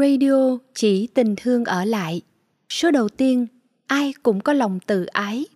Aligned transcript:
Radio 0.00 0.58
chỉ 0.74 1.06
tình 1.06 1.34
thương 1.36 1.64
ở 1.64 1.84
lại. 1.84 2.20
Số 2.68 2.90
đầu 2.90 3.08
tiên, 3.08 3.46
ai 3.86 4.14
cũng 4.22 4.40
có 4.40 4.52
lòng 4.52 4.78
từ 4.86 5.04
ái. 5.04 5.46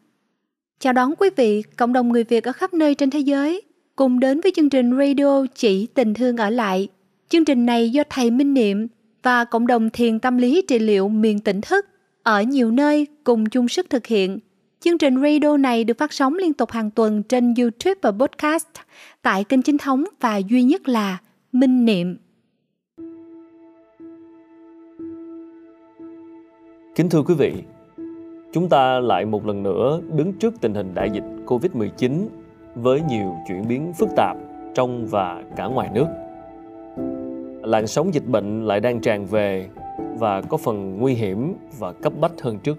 Chào 0.81 0.93
đón 0.93 1.15
quý 1.19 1.31
vị, 1.37 1.63
cộng 1.77 1.93
đồng 1.93 2.09
người 2.09 2.25
Việt 2.25 2.45
ở 2.45 2.53
khắp 2.53 2.75
nơi 2.75 2.95
trên 2.95 3.11
thế 3.11 3.19
giới, 3.19 3.63
cùng 3.97 4.21
đến 4.21 4.41
với 4.41 4.53
chương 4.57 4.71
trình 4.71 4.99
Radio 4.99 5.47
chỉ 5.55 5.87
tình 5.87 6.15
thương 6.15 6.37
ở 6.37 6.51
lại. 6.51 6.89
Chương 7.29 7.45
trình 7.45 7.67
này 7.67 7.91
do 7.91 8.03
thầy 8.11 8.31
Minh 8.31 8.55
Niệm 8.55 8.87
và 9.23 9.45
cộng 9.45 9.67
đồng 9.67 9.91
thiền 9.91 10.19
tâm 10.19 10.39
lý 10.39 10.63
trị 10.69 10.79
liệu 10.79 11.09
miền 11.09 11.39
tỉnh 11.39 11.61
thức 11.61 11.87
ở 12.23 12.43
nhiều 12.43 12.71
nơi 12.71 13.07
cùng 13.25 13.47
chung 13.47 13.69
sức 13.69 13.91
thực 13.91 14.07
hiện. 14.07 14.39
Chương 14.81 14.99
trình 14.99 15.23
radio 15.23 15.57
này 15.57 15.85
được 15.85 15.99
phát 15.99 16.13
sóng 16.13 16.35
liên 16.35 16.53
tục 16.53 16.71
hàng 16.71 16.91
tuần 16.91 17.23
trên 17.23 17.55
YouTube 17.55 17.95
và 18.03 18.11
podcast 18.11 18.67
tại 19.23 19.45
kênh 19.45 19.63
chính 19.63 19.79
thống 19.79 20.05
và 20.21 20.37
duy 20.37 20.63
nhất 20.63 20.89
là 20.89 21.19
Minh 21.53 21.85
Niệm. 21.85 22.17
Kính 26.97 27.09
thưa 27.09 27.23
quý 27.23 27.35
vị, 27.35 27.55
chúng 28.53 28.69
ta 28.69 29.01
lại 29.01 29.25
một 29.25 29.47
lần 29.47 29.63
nữa 29.63 30.01
đứng 30.17 30.33
trước 30.33 30.55
tình 30.61 30.75
hình 30.75 30.95
đại 30.95 31.11
dịch 31.11 31.25
Covid-19 31.47 32.27
với 32.75 33.03
nhiều 33.09 33.35
chuyển 33.49 33.69
biến 33.69 33.93
phức 33.93 34.09
tạp 34.17 34.37
trong 34.75 35.07
và 35.07 35.43
cả 35.57 35.67
ngoài 35.67 35.91
nước. 35.95 36.07
Làn 37.63 37.87
sóng 37.87 38.15
dịch 38.15 38.27
bệnh 38.27 38.67
lại 38.67 38.81
đang 38.81 39.01
tràn 39.01 39.27
về 39.27 39.69
và 40.19 40.43
có 40.43 40.57
phần 40.57 40.99
nguy 40.99 41.15
hiểm 41.15 41.55
và 41.79 41.93
cấp 41.93 42.13
bách 42.21 42.41
hơn 42.43 42.59
trước. 42.59 42.79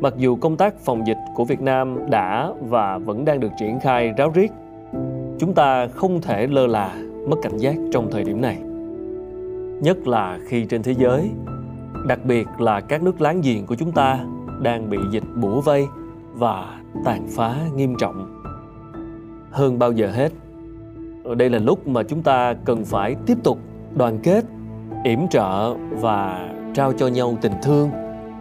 Mặc 0.00 0.14
dù 0.16 0.36
công 0.36 0.56
tác 0.56 0.74
phòng 0.78 1.06
dịch 1.06 1.18
của 1.34 1.44
Việt 1.44 1.60
Nam 1.60 2.10
đã 2.10 2.52
và 2.68 2.98
vẫn 2.98 3.24
đang 3.24 3.40
được 3.40 3.52
triển 3.58 3.80
khai 3.80 4.12
ráo 4.16 4.30
riết, 4.34 4.50
chúng 5.38 5.54
ta 5.54 5.86
không 5.86 6.20
thể 6.20 6.46
lơ 6.46 6.66
là 6.66 6.94
mất 7.28 7.36
cảnh 7.42 7.56
giác 7.56 7.76
trong 7.92 8.10
thời 8.10 8.24
điểm 8.24 8.40
này. 8.40 8.56
Nhất 9.82 10.08
là 10.08 10.38
khi 10.46 10.64
trên 10.64 10.82
thế 10.82 10.94
giới 10.94 11.30
đặc 12.06 12.24
biệt 12.24 12.48
là 12.58 12.80
các 12.80 13.02
nước 13.02 13.20
láng 13.20 13.40
giềng 13.40 13.66
của 13.66 13.74
chúng 13.74 13.92
ta 13.92 14.18
đang 14.62 14.90
bị 14.90 14.98
dịch 15.10 15.24
bủa 15.36 15.60
vây 15.60 15.86
và 16.34 16.80
tàn 17.04 17.26
phá 17.28 17.54
nghiêm 17.76 17.94
trọng. 17.98 18.42
Hơn 19.50 19.78
bao 19.78 19.92
giờ 19.92 20.10
hết, 20.10 20.32
đây 21.36 21.50
là 21.50 21.58
lúc 21.58 21.88
mà 21.88 22.02
chúng 22.02 22.22
ta 22.22 22.54
cần 22.64 22.84
phải 22.84 23.16
tiếp 23.26 23.38
tục 23.44 23.58
đoàn 23.96 24.18
kết, 24.22 24.44
yểm 25.04 25.28
trợ 25.30 25.74
và 25.74 26.48
trao 26.74 26.92
cho 26.92 27.08
nhau 27.08 27.38
tình 27.40 27.52
thương 27.62 27.90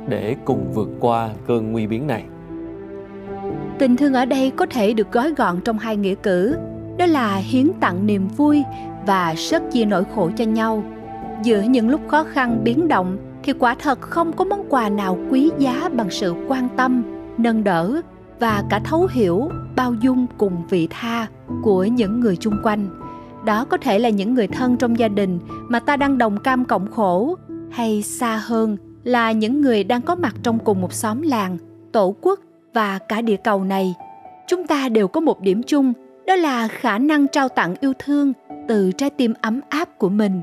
để 0.08 0.36
cùng 0.46 0.72
vượt 0.74 0.90
qua 1.00 1.30
cơn 1.48 1.72
nguy 1.72 1.88
biến 1.88 2.08
này. 2.08 2.24
Tình 3.80 3.98
thương 3.98 4.14
ở 4.14 4.26
đây 4.26 4.52
có 4.52 4.66
thể 4.66 4.94
được 4.94 5.12
gói 5.12 5.34
gọn 5.34 5.62
trong 5.66 5.78
hai 5.78 5.98
nghĩa 5.98 6.16
cử, 6.16 6.58
đó 6.98 7.06
là 7.06 7.36
hiến 7.36 7.72
tặng 7.80 8.06
niềm 8.06 8.28
vui 8.28 8.64
và 9.06 9.34
sớt 9.38 9.72
chia 9.72 9.86
nỗi 9.86 10.04
khổ 10.16 10.30
cho 10.38 10.46
nhau. 10.46 10.84
Giữa 11.44 11.62
những 11.62 11.90
lúc 11.90 12.02
khó 12.08 12.24
khăn, 12.24 12.62
biến 12.64 12.88
động 12.88 13.18
thì 13.44 13.54
quả 13.54 13.76
thật 13.76 14.02
không 14.02 14.34
có 14.34 14.46
món 14.46 14.66
quà 14.70 14.90
nào 14.90 15.18
quý 15.32 15.52
giá 15.58 15.90
bằng 15.94 16.10
sự 16.10 16.36
quan 16.48 16.70
tâm, 16.78 17.04
nâng 17.38 17.64
đỡ 17.64 18.02
và 18.40 18.64
cả 18.70 18.80
thấu 18.80 19.08
hiểu, 19.12 19.50
bao 19.76 19.94
dung 19.94 20.26
cùng 20.38 20.54
vị 20.70 20.88
tha 20.90 21.28
của 21.64 21.84
những 21.84 22.20
người 22.20 22.36
chung 22.36 22.58
quanh. 22.64 22.88
Đó 23.46 23.66
có 23.66 23.78
thể 23.78 24.00
là 24.00 24.10
những 24.10 24.34
người 24.34 24.48
thân 24.48 24.78
trong 24.78 25.00
gia 25.00 25.08
đình 25.08 25.40
mà 25.68 25.80
ta 25.80 25.96
đang 25.98 26.18
đồng 26.18 26.38
cam 26.38 26.66
cộng 26.66 26.92
khổ, 26.92 27.36
hay 27.72 28.02
xa 28.02 28.42
hơn 28.46 28.78
là 29.04 29.32
những 29.32 29.62
người 29.62 29.84
đang 29.84 30.02
có 30.02 30.16
mặt 30.16 30.36
trong 30.44 30.60
cùng 30.60 30.82
một 30.82 30.94
xóm 30.94 31.22
làng, 31.22 31.58
tổ 31.92 32.16
quốc 32.22 32.40
và 32.74 33.00
cả 33.00 33.22
địa 33.22 33.38
cầu 33.44 33.64
này. 33.64 33.96
Chúng 34.48 34.68
ta 34.68 34.90
đều 34.90 35.08
có 35.08 35.20
một 35.20 35.42
điểm 35.42 35.64
chung, 35.64 35.94
đó 36.28 36.36
là 36.36 36.68
khả 36.68 36.98
năng 36.98 37.28
trao 37.28 37.50
tặng 37.50 37.76
yêu 37.80 37.94
thương 38.00 38.34
từ 38.68 38.92
trái 38.92 39.10
tim 39.10 39.34
ấm 39.42 39.60
áp 39.70 39.98
của 39.98 40.10
mình 40.10 40.42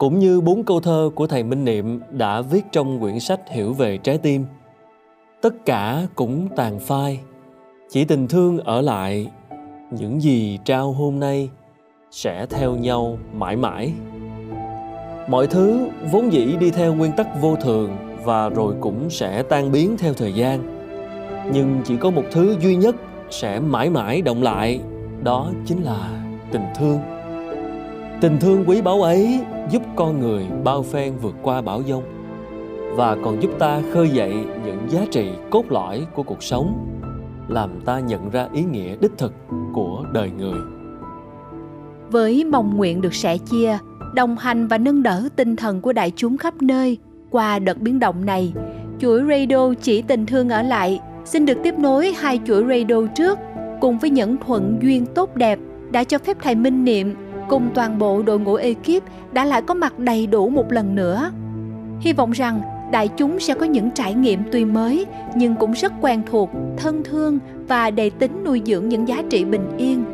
cũng 0.00 0.18
như 0.18 0.40
bốn 0.40 0.64
câu 0.64 0.80
thơ 0.80 1.10
của 1.14 1.26
thầy 1.26 1.42
Minh 1.42 1.64
Niệm 1.64 2.00
đã 2.10 2.40
viết 2.40 2.64
trong 2.72 3.00
quyển 3.00 3.20
sách 3.20 3.40
Hiểu 3.50 3.72
về 3.72 3.98
trái 3.98 4.18
tim. 4.18 4.44
Tất 5.40 5.66
cả 5.66 6.06
cũng 6.14 6.48
tàn 6.56 6.78
phai, 6.78 7.20
chỉ 7.90 8.04
tình 8.04 8.28
thương 8.28 8.58
ở 8.58 8.80
lại, 8.80 9.30
những 9.90 10.22
gì 10.22 10.58
trao 10.64 10.92
hôm 10.92 11.20
nay 11.20 11.50
sẽ 12.10 12.46
theo 12.46 12.76
nhau 12.76 13.18
mãi 13.32 13.56
mãi. 13.56 13.92
Mọi 15.28 15.46
thứ 15.46 15.88
vốn 16.10 16.32
dĩ 16.32 16.56
đi 16.60 16.70
theo 16.70 16.94
nguyên 16.94 17.12
tắc 17.12 17.40
vô 17.40 17.56
thường 17.56 17.96
và 18.24 18.48
rồi 18.48 18.74
cũng 18.80 19.10
sẽ 19.10 19.42
tan 19.42 19.72
biến 19.72 19.96
theo 19.98 20.14
thời 20.14 20.32
gian. 20.32 20.60
Nhưng 21.52 21.80
chỉ 21.84 21.96
có 21.96 22.10
một 22.10 22.24
thứ 22.30 22.56
duy 22.60 22.76
nhất 22.76 22.96
sẽ 23.30 23.60
mãi 23.60 23.90
mãi 23.90 24.22
động 24.22 24.42
lại, 24.42 24.80
đó 25.22 25.50
chính 25.66 25.82
là 25.82 26.22
tình 26.52 26.64
thương 26.78 26.98
tình 28.20 28.38
thương 28.40 28.64
quý 28.66 28.82
báu 28.82 29.02
ấy 29.02 29.40
giúp 29.70 29.82
con 29.96 30.20
người 30.20 30.46
bao 30.64 30.82
phen 30.82 31.12
vượt 31.22 31.34
qua 31.42 31.62
bão 31.62 31.82
giông 31.82 32.02
và 32.96 33.16
còn 33.24 33.42
giúp 33.42 33.50
ta 33.58 33.82
khơi 33.92 34.08
dậy 34.08 34.34
những 34.64 34.78
giá 34.88 35.00
trị 35.10 35.30
cốt 35.50 35.64
lõi 35.68 36.06
của 36.14 36.22
cuộc 36.22 36.42
sống, 36.42 37.00
làm 37.48 37.70
ta 37.84 38.00
nhận 38.00 38.30
ra 38.30 38.48
ý 38.52 38.64
nghĩa 38.64 38.96
đích 39.00 39.12
thực 39.18 39.32
của 39.74 40.04
đời 40.12 40.30
người. 40.38 40.60
Với 42.10 42.44
mong 42.44 42.76
nguyện 42.76 43.00
được 43.00 43.14
sẻ 43.14 43.38
chia, 43.38 43.78
đồng 44.14 44.36
hành 44.36 44.66
và 44.66 44.78
nâng 44.78 45.02
đỡ 45.02 45.28
tinh 45.36 45.56
thần 45.56 45.80
của 45.80 45.92
đại 45.92 46.12
chúng 46.16 46.36
khắp 46.36 46.62
nơi 46.62 46.98
qua 47.30 47.58
đợt 47.58 47.78
biến 47.78 47.98
động 47.98 48.26
này, 48.26 48.52
chuỗi 48.98 49.22
radio 49.28 49.74
chỉ 49.82 50.02
tình 50.02 50.26
thương 50.26 50.48
ở 50.48 50.62
lại. 50.62 51.00
Xin 51.24 51.46
được 51.46 51.58
tiếp 51.62 51.78
nối 51.78 52.12
hai 52.12 52.40
chuỗi 52.46 52.64
radio 52.68 53.06
trước 53.14 53.38
cùng 53.80 53.98
với 53.98 54.10
những 54.10 54.36
thuận 54.46 54.78
duyên 54.82 55.06
tốt 55.06 55.36
đẹp 55.36 55.58
đã 55.90 56.04
cho 56.04 56.18
phép 56.18 56.36
thầy 56.42 56.54
minh 56.54 56.84
niệm 56.84 57.14
cùng 57.48 57.70
toàn 57.74 57.98
bộ 57.98 58.22
đội 58.22 58.40
ngũ 58.40 58.54
ekip 58.54 59.02
đã 59.32 59.44
lại 59.44 59.62
có 59.62 59.74
mặt 59.74 59.98
đầy 59.98 60.26
đủ 60.26 60.48
một 60.48 60.72
lần 60.72 60.94
nữa. 60.94 61.30
Hy 62.00 62.12
vọng 62.12 62.30
rằng 62.30 62.60
đại 62.92 63.08
chúng 63.08 63.40
sẽ 63.40 63.54
có 63.54 63.66
những 63.66 63.90
trải 63.90 64.14
nghiệm 64.14 64.40
tuy 64.52 64.64
mới 64.64 65.06
nhưng 65.36 65.56
cũng 65.56 65.72
rất 65.72 65.92
quen 66.00 66.22
thuộc, 66.30 66.50
thân 66.76 67.02
thương 67.04 67.38
và 67.68 67.90
đầy 67.90 68.10
tính 68.10 68.44
nuôi 68.44 68.62
dưỡng 68.64 68.88
những 68.88 69.08
giá 69.08 69.22
trị 69.30 69.44
bình 69.44 69.68
yên. 69.78 70.04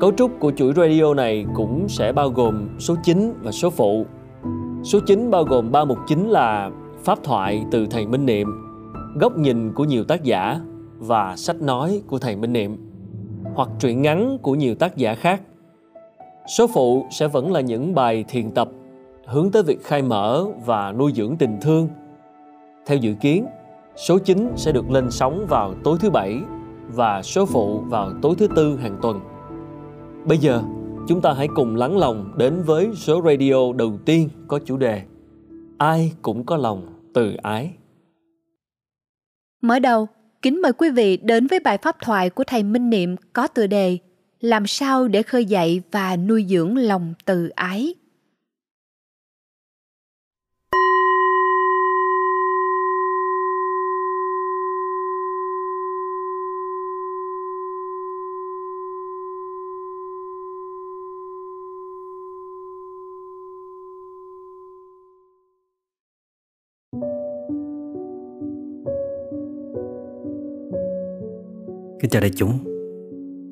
Cấu 0.00 0.12
trúc 0.12 0.40
của 0.40 0.52
chuỗi 0.56 0.72
radio 0.76 1.14
này 1.14 1.46
cũng 1.54 1.88
sẽ 1.88 2.12
bao 2.12 2.28
gồm 2.28 2.68
số 2.78 2.94
chính 3.02 3.32
và 3.42 3.52
số 3.52 3.70
phụ. 3.70 4.06
Số 4.82 4.98
chính 5.06 5.30
bao 5.30 5.44
gồm 5.44 5.72
ba 5.72 5.84
mục 5.84 5.98
chính 6.06 6.28
là 6.28 6.70
pháp 7.04 7.18
thoại 7.24 7.64
từ 7.70 7.86
thầy 7.86 8.06
Minh 8.06 8.26
Niệm, 8.26 8.48
góc 9.20 9.38
nhìn 9.38 9.72
của 9.72 9.84
nhiều 9.84 10.04
tác 10.04 10.24
giả 10.24 10.60
và 10.98 11.36
sách 11.36 11.62
nói 11.62 12.02
của 12.06 12.18
thầy 12.18 12.36
Minh 12.36 12.52
Niệm, 12.52 12.76
hoặc 13.54 13.68
truyện 13.80 14.02
ngắn 14.02 14.38
của 14.42 14.54
nhiều 14.54 14.74
tác 14.74 14.96
giả 14.96 15.14
khác 15.14 15.42
Số 16.50 16.66
phụ 16.66 17.06
sẽ 17.10 17.28
vẫn 17.28 17.52
là 17.52 17.60
những 17.60 17.94
bài 17.94 18.24
thiền 18.28 18.50
tập 18.50 18.68
hướng 19.26 19.50
tới 19.50 19.62
việc 19.62 19.82
khai 19.82 20.02
mở 20.02 20.46
và 20.66 20.92
nuôi 20.92 21.12
dưỡng 21.14 21.36
tình 21.38 21.58
thương. 21.60 21.88
Theo 22.86 22.98
dự 22.98 23.14
kiến, 23.20 23.46
số 23.96 24.18
9 24.18 24.52
sẽ 24.56 24.72
được 24.72 24.90
lên 24.90 25.10
sóng 25.10 25.46
vào 25.48 25.74
tối 25.84 25.98
thứ 26.00 26.10
bảy 26.10 26.40
và 26.88 27.22
số 27.22 27.46
phụ 27.46 27.80
vào 27.80 28.12
tối 28.22 28.34
thứ 28.38 28.48
tư 28.56 28.76
hàng 28.76 28.98
tuần. 29.02 29.20
Bây 30.24 30.38
giờ, 30.38 30.62
chúng 31.08 31.20
ta 31.20 31.32
hãy 31.32 31.48
cùng 31.54 31.76
lắng 31.76 31.98
lòng 31.98 32.32
đến 32.36 32.62
với 32.62 32.88
số 32.94 33.22
radio 33.24 33.72
đầu 33.76 33.92
tiên 34.04 34.28
có 34.48 34.58
chủ 34.64 34.76
đề 34.76 35.02
Ai 35.78 36.12
cũng 36.22 36.46
có 36.46 36.56
lòng 36.56 36.86
từ 37.14 37.36
ái. 37.42 37.70
Mở 39.62 39.78
đầu, 39.78 40.06
kính 40.42 40.62
mời 40.62 40.72
quý 40.72 40.90
vị 40.90 41.16
đến 41.16 41.46
với 41.46 41.60
bài 41.60 41.78
pháp 41.78 41.96
thoại 42.02 42.30
của 42.30 42.44
thầy 42.44 42.62
Minh 42.62 42.90
Niệm 42.90 43.16
có 43.32 43.46
tựa 43.46 43.66
đề 43.66 43.98
làm 44.40 44.66
sao 44.66 45.08
để 45.08 45.22
khơi 45.22 45.44
dậy 45.44 45.82
và 45.90 46.16
nuôi 46.16 46.46
dưỡng 46.48 46.76
lòng 46.76 47.14
từ 47.24 47.48
ái? 47.48 47.94
Kính 72.00 72.10
chào 72.10 72.20
đại 72.20 72.30
chúng. 72.36 72.69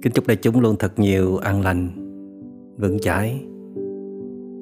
Kính 0.03 0.13
chúc 0.13 0.27
đại 0.27 0.37
chúng 0.37 0.61
luôn 0.61 0.77
thật 0.79 0.99
nhiều 0.99 1.37
an 1.37 1.63
lành, 1.63 1.91
vững 2.79 2.99
chãi 2.99 3.41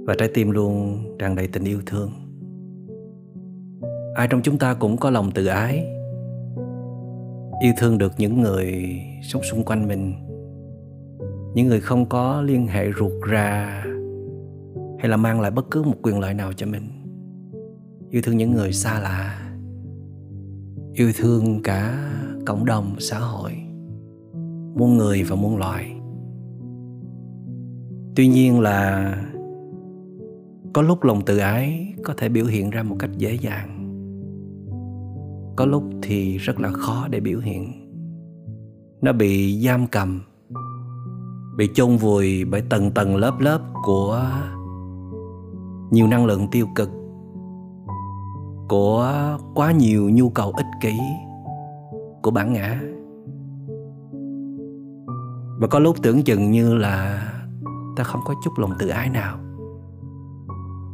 và 0.06 0.14
trái 0.18 0.30
tim 0.34 0.50
luôn 0.50 0.98
tràn 1.18 1.34
đầy 1.36 1.48
tình 1.48 1.64
yêu 1.64 1.78
thương. 1.86 2.10
Ai 4.14 4.28
trong 4.30 4.42
chúng 4.42 4.58
ta 4.58 4.74
cũng 4.74 4.96
có 4.96 5.10
lòng 5.10 5.30
tự 5.30 5.46
ái, 5.46 5.86
yêu 7.62 7.72
thương 7.78 7.98
được 7.98 8.12
những 8.18 8.40
người 8.42 8.74
sống 9.22 9.42
xung 9.42 9.64
quanh 9.64 9.88
mình, 9.88 10.14
những 11.54 11.68
người 11.68 11.80
không 11.80 12.06
có 12.06 12.42
liên 12.42 12.66
hệ 12.66 12.92
ruột 12.98 13.12
ra 13.28 13.84
hay 14.98 15.08
là 15.08 15.16
mang 15.16 15.40
lại 15.40 15.50
bất 15.50 15.70
cứ 15.70 15.82
một 15.82 15.96
quyền 16.02 16.20
lợi 16.20 16.34
nào 16.34 16.52
cho 16.52 16.66
mình. 16.66 16.88
Yêu 18.10 18.22
thương 18.24 18.36
những 18.36 18.52
người 18.52 18.72
xa 18.72 19.00
lạ, 19.00 19.52
yêu 20.92 21.12
thương 21.16 21.62
cả 21.62 22.12
cộng 22.46 22.64
đồng 22.64 22.96
xã 22.98 23.18
hội 23.18 23.65
muôn 24.76 24.96
người 24.96 25.23
và 25.23 25.37
muôn 25.37 25.56
loài. 25.56 25.96
Tuy 28.17 28.28
nhiên 28.28 28.61
là 28.61 29.12
có 30.73 30.82
lúc 30.82 31.05
lòng 31.05 31.20
tự 31.25 31.38
ái 31.38 31.94
có 32.05 32.14
thể 32.17 32.28
biểu 32.28 32.44
hiện 32.46 32.70
ra 32.70 32.82
một 32.82 32.96
cách 32.99 33.11
dễ 33.19 33.34
dàng. 33.34 33.73
Có 35.56 35.67
lúc 35.67 35.82
thì 36.02 36.38
rất 36.38 36.61
là 36.61 36.70
khó 36.70 37.08
để 37.11 37.20
biểu 37.20 37.40
hiện. 37.40 37.73
Nó 39.02 39.12
bị 39.12 39.62
giam 39.67 39.87
cầm, 39.87 40.23
bị 41.56 41.69
chôn 41.75 41.96
vùi 41.96 42.44
bởi 42.44 42.62
tầng 42.70 42.90
tầng 42.90 43.17
lớp 43.17 43.34
lớp 43.40 43.61
của 43.84 44.26
nhiều 45.90 46.06
năng 46.06 46.26
lượng 46.26 46.49
tiêu 46.50 46.67
cực, 46.75 46.90
của 48.69 49.38
quá 49.55 49.72
nhiều 49.72 50.11
nhu 50.11 50.29
cầu 50.29 50.50
ích 50.50 50.67
kỷ 50.82 50.99
của 52.22 52.31
bản 52.31 52.52
ngã 52.52 52.81
và 55.58 55.67
có 55.67 55.79
lúc 55.79 55.97
tưởng 56.03 56.23
chừng 56.23 56.50
như 56.50 56.75
là 56.75 57.29
ta 57.97 58.05
không 58.05 58.20
có 58.25 58.35
chút 58.44 58.58
lòng 58.58 58.73
tự 58.79 58.88
ái 58.88 59.11
nào. 59.11 59.38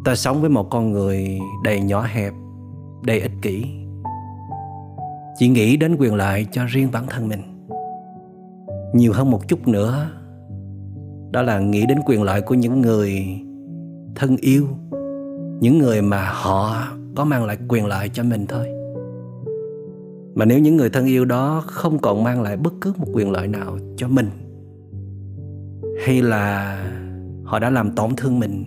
Ta 0.05 0.15
sống 0.15 0.41
với 0.41 0.51
một 0.51 0.71
con 0.71 0.93
người 0.93 1.39
đầy 1.65 1.81
nhỏ 1.81 2.03
hẹp, 2.03 2.33
đầy 3.05 3.21
ích 3.21 3.33
kỷ. 3.43 3.65
Chỉ 5.39 5.49
nghĩ 5.49 5.77
đến 5.77 5.97
quyền 5.99 6.15
lợi 6.15 6.47
cho 6.53 6.65
riêng 6.65 6.89
bản 6.93 7.05
thân 7.09 7.29
mình. 7.29 7.43
Nhiều 8.95 9.13
hơn 9.13 9.31
một 9.31 9.49
chút 9.49 9.69
nữa, 9.69 10.07
đó 11.31 11.43
là 11.43 11.59
nghĩ 11.59 11.87
đến 11.87 11.99
quyền 12.07 12.23
lợi 12.23 12.41
của 12.41 12.55
những 12.55 12.81
người 12.81 13.27
thân 14.15 14.37
yêu, 14.37 14.67
những 15.61 15.79
người 15.79 16.03
mà 16.03 16.31
họ 16.33 16.89
có 17.17 17.25
mang 17.25 17.45
lại 17.45 17.59
quyền 17.69 17.87
lợi 17.87 18.09
cho 18.09 18.23
mình 18.23 18.47
thôi. 18.47 18.69
Mà 20.35 20.45
nếu 20.45 20.59
những 20.59 20.77
người 20.77 20.91
thân 20.91 21.07
yêu 21.07 21.25
đó 21.25 21.63
không 21.67 21.99
còn 21.99 22.25
mang 22.25 22.43
lại 22.43 22.57
bất 22.57 22.73
cứ 22.81 22.93
một 22.97 23.07
quyền 23.13 23.31
lợi 23.31 23.49
nào 23.49 23.79
cho 23.97 24.09
mình 24.09 24.31
hay 26.01 26.23
là 26.23 26.79
họ 27.45 27.59
đã 27.59 27.71
làm 27.71 27.91
tổn 27.91 28.11
thương 28.17 28.41
mình, 28.41 28.65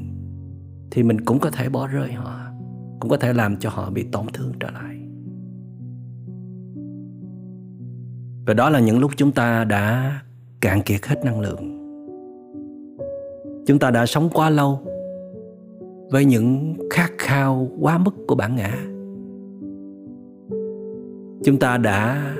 thì 0.92 1.04
mình 1.04 1.22
cũng 1.22 1.39
có 1.39 1.50
thể 1.51 1.69
bỏ 1.69 1.88
rơi 1.88 2.12
họ, 2.12 2.39
cũng 3.00 3.10
có 3.10 3.18
thể 3.18 3.33
làm 3.33 3.57
cho 3.57 3.69
họ 3.69 3.89
bị 3.89 4.04
tổn 4.04 4.25
thương 4.33 4.51
trở 4.60 4.72
lại. 4.72 4.95
Và 8.45 8.54
đó 8.54 8.69
là 8.69 8.80
những 8.80 9.00
lúc 9.00 9.12
chúng 9.18 9.31
ta 9.31 9.63
đã 9.63 10.19
cạn 10.62 10.81
kiệt 10.81 11.06
hết 11.06 11.25
năng 11.25 11.39
lượng. 11.39 11.72
Chúng 13.68 13.80
ta 13.80 13.92
đã 13.92 14.06
sống 14.06 14.30
quá 14.33 14.50
lâu 14.50 14.80
với 16.12 16.25
những 16.25 16.75
khát 16.89 17.12
khao 17.18 17.68
quá 17.80 17.98
mức 17.98 18.12
của 18.27 18.36
bản 18.36 18.56
ngã. 18.56 18.77
Chúng 21.44 21.60
ta 21.60 21.77
đã 21.77 22.33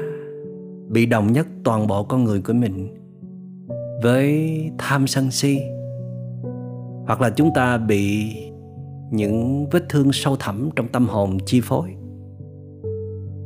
bị 0.90 1.06
đồng 1.06 1.32
nhất 1.34 1.48
toàn 1.64 1.88
bộ 1.88 2.04
con 2.04 2.24
người 2.24 2.42
của 2.42 2.54
mình 2.54 2.88
với 4.04 4.62
tham 4.78 5.08
sân 5.08 5.32
si, 5.32 5.60
hoặc 7.06 7.22
là 7.22 7.30
chúng 7.30 7.54
ta 7.54 7.78
bị 7.78 8.34
những 9.12 9.70
vết 9.72 9.90
thương 9.90 10.12
sâu 10.14 10.36
thẳm 10.40 10.70
trong 10.76 10.88
tâm 10.88 11.08
hồn 11.08 11.38
chi 11.46 11.62
phối. 11.64 11.96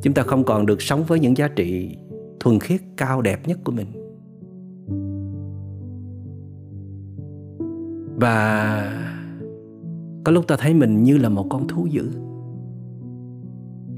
Chúng 0.01 0.13
ta 0.13 0.24
không 0.24 0.44
còn 0.44 0.66
được 0.66 0.81
sống 0.81 1.04
với 1.04 1.19
những 1.19 1.38
giá 1.38 1.48
trị 1.48 1.98
thuần 2.40 2.60
khiết 2.60 2.81
cao 2.98 3.22
đẹp 3.22 3.48
nhất 3.48 3.60
của 3.63 3.72
mình. 3.72 3.88
Và 8.16 8.94
có 10.24 10.31
lúc 10.31 10.48
ta 10.48 10.56
thấy 10.60 10.74
mình 10.74 11.04
như 11.04 11.18
là 11.18 11.30
một 11.30 11.46
con 11.50 11.68
thú 11.68 11.86
dữ, 11.86 12.12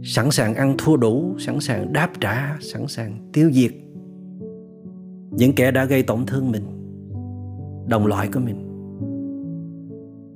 sẵn 0.04 0.32
sàng 0.32 0.56
ăn 0.56 0.76
thua 0.78 0.98
đủ, 0.98 1.36
sẵn 1.40 1.60
sàng 1.60 1.94
đáp 1.94 2.10
trả, 2.20 2.58
sẵn 2.62 2.88
sàng 2.88 3.30
tiêu 3.34 3.52
diệt 3.52 3.72
những 5.42 5.56
kẻ 5.56 5.72
đã 5.72 5.86
gây 5.86 6.04
tổn 6.04 6.26
thương 6.26 6.52
mình, 6.52 6.64
đồng 7.88 8.06
loại 8.06 8.30
của 8.34 8.40
mình, 8.40 8.68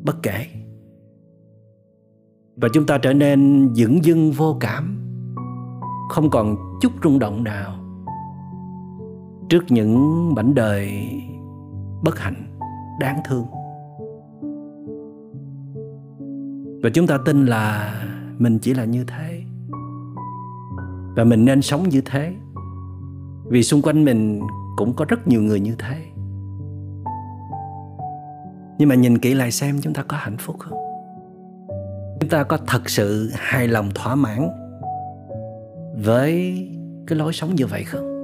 bất 0.06 0.24
kể. 0.24 0.46
Và 2.56 2.68
chúng 2.74 2.86
ta 2.86 2.98
trở 2.98 3.14
nên 3.14 3.70
dững 3.76 4.04
dưng 4.04 4.32
vô 4.32 4.58
cảm, 4.60 4.98
không 6.10 6.30
còn 6.30 6.56
chút 6.82 6.92
rung 7.04 7.20
động 7.20 7.44
nào 7.44 7.76
trước 9.50 9.64
những 9.70 10.34
mảnh 10.36 10.56
đời 10.56 10.92
bất 12.04 12.20
hạnh, 12.20 12.58
đáng 13.00 13.20
thương. 13.30 13.46
Và 16.84 16.90
chúng 16.94 17.08
ta 17.08 17.18
tin 17.26 17.46
là 17.46 17.96
mình 18.38 18.60
chỉ 18.60 18.74
là 18.74 18.86
như 18.86 19.04
thế, 19.04 19.44
và 21.16 21.24
mình 21.24 21.46
nên 21.46 21.62
sống 21.62 21.90
như 21.90 22.02
thế. 22.06 22.36
Vì 23.46 23.64
xung 23.64 23.82
quanh 23.82 24.06
mình 24.06 24.42
cũng 24.76 24.94
có 24.94 25.06
rất 25.06 25.28
nhiều 25.28 25.42
người 25.42 25.60
như 25.60 25.76
thế. 25.80 25.98
Nhưng 28.78 28.90
mà 28.90 28.96
nhìn 28.96 29.18
kỹ 29.18 29.34
lại 29.34 29.52
xem, 29.52 29.80
chúng 29.82 29.94
ta 29.94 30.04
có 30.08 30.18
hạnh 30.18 30.38
phúc 30.38 30.56
không? 30.60 30.80
Chúng 32.20 32.30
ta 32.30 32.44
có 32.44 32.58
thật 32.68 32.90
sự 32.90 33.30
hài 33.34 33.68
lòng, 33.68 33.90
thỏa 33.96 34.16
mãn 34.16 34.50
với 36.04 36.56
cái 37.08 37.18
lối 37.20 37.34
sống 37.34 37.56
như 37.56 37.66
vậy 37.66 37.84
không? 37.84 38.16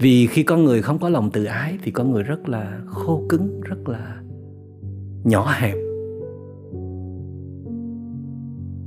Vì 0.00 0.26
khi 0.26 0.42
con 0.42 0.64
người 0.64 0.82
không 0.82 0.98
có 0.98 1.08
lòng 1.08 1.30
tự 1.30 1.44
ái 1.44 1.78
thì 1.82 1.90
con 1.90 2.12
người 2.12 2.22
rất 2.22 2.48
là 2.48 2.80
khô 2.86 3.22
cứng, 3.28 3.60
rất 3.60 3.88
là 3.88 4.16
nhỏ 5.24 5.52
hẹp, 5.58 5.76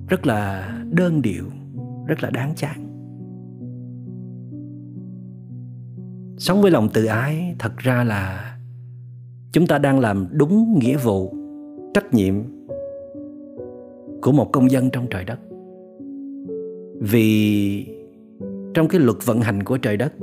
rất 0.08 0.28
là 0.28 0.70
đơn 0.92 1.22
điệu 1.22 1.44
rất 2.08 2.24
là 2.24 2.30
đáng 2.30 2.54
chán. 2.56 2.84
Sống 6.38 6.62
với 6.62 6.72
lòng 6.72 6.90
tự 6.94 7.06
ái, 7.06 7.56
thật 7.60 7.78
ra 7.78 8.04
là 8.04 8.58
chúng 9.52 9.68
ta 9.68 9.78
đang 9.78 10.00
làm 10.00 10.28
đúng 10.32 10.80
nghĩa 10.80 10.98
vụ, 10.98 11.34
trách 11.94 12.14
nhiệm 12.14 12.36
của 14.22 14.32
một 14.32 14.50
công 14.52 14.72
dân 14.72 14.90
trong 14.90 15.06
trời 15.10 15.26
đất. 15.26 15.40
Vì 17.00 17.86
trong 18.74 18.88
cái 18.88 19.02
luật 19.02 19.18
vận 19.26 19.42
hành 19.42 19.64
của 19.64 19.78
trời 19.78 19.98
đất, 19.98 20.14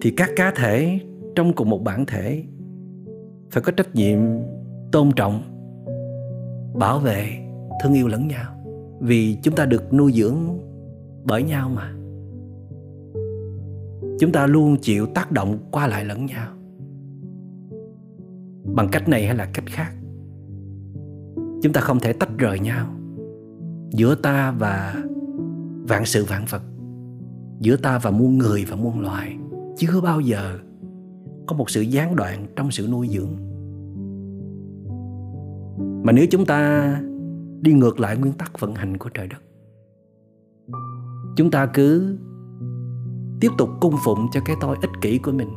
thì 0.00 0.10
các 0.10 0.30
cá 0.36 0.52
thể 0.56 1.00
trong 1.34 1.52
cùng 1.52 1.70
một 1.70 1.84
bản 1.84 2.06
thể 2.06 2.42
phải 3.50 3.62
có 3.62 3.72
trách 3.72 3.94
nhiệm 3.94 4.18
tôn 4.92 5.10
trọng, 5.16 5.42
bảo 6.74 6.98
vệ, 6.98 7.28
thương 7.82 7.94
yêu 7.94 8.08
lẫn 8.08 8.28
nhau 8.28 8.57
vì 9.00 9.36
chúng 9.42 9.54
ta 9.54 9.66
được 9.66 9.94
nuôi 9.94 10.12
dưỡng 10.12 10.38
bởi 11.24 11.42
nhau 11.42 11.70
mà. 11.74 11.94
Chúng 14.20 14.32
ta 14.32 14.46
luôn 14.46 14.76
chịu 14.82 15.06
tác 15.06 15.32
động 15.32 15.58
qua 15.70 15.86
lại 15.86 16.04
lẫn 16.04 16.26
nhau. 16.26 16.52
Bằng 18.74 18.88
cách 18.92 19.08
này 19.08 19.26
hay 19.26 19.36
là 19.36 19.50
cách 19.54 19.64
khác, 19.66 19.92
chúng 21.62 21.72
ta 21.72 21.80
không 21.80 22.00
thể 22.00 22.12
tách 22.12 22.38
rời 22.38 22.58
nhau. 22.58 22.86
Giữa 23.90 24.14
ta 24.14 24.50
và 24.50 25.04
vạn 25.88 26.04
sự 26.04 26.24
vạn 26.24 26.44
vật, 26.50 26.62
giữa 27.60 27.76
ta 27.76 27.98
và 27.98 28.10
muôn 28.10 28.38
người 28.38 28.64
và 28.68 28.76
muôn 28.76 29.00
loài, 29.00 29.36
chưa 29.76 30.00
bao 30.02 30.20
giờ 30.20 30.58
có 31.46 31.56
một 31.56 31.70
sự 31.70 31.80
gián 31.80 32.16
đoạn 32.16 32.46
trong 32.56 32.70
sự 32.70 32.88
nuôi 32.90 33.08
dưỡng. 33.08 33.36
Mà 36.04 36.12
nếu 36.12 36.26
chúng 36.30 36.46
ta 36.46 36.92
đi 37.60 37.72
ngược 37.72 38.00
lại 38.00 38.16
nguyên 38.16 38.32
tắc 38.32 38.60
vận 38.60 38.74
hành 38.74 38.96
của 38.96 39.08
trời 39.14 39.28
đất. 39.28 39.42
Chúng 41.36 41.50
ta 41.50 41.66
cứ 41.66 42.18
tiếp 43.40 43.50
tục 43.58 43.70
cung 43.80 43.94
phụng 44.04 44.26
cho 44.32 44.40
cái 44.44 44.56
tôi 44.60 44.76
ích 44.80 44.90
kỷ 45.00 45.18
của 45.18 45.32
mình. 45.32 45.48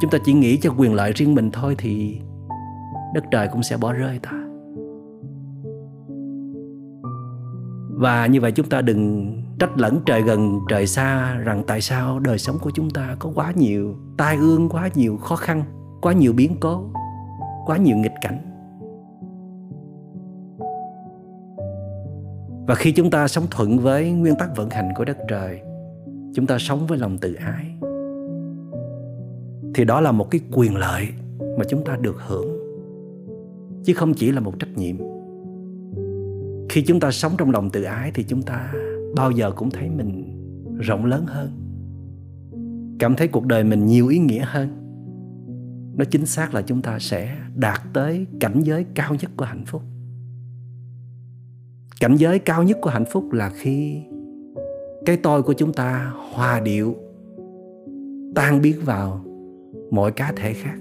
Chúng 0.00 0.10
ta 0.10 0.18
chỉ 0.24 0.32
nghĩ 0.32 0.56
cho 0.56 0.74
quyền 0.78 0.94
lợi 0.94 1.12
riêng 1.12 1.34
mình 1.34 1.50
thôi 1.50 1.74
thì 1.78 2.20
đất 3.14 3.24
trời 3.30 3.48
cũng 3.52 3.62
sẽ 3.62 3.76
bỏ 3.76 3.92
rơi 3.92 4.18
ta. 4.18 4.32
Và 7.90 8.26
như 8.26 8.40
vậy 8.40 8.52
chúng 8.52 8.68
ta 8.68 8.80
đừng 8.80 9.32
trách 9.58 9.78
lẫn 9.78 10.00
trời 10.06 10.22
gần, 10.22 10.60
trời 10.68 10.86
xa, 10.86 11.34
rằng 11.34 11.64
tại 11.66 11.80
sao 11.80 12.18
đời 12.18 12.38
sống 12.38 12.56
của 12.62 12.70
chúng 12.70 12.90
ta 12.90 13.16
có 13.18 13.30
quá 13.34 13.52
nhiều 13.56 13.96
tai 14.16 14.36
ương, 14.36 14.68
quá 14.68 14.88
nhiều 14.94 15.16
khó 15.16 15.36
khăn, 15.36 15.64
quá 16.02 16.12
nhiều 16.12 16.32
biến 16.32 16.56
cố, 16.60 16.84
quá 17.66 17.76
nhiều 17.76 17.96
nghịch 17.96 18.14
cảnh. 18.20 18.55
Và 22.66 22.74
khi 22.74 22.92
chúng 22.92 23.10
ta 23.10 23.28
sống 23.28 23.44
thuận 23.50 23.78
với 23.78 24.12
nguyên 24.12 24.34
tắc 24.38 24.56
vận 24.56 24.70
hành 24.70 24.88
của 24.96 25.04
đất 25.04 25.18
trời, 25.28 25.60
chúng 26.34 26.46
ta 26.46 26.58
sống 26.58 26.86
với 26.86 26.98
lòng 26.98 27.18
tự 27.18 27.34
ái, 27.34 27.66
thì 29.74 29.84
đó 29.84 30.00
là 30.00 30.12
một 30.12 30.30
cái 30.30 30.40
quyền 30.52 30.76
lợi 30.76 31.08
mà 31.58 31.64
chúng 31.68 31.84
ta 31.84 31.96
được 32.00 32.16
hưởng. 32.26 32.56
Chứ 33.84 33.94
không 33.94 34.14
chỉ 34.14 34.32
là 34.32 34.40
một 34.40 34.58
trách 34.58 34.76
nhiệm. 34.76 34.96
Khi 36.68 36.82
chúng 36.82 37.00
ta 37.00 37.10
sống 37.10 37.32
trong 37.38 37.50
lòng 37.50 37.70
tự 37.70 37.82
ái 37.82 38.10
thì 38.14 38.24
chúng 38.24 38.42
ta 38.42 38.72
bao 39.16 39.30
giờ 39.30 39.50
cũng 39.50 39.70
thấy 39.70 39.90
mình 39.90 40.24
rộng 40.80 41.04
lớn 41.04 41.24
hơn. 41.26 41.50
Cảm 42.98 43.16
thấy 43.16 43.28
cuộc 43.28 43.46
đời 43.46 43.64
mình 43.64 43.86
nhiều 43.86 44.08
ý 44.08 44.18
nghĩa 44.18 44.44
hơn. 44.46 44.68
Nó 45.96 46.04
chính 46.04 46.26
xác 46.26 46.54
là 46.54 46.62
chúng 46.62 46.82
ta 46.82 46.98
sẽ 46.98 47.36
đạt 47.54 47.80
tới 47.92 48.26
cảnh 48.40 48.60
giới 48.62 48.86
cao 48.94 49.14
nhất 49.20 49.30
của 49.36 49.44
hạnh 49.44 49.64
phúc 49.66 49.82
cảnh 52.00 52.16
giới 52.16 52.38
cao 52.38 52.62
nhất 52.62 52.78
của 52.82 52.90
hạnh 52.90 53.04
phúc 53.04 53.32
là 53.32 53.50
khi 53.54 54.02
cái 55.06 55.16
tôi 55.16 55.42
của 55.42 55.52
chúng 55.52 55.72
ta 55.72 56.12
hòa 56.32 56.60
điệu, 56.60 56.94
tan 58.34 58.62
biến 58.62 58.76
vào 58.84 59.20
mọi 59.90 60.12
cá 60.12 60.32
thể 60.36 60.52
khác. 60.52 60.76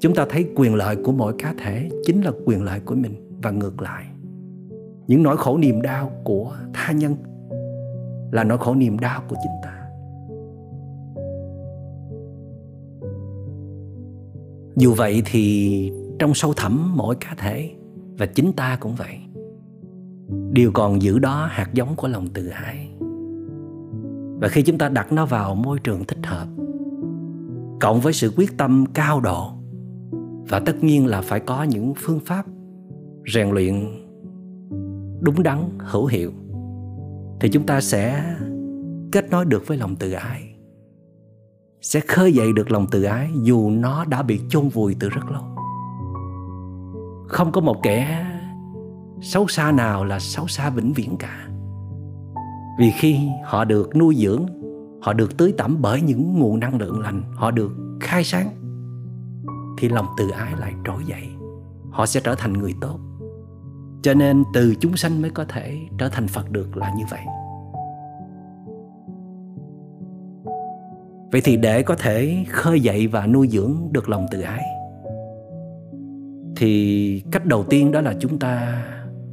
Chúng 0.00 0.14
ta 0.14 0.26
thấy 0.30 0.46
quyền 0.56 0.74
lợi 0.74 0.96
của 1.04 1.12
mỗi 1.12 1.34
cá 1.38 1.54
thể 1.58 1.88
chính 2.04 2.22
là 2.22 2.32
quyền 2.44 2.62
lợi 2.62 2.80
của 2.80 2.94
mình 2.94 3.38
và 3.42 3.50
ngược 3.50 3.82
lại. 3.82 4.04
Những 5.06 5.22
nỗi 5.22 5.36
khổ 5.36 5.58
niềm 5.58 5.82
đau 5.82 6.10
của 6.24 6.56
tha 6.72 6.92
nhân 6.92 7.14
là 8.32 8.44
nỗi 8.44 8.58
khổ 8.58 8.74
niềm 8.74 8.98
đau 8.98 9.22
của 9.28 9.36
chính 9.42 9.52
ta. 9.62 9.80
Dù 14.76 14.94
vậy 14.94 15.22
thì 15.24 15.92
trong 16.18 16.34
sâu 16.34 16.52
thẳm 16.56 16.96
mỗi 16.96 17.14
cá 17.14 17.34
thể, 17.38 17.70
và 18.18 18.26
chính 18.26 18.52
ta 18.52 18.78
cũng 18.80 18.94
vậy 18.94 19.18
đều 20.54 20.70
còn 20.74 21.02
giữ 21.02 21.18
đó 21.18 21.48
hạt 21.50 21.70
giống 21.72 21.96
của 21.96 22.08
lòng 22.08 22.28
tự 22.28 22.48
ái 22.48 22.90
và 24.40 24.48
khi 24.48 24.62
chúng 24.62 24.78
ta 24.78 24.88
đặt 24.88 25.12
nó 25.12 25.26
vào 25.26 25.54
môi 25.54 25.78
trường 25.78 26.04
thích 26.04 26.26
hợp, 26.26 26.46
cộng 27.80 28.00
với 28.00 28.12
sự 28.12 28.32
quyết 28.36 28.56
tâm 28.56 28.84
cao 28.94 29.20
độ, 29.20 29.52
và 30.48 30.60
tất 30.60 30.84
nhiên 30.84 31.06
là 31.06 31.20
phải 31.20 31.40
có 31.40 31.62
những 31.62 31.94
phương 31.96 32.20
pháp 32.20 32.46
rèn 33.34 33.50
luyện 33.50 33.74
đúng 35.20 35.42
đắn, 35.42 35.78
hữu 35.78 36.06
hiệu, 36.06 36.30
thì 37.40 37.48
chúng 37.48 37.66
ta 37.66 37.80
sẽ 37.80 38.34
kết 39.12 39.30
nối 39.30 39.44
được 39.44 39.66
với 39.66 39.76
lòng 39.76 39.96
tự 39.96 40.12
ái 40.12 40.54
sẽ 41.80 42.00
khơi 42.00 42.32
dậy 42.32 42.52
được 42.52 42.70
lòng 42.70 42.86
tự 42.90 43.02
ái 43.02 43.30
dù 43.42 43.70
nó 43.70 44.04
đã 44.04 44.22
bị 44.22 44.40
chôn 44.48 44.68
vùi 44.68 44.96
từ 45.00 45.08
rất 45.08 45.30
lâu. 45.30 45.42
Không 47.28 47.52
có 47.52 47.60
một 47.60 47.76
kẻ 47.82 48.26
xấu 49.24 49.48
xa 49.48 49.72
nào 49.72 50.04
là 50.04 50.18
xấu 50.18 50.46
xa 50.48 50.70
vĩnh 50.70 50.92
viễn 50.92 51.16
cả. 51.16 51.48
Vì 52.78 52.90
khi 52.90 53.28
họ 53.44 53.64
được 53.64 53.96
nuôi 53.96 54.16
dưỡng, 54.16 54.46
họ 55.02 55.12
được 55.12 55.36
tưới 55.36 55.54
tẩm 55.58 55.76
bởi 55.80 56.00
những 56.00 56.38
nguồn 56.38 56.60
năng 56.60 56.78
lượng 56.78 57.00
lành, 57.00 57.22
họ 57.34 57.50
được 57.50 57.72
khai 58.00 58.24
sáng, 58.24 58.48
thì 59.78 59.88
lòng 59.88 60.06
từ 60.18 60.30
ái 60.30 60.52
lại 60.58 60.72
trỗi 60.84 61.04
dậy. 61.06 61.28
Họ 61.90 62.06
sẽ 62.06 62.20
trở 62.24 62.34
thành 62.34 62.52
người 62.52 62.74
tốt. 62.80 62.98
Cho 64.02 64.14
nên 64.14 64.44
từ 64.54 64.74
chúng 64.80 64.96
sanh 64.96 65.22
mới 65.22 65.30
có 65.30 65.44
thể 65.44 65.78
trở 65.98 66.08
thành 66.08 66.28
phật 66.28 66.50
được 66.50 66.76
là 66.76 66.92
như 66.96 67.04
vậy. 67.10 67.20
Vậy 71.32 71.40
thì 71.44 71.56
để 71.56 71.82
có 71.82 71.94
thể 71.94 72.44
khơi 72.48 72.80
dậy 72.80 73.06
và 73.06 73.26
nuôi 73.26 73.48
dưỡng 73.48 73.76
được 73.90 74.08
lòng 74.08 74.26
tự 74.30 74.40
ái, 74.40 74.62
thì 76.56 77.22
cách 77.32 77.46
đầu 77.46 77.64
tiên 77.64 77.92
đó 77.92 78.00
là 78.00 78.14
chúng 78.20 78.38
ta 78.38 78.84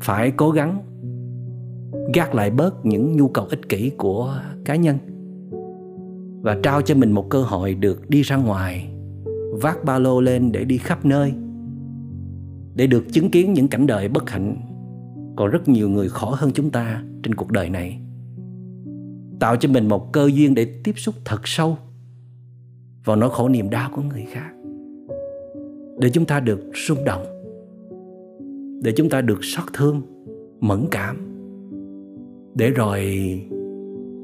phải 0.01 0.31
cố 0.31 0.51
gắng 0.51 0.81
gác 2.13 2.35
lại 2.35 2.49
bớt 2.49 2.85
những 2.85 3.17
nhu 3.17 3.27
cầu 3.27 3.45
ích 3.45 3.69
kỷ 3.69 3.91
của 3.97 4.35
cá 4.65 4.75
nhân 4.75 4.97
và 6.41 6.57
trao 6.63 6.81
cho 6.81 6.95
mình 6.95 7.11
một 7.11 7.29
cơ 7.29 7.41
hội 7.41 7.73
được 7.73 8.09
đi 8.09 8.21
ra 8.21 8.35
ngoài, 8.35 8.89
vác 9.61 9.83
ba 9.83 9.99
lô 9.99 10.21
lên 10.21 10.51
để 10.51 10.65
đi 10.65 10.77
khắp 10.77 11.05
nơi, 11.05 11.33
để 12.75 12.87
được 12.87 13.03
chứng 13.11 13.29
kiến 13.29 13.53
những 13.53 13.67
cảnh 13.67 13.87
đời 13.87 14.07
bất 14.07 14.29
hạnh. 14.29 14.57
Còn 15.35 15.49
rất 15.49 15.67
nhiều 15.69 15.89
người 15.89 16.09
khổ 16.09 16.31
hơn 16.37 16.51
chúng 16.53 16.69
ta 16.69 17.03
trên 17.23 17.35
cuộc 17.35 17.51
đời 17.51 17.69
này. 17.69 17.99
Tạo 19.39 19.55
cho 19.55 19.69
mình 19.69 19.87
một 19.87 20.13
cơ 20.13 20.29
duyên 20.33 20.55
để 20.55 20.65
tiếp 20.83 20.93
xúc 20.97 21.15
thật 21.25 21.41
sâu 21.43 21.77
vào 23.05 23.15
nỗi 23.15 23.29
khổ 23.29 23.49
niềm 23.49 23.69
đau 23.69 23.89
của 23.95 24.01
người 24.01 24.25
khác, 24.31 24.51
để 25.99 26.09
chúng 26.09 26.25
ta 26.25 26.39
được 26.39 26.59
rung 26.87 27.05
động 27.05 27.40
để 28.83 28.91
chúng 28.95 29.09
ta 29.09 29.21
được 29.21 29.39
xót 29.41 29.65
thương, 29.73 30.01
mẫn 30.59 30.85
cảm. 30.91 31.17
Để 32.55 32.69
rồi 32.69 33.01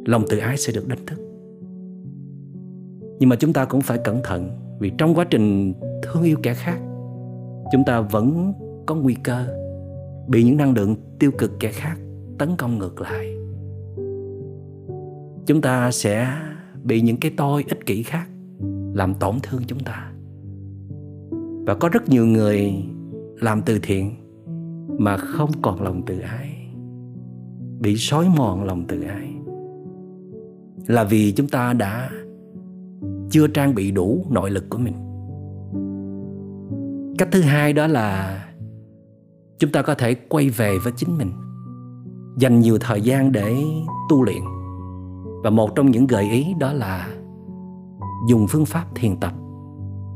lòng 0.06 0.24
tự 0.30 0.38
ái 0.38 0.58
sẽ 0.58 0.74
được 0.74 0.88
đánh 0.88 1.06
thức. 1.06 1.20
Nhưng 3.20 3.30
mà 3.30 3.36
chúng 3.36 3.54
ta 3.54 3.66
cũng 3.66 3.82
phải 3.82 3.98
cẩn 4.04 4.20
thận, 4.24 4.50
vì 4.80 4.92
trong 4.98 5.14
quá 5.16 5.26
trình 5.30 5.74
thương 6.02 6.24
yêu 6.24 6.38
kẻ 6.44 6.54
khác, 6.54 6.80
chúng 7.72 7.84
ta 7.86 8.02
vẫn 8.02 8.54
có 8.86 8.96
nguy 8.96 9.16
cơ 9.24 9.46
bị 10.28 10.44
những 10.44 10.58
năng 10.58 10.74
lượng 10.74 10.96
tiêu 11.20 11.32
cực 11.38 11.52
kẻ 11.60 11.72
khác 11.72 11.98
tấn 12.38 12.50
công 12.58 12.78
ngược 12.78 13.02
lại. 13.02 13.38
Chúng 15.46 15.62
ta 15.62 15.92
sẽ 15.92 16.28
bị 16.84 17.02
những 17.02 17.18
cái 17.18 17.32
tôi 17.38 17.66
ích 17.70 17.86
kỷ 17.86 18.04
khác 18.04 18.28
làm 18.94 19.14
tổn 19.14 19.36
thương 19.44 19.62
chúng 19.68 19.80
ta. 19.80 20.12
Và 21.66 21.76
có 21.76 21.90
rất 21.90 22.10
nhiều 22.10 22.26
người 22.26 22.74
làm 23.42 23.62
từ 23.66 23.80
thiện 23.84 24.16
mà 24.98 25.18
không 25.18 25.50
còn 25.62 25.82
lòng 25.82 26.01
tự 26.06 26.20
ái 26.20 26.58
bị 27.80 27.96
xói 27.98 28.30
mòn 28.38 28.63
lòng 28.63 28.86
tự 28.88 29.01
ái 29.01 29.34
là 30.88 31.04
vì 31.04 31.32
chúng 31.32 31.48
ta 31.48 31.74
đã 31.74 32.10
chưa 33.30 33.48
trang 33.48 33.75
bị 33.75 33.92
đủ 33.92 34.25
nội 34.30 34.51
lực 34.51 34.70
của 34.70 34.77
mình. 34.77 34.94
Cách 37.18 37.27
thứ 37.32 37.42
hai 37.42 37.74
đó 37.74 37.88
là 37.88 38.39
chúng 39.60 39.72
ta 39.72 39.82
có 39.82 39.94
thể 39.96 40.13
quay 40.13 40.50
về 40.50 40.77
với 40.84 40.94
chính 40.96 41.18
mình, 41.18 41.32
dành 42.38 42.60
nhiều 42.60 42.77
thời 42.82 43.01
gian 43.01 43.32
để 43.32 43.56
tu 44.10 44.24
luyện. 44.24 44.42
Và 45.44 45.50
một 45.50 45.75
trong 45.75 45.92
những 45.92 46.08
gợi 46.08 46.30
ý 46.32 46.46
đó 46.60 46.74
là 46.74 47.10
dùng 48.30 48.48
phương 48.50 48.66
pháp 48.66 48.86
thiền 48.96 49.20
tập 49.20 49.34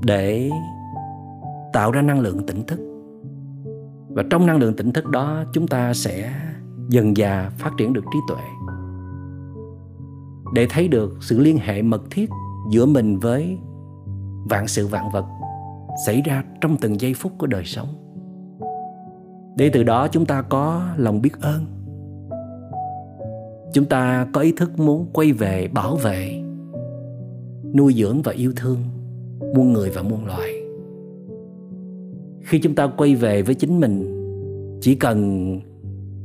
để 0.06 0.50
tạo 1.74 1.92
ra 1.92 2.02
năng 2.02 2.20
lượng 2.20 2.46
tỉnh 2.46 2.64
thức 2.66 2.91
và 4.14 4.24
trong 4.30 4.46
năng 4.46 4.58
lượng 4.58 4.76
tỉnh 4.76 4.94
thức 4.94 5.08
đó, 5.08 5.44
chúng 5.54 5.68
ta 5.68 5.94
sẽ 5.94 6.34
dần 6.90 7.16
dà 7.16 7.50
phát 7.58 7.72
triển 7.78 7.94
được 7.94 8.04
trí 8.14 8.20
tuệ. 8.28 8.44
Để 10.54 10.68
thấy 10.70 10.88
được 10.88 11.18
sự 11.22 11.40
liên 11.40 11.58
hệ 11.58 11.82
mật 11.82 12.02
thiết 12.12 12.30
giữa 12.72 12.86
mình 12.86 13.20
với 13.20 13.58
vạn 14.50 14.68
sự 14.68 14.88
vạn 14.88 15.12
vật 15.14 15.26
xảy 16.06 16.22
ra 16.22 16.44
trong 16.62 16.78
từng 16.78 17.02
giây 17.02 17.14
phút 17.14 17.32
của 17.38 17.48
đời 17.48 17.64
sống. 17.66 17.88
Để 19.58 19.70
từ 19.74 19.84
đó 19.84 20.08
chúng 20.08 20.26
ta 20.26 20.42
có 20.42 20.88
lòng 20.98 21.22
biết 21.22 21.42
ơn. 21.42 21.66
Chúng 23.74 23.86
ta 23.86 24.28
có 24.34 24.42
ý 24.42 24.52
thức 24.52 24.80
muốn 24.80 25.10
quay 25.14 25.32
về 25.32 25.68
bảo 25.74 25.96
vệ, 25.96 26.44
nuôi 27.76 27.94
dưỡng 27.94 28.22
và 28.22 28.32
yêu 28.32 28.54
thương 28.56 28.78
muôn 29.56 29.74
người 29.74 29.90
và 29.90 30.02
muôn 30.02 30.26
loài 30.26 30.61
khi 32.44 32.60
chúng 32.60 32.76
ta 32.76 32.88
quay 32.88 33.16
về 33.16 33.42
với 33.42 33.56
chính 33.56 33.80
mình, 33.80 34.18
chỉ 34.82 34.96
cần 34.96 35.60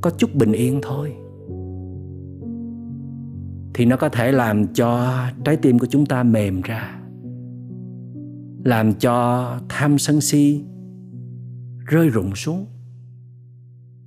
có 0.01 0.11
chút 0.11 0.35
bình 0.35 0.53
yên 0.53 0.81
thôi. 0.83 1.13
Thì 3.75 3.85
nó 3.85 3.97
có 3.97 4.09
thể 4.09 4.33
làm 4.33 4.67
cho 4.75 5.15
trái 5.45 5.57
tim 5.57 5.79
của 5.79 5.87
chúng 5.87 6.07
ta 6.07 6.23
mềm 6.23 6.63
ra, 6.63 7.01
làm 8.65 8.95
cho 8.95 9.47
tham 9.69 9.99
sân 9.99 10.21
si 10.21 10.65
rơi 11.87 12.09
rụng 12.09 12.35
xuống, 12.35 12.67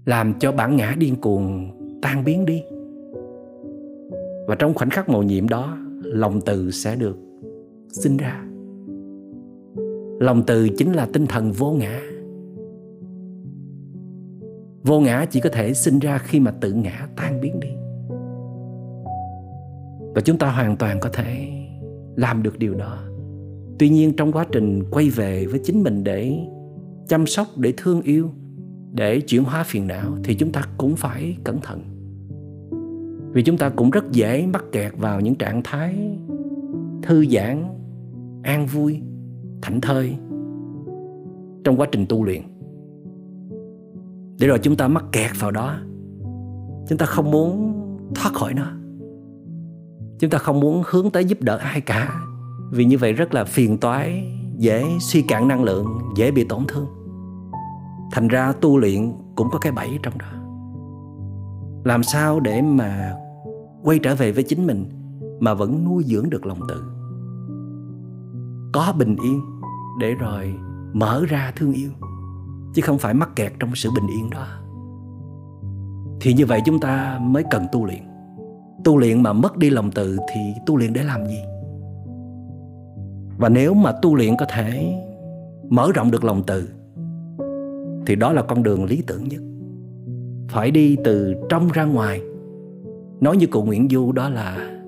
làm 0.06 0.34
cho 0.40 0.52
bản 0.52 0.76
ngã 0.76 0.96
điên 1.00 1.16
cuồng 1.16 1.72
tan 2.02 2.24
biến 2.26 2.46
đi. 2.46 2.64
Và 4.48 4.56
trong 4.60 4.74
khoảnh 4.74 4.90
khắc 4.90 5.10
mầu 5.10 5.24
nhiệm 5.24 5.50
đó, 5.50 5.78
lòng 6.04 6.42
từ 6.46 6.72
sẽ 6.72 6.96
được 6.96 7.18
sinh 7.90 8.18
ra 8.18 8.49
lòng 10.20 10.44
từ 10.48 10.70
chính 10.70 10.94
là 10.94 11.08
tinh 11.14 11.26
thần 11.28 11.52
vô 11.52 11.72
ngã. 11.72 12.02
Vô 14.84 15.00
ngã 15.00 15.26
chỉ 15.26 15.40
có 15.40 15.50
thể 15.50 15.74
sinh 15.74 16.00
ra 16.00 16.18
khi 16.18 16.40
mà 16.40 16.52
tự 16.52 16.74
ngã 16.74 17.08
tan 17.16 17.42
biến 17.42 17.60
đi. 17.60 17.70
Và 20.16 20.22
chúng 20.26 20.38
ta 20.38 20.52
hoàn 20.52 20.78
toàn 20.78 21.00
có 21.00 21.10
thể 21.14 21.50
làm 22.16 22.44
được 22.44 22.60
điều 22.60 22.74
đó. 22.76 22.98
Tuy 23.80 23.90
nhiên, 23.90 24.14
trong 24.18 24.32
quá 24.32 24.46
trình 24.52 24.84
quay 24.92 25.10
về 25.10 25.46
với 25.46 25.60
chính 25.64 25.84
mình 25.84 26.04
để 26.04 26.40
chăm 27.08 27.26
sóc, 27.26 27.48
để 27.58 27.74
thương 27.78 28.02
yêu, 28.02 28.30
để 28.92 29.20
chuyển 29.20 29.44
hóa 29.44 29.64
phiền 29.64 29.88
não, 29.88 30.18
thì 30.24 30.36
chúng 30.36 30.52
ta 30.52 30.62
cũng 30.78 30.96
phải 30.96 31.38
cẩn 31.44 31.60
thận. 31.62 31.82
Vì 33.34 33.44
chúng 33.44 33.58
ta 33.58 33.70
cũng 33.70 33.90
rất 33.90 34.12
dễ 34.12 34.48
mắc 34.48 34.64
kẹt 34.72 34.94
vào 34.98 35.22
những 35.22 35.36
trạng 35.36 35.62
thái 35.64 36.18
thư 37.02 37.26
giãn, 37.26 37.64
an 38.44 38.66
vui 38.66 39.02
thảnh 39.62 39.82
thơi 39.82 40.18
trong 41.64 41.78
quá 41.78 41.88
trình 41.92 42.06
tu 42.10 42.24
luyện. 42.24 42.42
Để 44.40 44.48
rồi 44.48 44.60
chúng 44.60 44.76
ta 44.76 44.88
mắc 44.88 45.06
kẹt 45.12 45.32
vào 45.40 45.52
đó, 45.52 45.76
chúng 46.88 46.98
ta 46.98 47.06
không 47.06 47.32
muốn 47.32 47.74
thoát 48.16 48.34
khỏi 48.34 48.54
nó. 48.54 48.66
Chúng 50.20 50.30
ta 50.30 50.38
không 50.38 50.60
muốn 50.60 50.84
hướng 50.86 51.12
tới 51.12 51.26
giúp 51.26 51.42
đỡ 51.42 51.58
ai 51.58 51.82
cả. 51.82 52.14
Vì 52.72 52.86
như 52.86 52.98
vậy 52.98 53.14
rất 53.14 53.34
là 53.34 53.44
phiền 53.44 53.78
toái, 53.78 54.32
dễ 54.58 54.86
suy 55.00 55.22
cạn 55.22 55.48
năng 55.48 55.64
lượng, 55.64 55.86
dễ 56.16 56.32
bị 56.32 56.44
tổn 56.44 56.64
thương. 56.68 56.88
Thành 58.12 58.28
ra 58.28 58.52
tu 58.62 58.78
luyện 58.78 59.12
cũng 59.36 59.48
có 59.52 59.60
cái 59.60 59.72
bẫy 59.72 59.90
trong 60.04 60.18
đó. 60.18 60.28
Làm 61.84 62.04
sao 62.04 62.40
để 62.40 62.62
mà 62.62 63.16
quay 63.84 64.00
trở 64.00 64.16
về 64.16 64.32
với 64.32 64.44
chính 64.44 64.68
mình 64.68 64.86
mà 65.40 65.54
vẫn 65.54 65.86
nuôi 65.86 66.04
dưỡng 66.04 66.30
được 66.30 66.46
lòng 66.46 66.60
tự? 66.70 66.84
Có 68.72 68.94
bình 68.98 69.16
yên 69.24 69.42
để 70.00 70.14
rồi 70.14 70.54
mở 70.94 71.26
ra 71.30 71.54
thương 71.56 71.74
yêu, 71.74 71.90
chứ 72.74 72.82
không 72.82 72.98
phải 72.98 73.14
mắc 73.14 73.30
kẹt 73.36 73.52
trong 73.60 73.76
sự 73.76 73.90
bình 73.96 74.08
yên 74.08 74.30
đó. 74.30 74.48
Thì 76.22 76.34
như 76.34 76.46
vậy 76.46 76.62
chúng 76.66 76.80
ta 76.80 77.20
mới 77.22 77.44
cần 77.52 77.66
tu 77.72 77.86
luyện. 77.86 78.04
Tu 78.84 78.98
luyện 78.98 79.24
mà 79.24 79.34
mất 79.34 79.58
đi 79.58 79.70
lòng 79.70 79.92
tự 79.92 80.18
thì 80.34 80.40
tu 80.66 80.78
luyện 80.78 80.94
để 80.94 81.04
làm 81.04 81.26
gì? 81.26 81.40
Và 83.38 83.50
nếu 83.50 83.74
mà 83.74 83.92
tu 84.02 84.16
luyện 84.16 84.38
có 84.38 84.46
thể 84.50 84.96
mở 85.70 85.92
rộng 85.96 86.12
được 86.12 86.24
lòng 86.24 86.44
từ, 86.48 86.70
thì 88.06 88.16
đó 88.16 88.34
là 88.34 88.42
con 88.42 88.64
đường 88.64 88.86
lý 88.86 89.04
tưởng 89.08 89.28
nhất. 89.28 89.42
Phải 90.50 90.72
đi 90.72 90.98
từ 91.04 91.36
trong 91.50 91.68
ra 91.74 91.84
ngoài. 91.84 92.22
Nói 93.22 93.38
như 93.38 93.48
cụ 93.48 93.64
nguyễn 93.64 93.88
du 93.90 94.12
đó 94.12 94.30
là, 94.30 94.80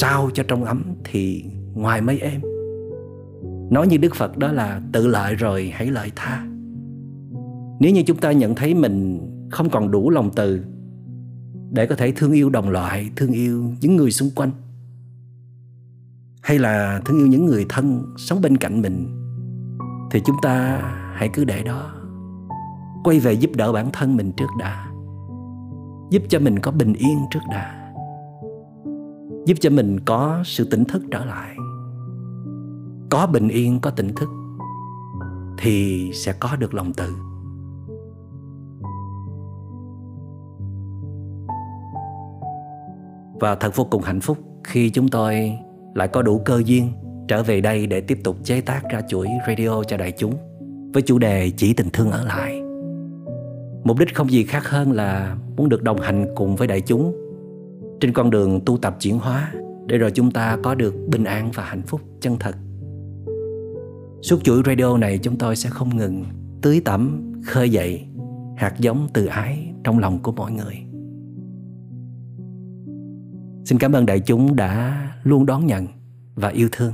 sao 0.00 0.30
cho 0.34 0.42
trong 0.48 0.64
ấm 0.64 0.94
thì 1.04 1.44
ngoài 1.74 2.00
mấy 2.00 2.18
em 2.18 2.40
nói 3.72 3.86
như 3.86 3.96
đức 3.96 4.14
phật 4.14 4.38
đó 4.38 4.52
là 4.52 4.80
tự 4.92 5.06
lợi 5.06 5.34
rồi 5.34 5.72
hãy 5.74 5.90
lợi 5.90 6.12
tha. 6.16 6.46
Nếu 7.80 7.92
như 7.92 8.02
chúng 8.06 8.16
ta 8.16 8.32
nhận 8.32 8.54
thấy 8.54 8.74
mình 8.74 9.20
không 9.50 9.70
còn 9.70 9.90
đủ 9.90 10.10
lòng 10.10 10.30
từ 10.36 10.64
để 11.70 11.86
có 11.86 11.94
thể 11.94 12.12
thương 12.16 12.32
yêu 12.32 12.50
đồng 12.50 12.70
loại, 12.70 13.10
thương 13.16 13.32
yêu 13.32 13.64
những 13.80 13.96
người 13.96 14.10
xung 14.10 14.30
quanh, 14.34 14.50
hay 16.42 16.58
là 16.58 17.00
thương 17.04 17.18
yêu 17.18 17.26
những 17.26 17.46
người 17.46 17.66
thân 17.68 18.14
sống 18.16 18.40
bên 18.42 18.56
cạnh 18.56 18.82
mình, 18.82 19.06
thì 20.10 20.20
chúng 20.24 20.36
ta 20.42 20.80
hãy 21.14 21.30
cứ 21.32 21.44
để 21.44 21.62
đó. 21.62 21.94
Quay 23.04 23.20
về 23.20 23.32
giúp 23.32 23.50
đỡ 23.56 23.72
bản 23.72 23.90
thân 23.92 24.16
mình 24.16 24.32
trước 24.36 24.48
đã. 24.58 24.86
Giúp 26.10 26.22
cho 26.28 26.38
mình 26.38 26.58
có 26.58 26.70
bình 26.70 26.92
yên 26.92 27.18
trước 27.30 27.40
đã. 27.50 27.92
Giúp 29.46 29.54
cho 29.60 29.70
mình 29.70 30.00
có 30.00 30.42
sự 30.44 30.68
tỉnh 30.70 30.84
thức 30.84 31.02
trở 31.10 31.24
lại 31.24 31.56
có 33.12 33.26
bình 33.26 33.48
yên, 33.48 33.80
có 33.80 33.90
tỉnh 33.90 34.14
thức, 34.14 34.28
thì 35.58 36.10
sẽ 36.14 36.32
có 36.32 36.56
được 36.56 36.74
lòng 36.74 36.92
từ. 36.96 37.14
Và 43.40 43.54
thật 43.54 43.76
vô 43.76 43.84
cùng 43.84 44.02
hạnh 44.02 44.20
phúc 44.20 44.38
khi 44.64 44.90
chúng 44.90 45.08
tôi 45.08 45.58
lại 45.94 46.08
có 46.08 46.22
đủ 46.22 46.42
cơ 46.44 46.62
duyên 46.64 46.92
trở 47.28 47.42
về 47.42 47.60
đây 47.60 47.86
để 47.86 48.00
tiếp 48.00 48.18
tục 48.24 48.36
chế 48.44 48.60
tác 48.60 48.82
ra 48.90 49.00
chuỗi 49.08 49.28
radio 49.48 49.82
cho 49.82 49.96
đại 49.96 50.12
chúng 50.12 50.34
với 50.92 51.02
chủ 51.02 51.18
đề 51.18 51.50
chỉ 51.56 51.74
tình 51.74 51.88
thương 51.92 52.10
ở 52.10 52.24
lại. 52.24 52.62
Mục 53.84 53.98
đích 53.98 54.14
không 54.14 54.30
gì 54.30 54.44
khác 54.44 54.68
hơn 54.68 54.92
là 54.92 55.36
muốn 55.56 55.68
được 55.68 55.82
đồng 55.82 56.00
hành 56.00 56.26
cùng 56.34 56.56
với 56.56 56.68
đại 56.68 56.80
chúng 56.80 57.16
trên 58.00 58.12
con 58.12 58.30
đường 58.30 58.60
tu 58.66 58.76
tập 58.76 58.96
chuyển 59.00 59.18
hóa 59.18 59.52
để 59.86 59.98
rồi 59.98 60.10
chúng 60.10 60.30
ta 60.30 60.58
có 60.62 60.74
được 60.74 60.94
bình 61.08 61.24
an 61.24 61.50
và 61.54 61.64
hạnh 61.64 61.82
phúc 61.82 62.00
chân 62.20 62.36
thật 62.40 62.54
suốt 64.22 64.44
chuỗi 64.44 64.62
radio 64.66 64.96
này 64.96 65.18
chúng 65.18 65.38
tôi 65.38 65.56
sẽ 65.56 65.70
không 65.70 65.96
ngừng 65.96 66.24
tưới 66.62 66.80
tẩm, 66.84 67.32
khơi 67.44 67.70
dậy 67.70 68.06
hạt 68.56 68.74
giống 68.78 69.08
từ 69.12 69.26
ái 69.26 69.72
trong 69.84 69.98
lòng 69.98 70.18
của 70.22 70.32
mọi 70.32 70.52
người. 70.52 70.74
Xin 73.64 73.78
cảm 73.78 73.92
ơn 73.92 74.06
đại 74.06 74.20
chúng 74.20 74.56
đã 74.56 75.02
luôn 75.22 75.46
đón 75.46 75.66
nhận 75.66 75.86
và 76.34 76.48
yêu 76.48 76.68
thương. 76.72 76.92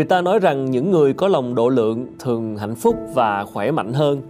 Người 0.00 0.06
ta 0.06 0.20
nói 0.20 0.38
rằng 0.38 0.70
những 0.70 0.90
người 0.90 1.12
có 1.12 1.28
lòng 1.28 1.54
độ 1.54 1.68
lượng 1.68 2.06
thường 2.18 2.56
hạnh 2.56 2.74
phúc 2.74 2.96
và 3.14 3.44
khỏe 3.44 3.70
mạnh 3.70 3.92
hơn. 3.92 4.22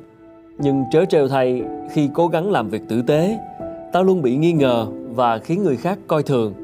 Nhưng 0.59 0.85
trớ 0.93 1.05
trêu 1.05 1.29
thay, 1.29 1.63
khi 1.93 2.09
cố 2.15 2.29
gắng 2.29 2.51
làm 2.51 2.69
việc 2.69 2.83
tử 2.89 3.03
tế, 3.03 3.39
ta 3.93 4.03
luôn 4.03 4.23
bị 4.23 4.37
nghi 4.37 4.53
ngờ 4.53 4.87
và 5.11 5.39
khiến 5.39 5.63
người 5.63 5.77
khác 5.77 5.99
coi 6.07 6.23
thường. 6.23 6.55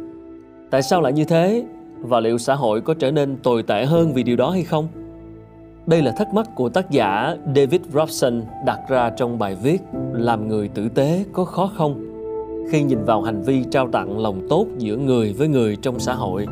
Tại 0.71 0.83
sao 0.83 1.03
lại 1.03 1.13
như 1.13 1.25
thế? 1.25 1.65
Và 2.01 2.21
liệu 2.21 2.39
xã 2.39 2.55
hội 2.55 2.81
có 2.81 2.95
trở 2.95 3.11
nên 3.11 3.37
tồi 3.37 3.63
tệ 3.63 3.85
hơn 3.85 4.13
vì 4.13 4.23
điều 4.23 4.37
đó 4.37 4.51
hay 4.51 4.63
không? 4.63 4.89
Đây 5.87 6.03
là 6.03 6.13
thắc 6.13 6.35
mắc 6.35 6.49
của 6.55 6.69
tác 6.69 6.91
giả 6.91 7.37
David 7.57 7.81
Robson 7.93 8.43
đặt 8.65 8.79
ra 8.89 9.11
trong 9.11 9.39
bài 9.39 9.57
viết 9.63 9.83
Làm 10.13 10.49
người 10.49 10.69
tử 10.69 10.89
tế 10.89 11.25
có 11.33 11.45
khó 11.45 11.71
không? 11.77 12.01
Khi 12.71 12.83
nhìn 12.83 13.05
vào 13.05 13.23
hành 13.23 13.43
vi 13.43 13.65
trao 13.71 13.89
tặng 13.91 14.19
lòng 14.19 14.47
tốt 14.49 14.67
giữa 14.79 14.97
người 14.97 15.33
với 15.33 15.49
người 15.49 15.77
trong 15.77 15.99
xã 15.99 16.15
hội 16.15 16.47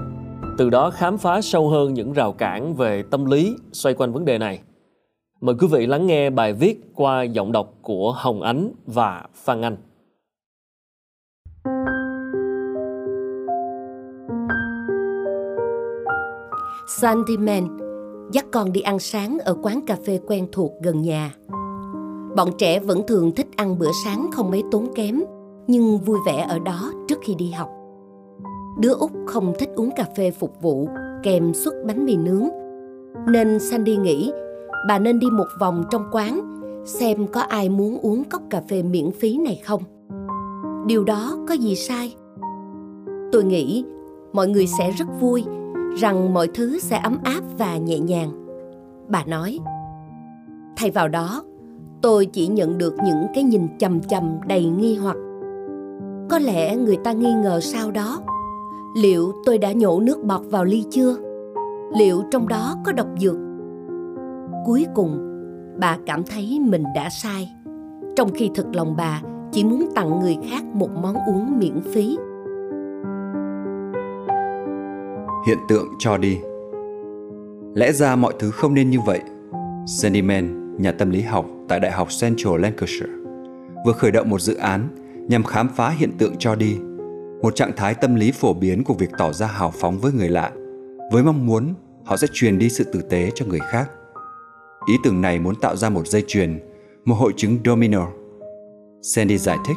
từ 0.59 0.71
đó 0.71 0.91
khám 0.91 1.19
phá 1.19 1.41
sâu 1.41 1.69
hơn 1.69 1.95
những 1.95 2.13
rào 2.13 2.33
cản 2.33 2.75
về 2.75 3.03
tâm 3.11 3.25
lý 3.25 3.57
xoay 3.73 3.95
quanh 3.95 4.13
vấn 4.13 4.25
đề 4.25 4.39
này. 4.39 4.61
Mời 5.41 5.55
quý 5.61 5.67
vị 5.73 5.87
lắng 5.87 6.07
nghe 6.07 6.31
bài 6.31 6.53
viết 6.53 6.81
qua 6.95 7.23
giọng 7.23 7.53
đọc 7.53 7.75
của 7.83 8.13
Hồng 8.17 8.43
Ánh 8.43 8.71
và 8.87 9.27
Phan 9.35 9.63
Anh. 9.63 9.77
Sandyman 16.89 17.79
dắt 18.33 18.45
con 18.53 18.73
đi 18.73 18.81
ăn 18.81 18.99
sáng 18.99 19.39
ở 19.45 19.57
quán 19.63 19.81
cà 19.87 19.97
phê 20.07 20.21
quen 20.27 20.49
thuộc 20.53 20.73
gần 20.83 21.03
nhà. 21.03 21.35
Bọn 22.37 22.49
trẻ 22.59 22.81
vẫn 22.81 23.03
thường 23.07 23.33
thích 23.33 23.47
ăn 23.57 23.79
bữa 23.79 23.91
sáng 24.05 24.31
không 24.33 24.51
mấy 24.51 24.63
tốn 24.71 24.95
kém, 24.95 25.23
nhưng 25.67 25.99
vui 25.99 26.19
vẻ 26.27 26.47
ở 26.49 26.59
đó 26.59 26.93
trước 27.09 27.19
khi 27.23 27.35
đi 27.35 27.51
học. 27.51 27.84
Đứa 28.79 28.95
út 28.95 29.11
không 29.27 29.53
thích 29.59 29.71
uống 29.77 29.91
cà 29.97 30.05
phê 30.17 30.31
phục 30.31 30.63
vụ 30.63 30.89
kèm 31.23 31.55
suất 31.55 31.75
bánh 31.87 32.05
mì 32.05 32.17
nướng. 32.17 32.49
Nên 33.27 33.59
Sandy 33.59 33.97
nghĩ 33.97 34.33
bà 34.89 34.99
nên 34.99 35.19
đi 35.19 35.27
một 35.31 35.47
vòng 35.61 35.85
trong 35.91 36.03
quán 36.13 36.61
xem 36.85 37.27
có 37.27 37.41
ai 37.41 37.69
muốn 37.69 37.99
uống 38.03 38.25
cốc 38.25 38.43
cà 38.51 38.63
phê 38.69 38.83
miễn 38.83 39.11
phí 39.11 39.39
này 39.39 39.61
không. 39.65 39.83
Điều 40.87 41.05
đó 41.05 41.39
có 41.49 41.55
gì 41.55 41.77
sai? 41.77 42.15
Tôi 43.33 43.45
nghĩ 43.45 43.85
mọi 44.33 44.49
người 44.49 44.67
sẽ 44.67 44.91
rất 44.91 45.07
vui 45.21 45.45
rằng 45.97 46.35
mọi 46.35 46.49
thứ 46.55 46.79
sẽ 46.79 46.99
ấm 46.99 47.19
áp 47.25 47.41
và 47.59 47.77
nhẹ 47.77 47.99
nhàng. 47.99 48.31
Bà 49.09 49.25
nói. 49.25 49.59
Thay 50.77 50.91
vào 50.91 51.09
đó, 51.09 51.43
tôi 52.03 52.27
chỉ 52.27 52.47
nhận 52.47 52.79
được 52.79 52.95
những 53.05 53.27
cái 53.35 53.45
nhìn 53.45 53.79
chầm 53.79 54.01
chầm 54.01 54.39
đầy 54.47 54.65
nghi 54.65 54.97
hoặc. 54.97 55.17
Có 56.31 56.39
lẽ 56.39 56.77
người 56.77 56.97
ta 57.05 57.13
nghi 57.13 57.33
ngờ 57.43 57.61
sau 57.61 57.91
đó 57.91 58.21
liệu 58.95 59.33
tôi 59.45 59.59
đã 59.59 59.73
nhổ 59.73 60.01
nước 60.01 60.25
bọt 60.25 60.41
vào 60.51 60.65
ly 60.65 60.85
chưa? 60.91 61.17
Liệu 61.97 62.23
trong 62.31 62.49
đó 62.49 62.77
có 62.85 62.93
độc 62.93 63.07
dược? 63.19 63.37
Cuối 64.65 64.87
cùng 64.95 65.19
bà 65.81 65.99
cảm 66.07 66.23
thấy 66.25 66.61
mình 66.61 66.85
đã 66.95 67.09
sai. 67.11 67.53
Trong 68.17 68.31
khi 68.35 68.51
thực 68.55 68.67
lòng 68.75 68.97
bà 68.97 69.23
chỉ 69.53 69.65
muốn 69.65 69.87
tặng 69.95 70.21
người 70.21 70.37
khác 70.51 70.65
một 70.65 70.91
món 71.03 71.15
uống 71.15 71.59
miễn 71.59 71.81
phí. 71.81 72.17
Hiện 75.47 75.59
tượng 75.69 75.87
cho 75.99 76.17
đi. 76.17 76.39
Lẽ 77.75 77.93
ra 77.93 78.17
mọi 78.17 78.35
thứ 78.39 78.51
không 78.51 78.75
nên 78.75 78.91
như 78.91 78.99
vậy. 79.07 79.21
Sandyman, 79.87 80.77
nhà 80.83 80.93
tâm 80.93 81.11
lý 81.11 81.21
học 81.21 81.47
tại 81.69 81.81
Đại 81.81 81.93
học 81.93 82.09
Central 82.21 82.61
Lancashire, 82.61 83.13
vừa 83.87 83.93
khởi 83.93 84.11
động 84.11 84.31
một 84.31 84.41
dự 84.41 84.55
án 84.55 84.89
nhằm 85.29 85.43
khám 85.43 85.69
phá 85.69 85.89
hiện 85.89 86.11
tượng 86.19 86.35
cho 86.39 86.55
đi 86.55 86.77
một 87.45 87.57
trạng 87.57 87.73
thái 87.77 87.95
tâm 87.95 88.15
lý 88.15 88.33
phổ 88.33 88.55
biến 88.55 88.85
của 88.85 88.95
việc 88.95 89.11
tỏ 89.19 89.33
ra 89.33 89.47
hào 89.47 89.71
phóng 89.71 89.99
với 89.99 90.13
người 90.13 90.29
lạ, 90.29 90.53
với 91.13 91.23
mong 91.23 91.47
muốn 91.47 91.75
họ 92.05 92.17
sẽ 92.17 92.27
truyền 92.33 92.59
đi 92.59 92.69
sự 92.69 92.85
tử 92.85 93.03
tế 93.11 93.31
cho 93.35 93.47
người 93.47 93.59
khác. 93.59 93.91
Ý 94.89 94.95
tưởng 95.05 95.21
này 95.21 95.39
muốn 95.39 95.55
tạo 95.55 95.77
ra 95.77 95.89
một 95.89 96.07
dây 96.07 96.25
chuyền, 96.27 96.61
một 97.05 97.15
hội 97.15 97.33
chứng 97.37 97.59
domino. 97.65 98.07
Sandy 99.03 99.39
giải 99.39 99.59
thích, 99.67 99.77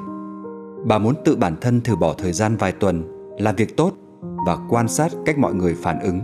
bà 0.86 0.98
muốn 0.98 1.16
tự 1.26 1.36
bản 1.36 1.56
thân 1.62 1.82
thử 1.82 1.96
bỏ 1.96 2.14
thời 2.14 2.34
gian 2.34 2.56
vài 2.56 2.72
tuần 2.72 3.04
làm 3.40 3.56
việc 3.56 3.78
tốt 3.78 3.94
và 4.46 4.58
quan 4.70 4.88
sát 4.88 5.12
cách 5.26 5.38
mọi 5.38 5.54
người 5.54 5.76
phản 5.82 6.00
ứng. 6.00 6.20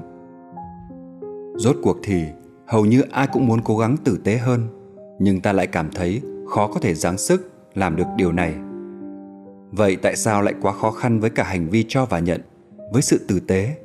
Rốt 1.56 1.76
cuộc 1.84 1.98
thì 2.04 2.24
hầu 2.68 2.86
như 2.86 3.02
ai 3.12 3.28
cũng 3.34 3.48
muốn 3.48 3.62
cố 3.62 3.78
gắng 3.78 3.98
tử 3.98 4.18
tế 4.24 4.38
hơn, 4.38 4.68
nhưng 5.20 5.42
ta 5.42 5.54
lại 5.54 5.68
cảm 5.68 5.92
thấy 5.92 6.22
khó 6.50 6.68
có 6.68 6.80
thể 6.80 6.94
giáng 6.94 7.18
sức 7.18 7.52
làm 7.74 7.96
được 7.96 8.08
điều 8.18 8.32
này. 8.32 8.56
Vậy 9.76 9.96
tại 9.96 10.16
sao 10.16 10.42
lại 10.42 10.54
quá 10.62 10.74
khó 10.74 10.92
khăn 10.92 11.20
với 11.20 11.30
cả 11.30 11.44
hành 11.44 11.70
vi 11.70 11.86
cho 11.88 12.06
và 12.06 12.20
nhận, 12.20 12.42
với 12.92 13.02
sự 13.02 13.26
tử 13.28 13.40
tế? 13.40 13.78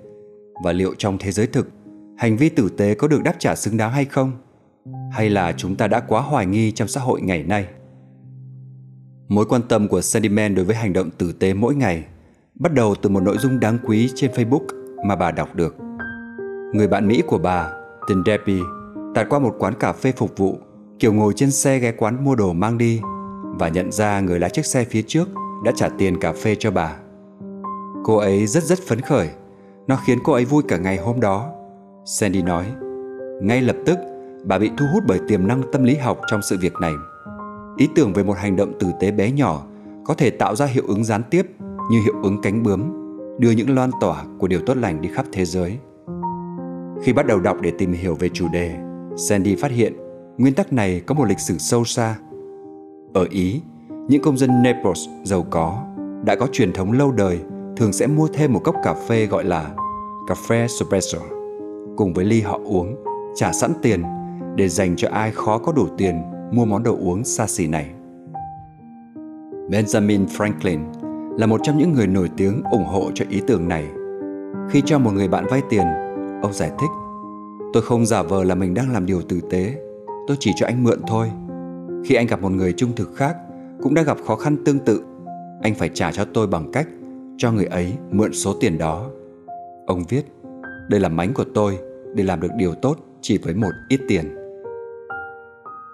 Và 0.65 0.73
liệu 0.73 0.95
trong 0.99 1.19
thế 1.19 1.33
giới 1.33 1.47
thực, 1.47 1.69
hành 2.17 2.37
vi 2.37 2.49
tử 2.49 2.69
tế 2.77 2.95
có 2.95 3.09
được 3.09 3.23
đáp 3.23 3.35
trả 3.39 3.55
xứng 3.55 3.77
đáng 3.77 3.93
hay 3.93 4.05
không? 4.05 4.33
Hay 5.13 5.31
là 5.31 5.53
chúng 5.53 5.77
ta 5.77 5.89
đã 5.89 6.01
quá 6.01 6.21
hoài 6.21 6.47
nghi 6.47 6.73
trong 6.73 6.89
xã 6.89 7.01
hội 7.01 7.21
ngày 7.21 7.43
nay? 7.43 7.67
Mối 9.29 9.45
quan 9.45 9.63
tâm 9.63 9.89
của 9.89 10.01
Sandyman 10.01 10.55
đối 10.55 10.65
với 10.65 10.77
hành 10.77 10.93
động 10.93 11.11
tử 11.11 11.33
tế 11.33 11.55
mỗi 11.55 11.75
ngày 11.75 12.05
bắt 12.55 12.75
đầu 12.75 12.95
từ 13.03 13.11
một 13.11 13.21
nội 13.21 13.39
dung 13.39 13.61
đáng 13.61 13.79
quý 13.87 14.11
trên 14.15 14.31
Facebook 14.31 14.67
mà 15.07 15.17
bà 15.17 15.31
đọc 15.31 15.55
được. 15.55 15.77
Người 16.75 16.89
bạn 16.89 17.09
Mỹ 17.09 17.23
của 17.27 17.39
bà, 17.39 17.73
tên 18.09 18.23
Debbie, 18.27 18.63
tạt 19.15 19.27
qua 19.31 19.39
một 19.39 19.55
quán 19.59 19.75
cà 19.81 19.93
phê 19.93 20.13
phục 20.17 20.37
vụ, 20.37 20.59
kiểu 20.99 21.13
ngồi 21.13 21.33
trên 21.37 21.51
xe 21.51 21.79
ghé 21.79 21.93
quán 21.93 22.25
mua 22.25 22.35
đồ 22.35 22.53
mang 22.53 22.79
đi 22.79 23.01
và 23.59 23.69
nhận 23.69 23.93
ra 23.93 24.21
người 24.21 24.41
lái 24.41 24.51
chiếc 24.51 24.67
xe 24.67 24.85
phía 24.85 25.03
trước 25.03 25.29
đã 25.65 25.73
trả 25.77 25.89
tiền 25.89 26.21
cà 26.21 26.33
phê 26.33 26.55
cho 26.59 26.71
bà. 26.71 26.97
Cô 28.05 28.17
ấy 28.17 28.47
rất 28.47 28.63
rất 28.63 28.79
phấn 28.89 29.01
khởi, 29.01 29.31
nó 29.87 29.97
khiến 30.07 30.19
cô 30.25 30.33
ấy 30.33 30.45
vui 30.45 30.63
cả 30.69 30.79
ngày 30.79 30.97
hôm 30.97 31.21
đó. 31.21 31.51
Sandy 32.05 32.43
nói, 32.43 32.67
ngay 33.43 33.63
lập 33.63 33.77
tức 33.87 33.99
bà 34.45 34.59
bị 34.59 34.71
thu 34.79 34.87
hút 34.93 35.03
bởi 35.07 35.21
tiềm 35.29 35.47
năng 35.47 35.63
tâm 35.73 35.85
lý 35.85 35.95
học 35.95 36.21
trong 36.31 36.41
sự 36.43 36.57
việc 36.61 36.73
này. 36.81 36.93
Ý 37.77 37.89
tưởng 37.95 38.13
về 38.13 38.23
một 38.23 38.37
hành 38.39 38.57
động 38.57 38.73
tử 38.81 38.87
tế 39.01 39.11
bé 39.11 39.31
nhỏ 39.31 39.63
có 40.05 40.15
thể 40.15 40.31
tạo 40.31 40.57
ra 40.57 40.67
hiệu 40.67 40.85
ứng 40.87 41.05
gián 41.05 41.23
tiếp 41.31 41.47
như 41.91 42.01
hiệu 42.03 42.15
ứng 42.23 42.43
cánh 42.43 42.63
bướm, 42.63 42.93
đưa 43.39 43.51
những 43.51 43.75
loan 43.75 43.91
tỏa 44.01 44.25
của 44.39 44.49
điều 44.49 44.61
tốt 44.67 44.77
lành 44.77 45.01
đi 45.01 45.09
khắp 45.15 45.27
thế 45.33 45.45
giới. 45.45 45.79
Khi 47.03 47.13
bắt 47.13 47.27
đầu 47.27 47.41
đọc 47.41 47.57
để 47.61 47.73
tìm 47.79 47.93
hiểu 47.93 48.15
về 48.15 48.29
chủ 48.29 48.47
đề, 48.53 48.77
Sandy 49.17 49.57
phát 49.57 49.71
hiện 49.71 49.93
nguyên 50.39 50.55
tắc 50.55 50.73
này 50.73 51.03
có 51.07 51.15
một 51.15 51.25
lịch 51.29 51.41
sử 51.41 51.59
sâu 51.59 51.85
xa. 51.85 52.19
Ở 53.15 53.27
Ý, 53.31 53.61
những 54.09 54.23
công 54.23 54.37
dân 54.37 54.63
Naples 54.63 55.09
giàu 55.25 55.47
có 55.51 55.85
đã 56.25 56.37
có 56.37 56.47
truyền 56.53 56.73
thống 56.73 56.93
lâu 56.93 57.13
đời 57.13 57.41
thường 57.77 57.93
sẽ 57.93 58.07
mua 58.07 58.29
thêm 58.29 58.53
một 58.53 58.61
cốc 58.65 58.75
cà 58.85 58.95
phê 58.95 59.27
gọi 59.27 59.45
là 59.45 59.71
cà 60.29 60.35
phê 60.49 60.61
espresso 60.61 61.19
cùng 61.97 62.15
với 62.15 62.25
ly 62.25 62.41
họ 62.41 62.61
uống, 62.65 62.97
trả 63.35 63.53
sẵn 63.53 63.73
tiền 63.83 64.03
để 64.57 64.69
dành 64.69 64.97
cho 64.97 65.09
ai 65.13 65.31
khó 65.31 65.59
có 65.59 65.73
đủ 65.73 65.87
tiền 65.99 66.23
mua 66.53 66.65
món 66.65 66.83
đồ 66.83 66.97
uống 67.01 67.25
xa 67.25 67.47
xỉ 67.47 67.67
này. 67.67 67.91
Benjamin 69.71 70.27
Franklin 70.27 70.79
là 71.39 71.47
một 71.47 71.61
trong 71.63 71.79
những 71.79 71.93
người 71.93 72.07
nổi 72.07 72.31
tiếng 72.37 72.63
ủng 72.71 72.85
hộ 72.85 73.11
cho 73.15 73.25
ý 73.29 73.41
tưởng 73.47 73.69
này. 73.69 73.85
Khi 74.71 74.83
cho 74.87 74.99
một 74.99 75.11
người 75.11 75.29
bạn 75.29 75.47
vay 75.51 75.63
tiền, 75.71 75.87
ông 76.43 76.53
giải 76.53 76.71
thích 76.79 76.91
Tôi 77.73 77.83
không 77.83 78.07
giả 78.07 78.23
vờ 78.23 78.45
là 78.45 78.55
mình 78.55 78.75
đang 78.75 78.93
làm 78.93 79.07
điều 79.07 79.23
tử 79.23 79.41
tế, 79.51 79.75
tôi 80.27 80.37
chỉ 80.41 80.53
cho 80.57 80.67
anh 80.67 80.85
mượn 80.85 81.01
thôi. 81.07 81.31
Khi 82.05 82.15
anh 82.15 82.27
gặp 82.27 82.43
một 82.43 82.53
người 82.53 82.73
trung 82.73 82.93
thực 82.97 83.15
khác 83.17 83.37
cũng 83.83 83.95
đã 83.95 84.03
gặp 84.03 84.17
khó 84.27 84.37
khăn 84.37 84.57
tương 84.65 84.79
tự, 84.79 85.03
anh 85.63 85.75
phải 85.75 85.91
trả 85.95 86.13
cho 86.13 86.25
tôi 86.35 86.47
bằng 86.47 86.73
cách 86.73 86.89
cho 87.37 87.53
người 87.53 87.67
ấy 87.67 87.93
mượn 88.11 88.33
số 88.33 88.55
tiền 88.61 88.79
đó. 88.79 89.11
Ông 89.87 90.05
viết, 90.09 90.23
đây 90.89 91.01
là 91.01 91.09
mánh 91.09 91.35
của 91.35 91.45
tôi 91.55 91.79
để 92.15 92.25
làm 92.25 92.41
được 92.41 92.51
điều 92.57 92.75
tốt 92.75 92.99
chỉ 93.21 93.39
với 93.39 93.55
một 93.55 93.71
ít 93.89 94.01
tiền. 94.09 94.35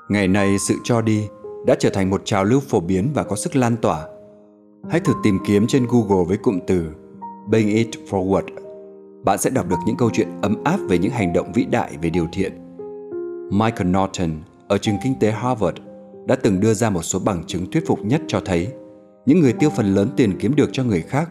Ngày 0.09 0.29
nay 0.29 0.57
sự 0.69 0.75
cho 0.85 1.01
đi 1.03 1.29
đã 1.67 1.75
trở 1.79 1.91
thành 1.91 2.11
một 2.11 2.23
trào 2.25 2.45
lưu 2.45 2.61
phổ 2.61 2.81
biến 2.81 3.11
và 3.15 3.23
có 3.23 3.37
sức 3.37 3.57
lan 3.57 3.77
tỏa. 3.77 4.07
Hãy 4.91 5.01
thử 5.01 5.13
tìm 5.25 5.39
kiếm 5.47 5.67
trên 5.67 5.87
Google 5.91 6.25
với 6.29 6.37
cụm 6.37 6.59
từ 6.67 6.85
Bring 7.49 7.69
It 7.69 7.89
Forward. 8.11 8.47
Bạn 9.25 9.39
sẽ 9.39 9.51
đọc 9.51 9.69
được 9.69 9.77
những 9.87 9.97
câu 9.97 10.11
chuyện 10.13 10.29
ấm 10.43 10.65
áp 10.65 10.81
về 10.89 10.99
những 10.99 11.11
hành 11.11 11.33
động 11.33 11.53
vĩ 11.55 11.65
đại 11.65 11.97
về 12.03 12.11
điều 12.11 12.27
thiện. 12.33 12.53
Michael 13.51 13.89
Norton 13.89 14.31
ở 14.69 14.79
trường 14.79 14.97
kinh 15.03 15.15
tế 15.21 15.31
Harvard 15.31 15.79
đã 16.27 16.37
từng 16.37 16.61
đưa 16.61 16.75
ra 16.75 16.91
một 16.91 17.03
số 17.03 17.19
bằng 17.19 17.45
chứng 17.47 17.71
thuyết 17.71 17.87
phục 17.87 18.05
nhất 18.05 18.23
cho 18.29 18.41
thấy 18.45 18.73
những 19.27 19.41
người 19.41 19.53
tiêu 19.53 19.71
phần 19.71 19.95
lớn 19.95 20.09
tiền 20.17 20.37
kiếm 20.39 20.57
được 20.57 20.71
cho 20.73 20.85
người 20.85 21.01
khác 21.01 21.31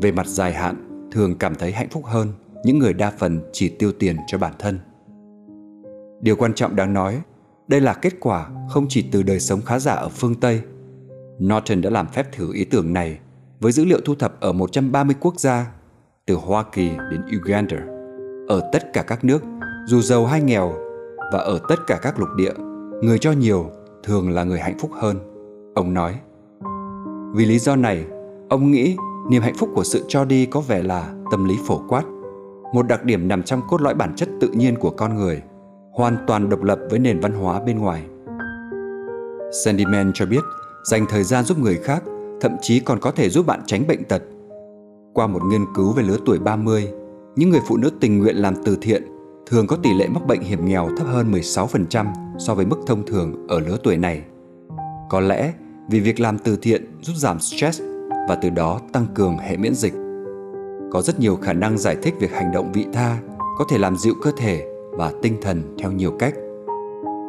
về 0.00 0.12
mặt 0.12 0.26
dài 0.26 0.52
hạn 0.52 1.08
thường 1.12 1.38
cảm 1.38 1.54
thấy 1.54 1.72
hạnh 1.72 1.88
phúc 1.90 2.04
hơn 2.06 2.28
những 2.64 2.78
người 2.78 2.92
đa 2.92 3.12
phần 3.18 3.40
chỉ 3.52 3.68
tiêu 3.68 3.92
tiền 3.92 4.16
cho 4.26 4.38
bản 4.38 4.52
thân. 4.58 4.78
Điều 6.20 6.36
quan 6.36 6.54
trọng 6.54 6.76
đáng 6.76 6.92
nói, 6.92 7.20
đây 7.68 7.80
là 7.80 7.92
kết 7.92 8.12
quả 8.20 8.50
không 8.70 8.86
chỉ 8.88 9.04
từ 9.12 9.22
đời 9.22 9.40
sống 9.40 9.62
khá 9.62 9.78
giả 9.78 9.92
ở 9.92 10.08
phương 10.08 10.34
Tây. 10.34 10.60
Norton 11.44 11.80
đã 11.80 11.90
làm 11.90 12.06
phép 12.08 12.32
thử 12.32 12.52
ý 12.52 12.64
tưởng 12.64 12.92
này 12.92 13.18
với 13.60 13.72
dữ 13.72 13.84
liệu 13.84 14.00
thu 14.04 14.14
thập 14.14 14.40
ở 14.40 14.52
130 14.52 15.16
quốc 15.20 15.40
gia, 15.40 15.72
từ 16.26 16.34
Hoa 16.34 16.64
Kỳ 16.72 16.88
đến 17.10 17.22
Uganda, 17.40 17.76
ở 18.48 18.70
tất 18.72 18.92
cả 18.92 19.02
các 19.02 19.24
nước, 19.24 19.42
dù 19.86 20.00
giàu 20.00 20.26
hay 20.26 20.40
nghèo, 20.40 20.74
và 21.32 21.38
ở 21.38 21.60
tất 21.68 21.86
cả 21.86 21.98
các 22.02 22.18
lục 22.18 22.28
địa, 22.36 22.52
người 23.02 23.18
cho 23.18 23.32
nhiều 23.32 23.70
thường 24.04 24.30
là 24.30 24.44
người 24.44 24.60
hạnh 24.60 24.78
phúc 24.78 24.90
hơn. 24.94 25.16
Ông 25.74 25.94
nói, 25.94 26.14
vì 27.34 27.44
lý 27.44 27.58
do 27.58 27.76
này, 27.76 28.04
ông 28.48 28.70
nghĩ 28.70 28.96
niềm 29.30 29.42
hạnh 29.42 29.54
phúc 29.58 29.68
của 29.74 29.84
sự 29.84 30.04
cho 30.08 30.24
đi 30.24 30.46
có 30.46 30.60
vẻ 30.60 30.82
là 30.82 31.14
tâm 31.30 31.44
lý 31.44 31.58
phổ 31.66 31.82
quát, 31.88 32.02
một 32.74 32.82
đặc 32.88 33.04
điểm 33.04 33.28
nằm 33.28 33.42
trong 33.42 33.60
cốt 33.68 33.80
lõi 33.80 33.94
bản 33.94 34.12
chất 34.16 34.28
tự 34.40 34.48
nhiên 34.48 34.78
của 34.78 34.90
con 34.90 35.14
người, 35.14 35.42
hoàn 35.92 36.16
toàn 36.26 36.48
độc 36.48 36.62
lập 36.62 36.78
với 36.90 36.98
nền 36.98 37.20
văn 37.20 37.32
hóa 37.32 37.60
bên 37.60 37.78
ngoài. 37.78 38.04
Sandyman 39.64 40.10
cho 40.14 40.26
biết, 40.26 40.42
dành 40.84 41.06
thời 41.08 41.24
gian 41.24 41.44
giúp 41.44 41.58
người 41.58 41.76
khác 41.76 42.02
thậm 42.40 42.56
chí 42.60 42.80
còn 42.80 43.00
có 43.00 43.10
thể 43.10 43.28
giúp 43.28 43.46
bạn 43.46 43.60
tránh 43.66 43.86
bệnh 43.86 44.04
tật. 44.04 44.22
Qua 45.14 45.26
một 45.26 45.42
nghiên 45.50 45.64
cứu 45.74 45.92
về 45.92 46.02
lứa 46.02 46.16
tuổi 46.26 46.38
30, 46.38 46.88
những 47.36 47.50
người 47.50 47.60
phụ 47.68 47.76
nữ 47.76 47.90
tình 48.00 48.18
nguyện 48.18 48.36
làm 48.36 48.54
từ 48.64 48.78
thiện 48.80 49.02
thường 49.46 49.66
có 49.66 49.76
tỷ 49.76 49.94
lệ 49.94 50.08
mắc 50.08 50.26
bệnh 50.26 50.40
hiểm 50.40 50.66
nghèo 50.66 50.88
thấp 50.96 51.06
hơn 51.06 51.32
16% 51.32 52.06
so 52.38 52.54
với 52.54 52.66
mức 52.66 52.78
thông 52.86 53.06
thường 53.06 53.46
ở 53.48 53.60
lứa 53.60 53.76
tuổi 53.82 53.96
này. 53.96 54.22
Có 55.08 55.20
lẽ 55.20 55.52
vì 55.90 56.00
việc 56.00 56.20
làm 56.20 56.38
từ 56.38 56.56
thiện 56.56 56.98
giúp 57.02 57.12
giảm 57.16 57.40
stress 57.40 57.82
và 58.28 58.34
từ 58.42 58.50
đó 58.50 58.80
tăng 58.92 59.06
cường 59.14 59.38
hệ 59.38 59.56
miễn 59.56 59.74
dịch. 59.74 59.94
Có 60.92 61.02
rất 61.02 61.20
nhiều 61.20 61.36
khả 61.36 61.52
năng 61.52 61.78
giải 61.78 61.96
thích 62.02 62.14
việc 62.20 62.32
hành 62.32 62.52
động 62.52 62.72
vị 62.72 62.86
tha 62.92 63.18
có 63.58 63.64
thể 63.70 63.78
làm 63.78 63.96
dịu 63.96 64.14
cơ 64.22 64.30
thể 64.36 64.64
và 64.90 65.12
tinh 65.22 65.36
thần 65.42 65.76
theo 65.78 65.92
nhiều 65.92 66.12
cách. 66.18 66.34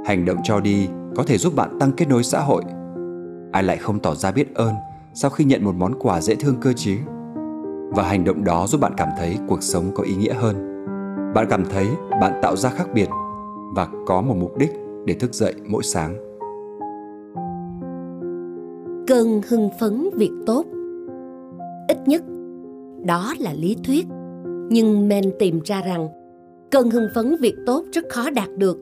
Hành 0.06 0.26
động 0.26 0.38
cho 0.44 0.60
đi 0.60 0.88
có 1.16 1.24
thể 1.24 1.38
giúp 1.38 1.56
bạn 1.56 1.80
tăng 1.80 1.92
kết 1.92 2.10
nối 2.10 2.24
xã 2.24 2.40
hội. 2.40 2.64
Ai 3.52 3.64
lại 3.64 3.78
không 3.78 4.00
tỏ 4.00 4.16
ra 4.16 4.32
biết 4.32 4.56
ơn 4.56 4.74
sau 5.14 5.32
khi 5.32 5.44
nhận 5.46 5.64
một 5.64 5.76
món 5.76 6.00
quà 6.00 6.22
dễ 6.22 6.36
thương 6.36 6.56
cơ 6.62 6.74
chứ? 6.74 6.98
Và 7.90 8.04
hành 8.04 8.24
động 8.24 8.44
đó 8.44 8.68
giúp 8.68 8.82
bạn 8.82 8.94
cảm 8.98 9.10
thấy 9.18 9.38
cuộc 9.48 9.64
sống 9.64 9.92
có 9.96 10.04
ý 10.04 10.16
nghĩa 10.16 10.34
hơn. 10.34 10.75
Bạn 11.36 11.48
cảm 11.50 11.64
thấy 11.66 11.88
bạn 12.22 12.40
tạo 12.42 12.56
ra 12.56 12.70
khác 12.70 12.88
biệt 12.94 13.08
và 13.76 13.88
có 14.06 14.22
một 14.22 14.36
mục 14.40 14.58
đích 14.58 14.72
để 15.06 15.14
thức 15.14 15.34
dậy 15.34 15.54
mỗi 15.68 15.84
sáng. 15.84 16.16
cần 19.08 19.42
hưng 19.50 19.70
phấn 19.80 20.10
việc 20.14 20.32
tốt 20.46 20.66
Ít 21.88 21.98
nhất, 22.08 22.24
đó 23.06 23.34
là 23.40 23.54
lý 23.54 23.78
thuyết. 23.84 24.06
Nhưng 24.70 25.08
Men 25.08 25.24
tìm 25.40 25.60
ra 25.66 25.82
rằng 25.82 26.08
cơn 26.72 26.90
hưng 26.90 27.08
phấn 27.16 27.36
việc 27.40 27.56
tốt 27.66 27.84
rất 27.92 28.06
khó 28.10 28.30
đạt 28.30 28.50
được. 28.58 28.80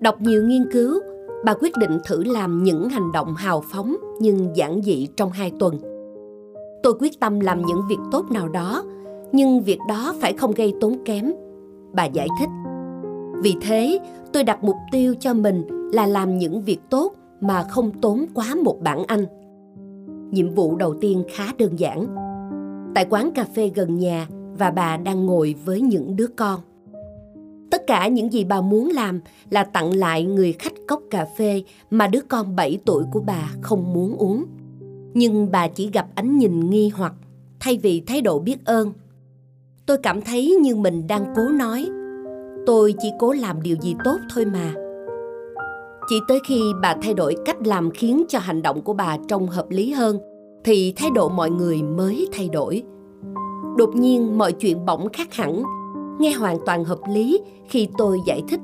Đọc 0.00 0.20
nhiều 0.20 0.42
nghiên 0.42 0.64
cứu, 0.72 1.00
bà 1.44 1.54
quyết 1.54 1.72
định 1.76 1.98
thử 2.06 2.24
làm 2.24 2.62
những 2.62 2.88
hành 2.88 3.12
động 3.12 3.34
hào 3.34 3.62
phóng 3.72 3.96
nhưng 4.20 4.56
giản 4.56 4.82
dị 4.82 5.08
trong 5.16 5.30
hai 5.30 5.52
tuần. 5.58 5.78
Tôi 6.82 6.94
quyết 6.98 7.20
tâm 7.20 7.40
làm 7.40 7.62
những 7.66 7.80
việc 7.88 7.98
tốt 8.12 8.30
nào 8.30 8.48
đó, 8.48 8.84
nhưng 9.32 9.62
việc 9.62 9.78
đó 9.88 10.14
phải 10.20 10.32
không 10.32 10.52
gây 10.52 10.74
tốn 10.80 10.96
kém. 11.04 11.32
Bà 11.96 12.04
giải 12.04 12.28
thích. 12.40 12.48
Vì 13.42 13.54
thế, 13.60 13.98
tôi 14.32 14.44
đặt 14.44 14.64
mục 14.64 14.76
tiêu 14.92 15.14
cho 15.20 15.34
mình 15.34 15.66
là 15.92 16.06
làm 16.06 16.38
những 16.38 16.62
việc 16.62 16.78
tốt 16.90 17.14
mà 17.40 17.62
không 17.62 18.00
tốn 18.00 18.26
quá 18.34 18.54
một 18.64 18.80
bảng 18.82 19.04
Anh. 19.04 19.26
Nhiệm 20.30 20.54
vụ 20.54 20.76
đầu 20.76 20.94
tiên 21.00 21.24
khá 21.34 21.44
đơn 21.58 21.78
giản. 21.78 22.06
Tại 22.94 23.06
quán 23.10 23.30
cà 23.34 23.44
phê 23.44 23.70
gần 23.74 23.98
nhà 23.98 24.26
và 24.58 24.70
bà 24.70 24.96
đang 24.96 25.26
ngồi 25.26 25.54
với 25.64 25.80
những 25.80 26.16
đứa 26.16 26.26
con. 26.26 26.60
Tất 27.70 27.86
cả 27.86 28.08
những 28.08 28.32
gì 28.32 28.44
bà 28.44 28.60
muốn 28.60 28.90
làm 28.90 29.20
là 29.50 29.64
tặng 29.64 29.92
lại 29.92 30.24
người 30.24 30.52
khách 30.52 30.72
cốc 30.88 31.02
cà 31.10 31.26
phê 31.38 31.62
mà 31.90 32.06
đứa 32.06 32.20
con 32.28 32.56
7 32.56 32.78
tuổi 32.84 33.04
của 33.12 33.20
bà 33.20 33.50
không 33.60 33.94
muốn 33.94 34.16
uống. 34.16 34.44
Nhưng 35.14 35.50
bà 35.50 35.68
chỉ 35.68 35.90
gặp 35.92 36.06
ánh 36.14 36.38
nhìn 36.38 36.70
nghi 36.70 36.88
hoặc 36.88 37.14
thay 37.60 37.78
vì 37.82 38.00
thái 38.00 38.20
độ 38.20 38.38
biết 38.38 38.64
ơn. 38.64 38.92
Tôi 39.86 39.98
cảm 39.98 40.20
thấy 40.20 40.56
như 40.60 40.76
mình 40.76 41.06
đang 41.08 41.24
cố 41.36 41.42
nói. 41.42 41.88
Tôi 42.66 42.94
chỉ 42.98 43.08
cố 43.18 43.32
làm 43.32 43.62
điều 43.62 43.76
gì 43.80 43.96
tốt 44.04 44.16
thôi 44.34 44.44
mà. 44.44 44.72
Chỉ 46.08 46.20
tới 46.28 46.38
khi 46.48 46.60
bà 46.82 46.94
thay 47.02 47.14
đổi 47.14 47.36
cách 47.44 47.66
làm 47.66 47.90
khiến 47.90 48.24
cho 48.28 48.38
hành 48.38 48.62
động 48.62 48.82
của 48.82 48.92
bà 48.92 49.16
trông 49.28 49.46
hợp 49.46 49.70
lý 49.70 49.92
hơn, 49.92 50.18
thì 50.64 50.92
thái 50.96 51.10
độ 51.14 51.28
mọi 51.28 51.50
người 51.50 51.82
mới 51.82 52.28
thay 52.32 52.48
đổi. 52.48 52.82
Đột 53.78 53.96
nhiên, 53.96 54.38
mọi 54.38 54.52
chuyện 54.52 54.86
bỗng 54.86 55.08
khác 55.12 55.34
hẳn. 55.34 55.62
Nghe 56.18 56.32
hoàn 56.32 56.58
toàn 56.66 56.84
hợp 56.84 56.98
lý 57.10 57.40
khi 57.68 57.88
tôi 57.98 58.18
giải 58.26 58.42
thích. 58.48 58.60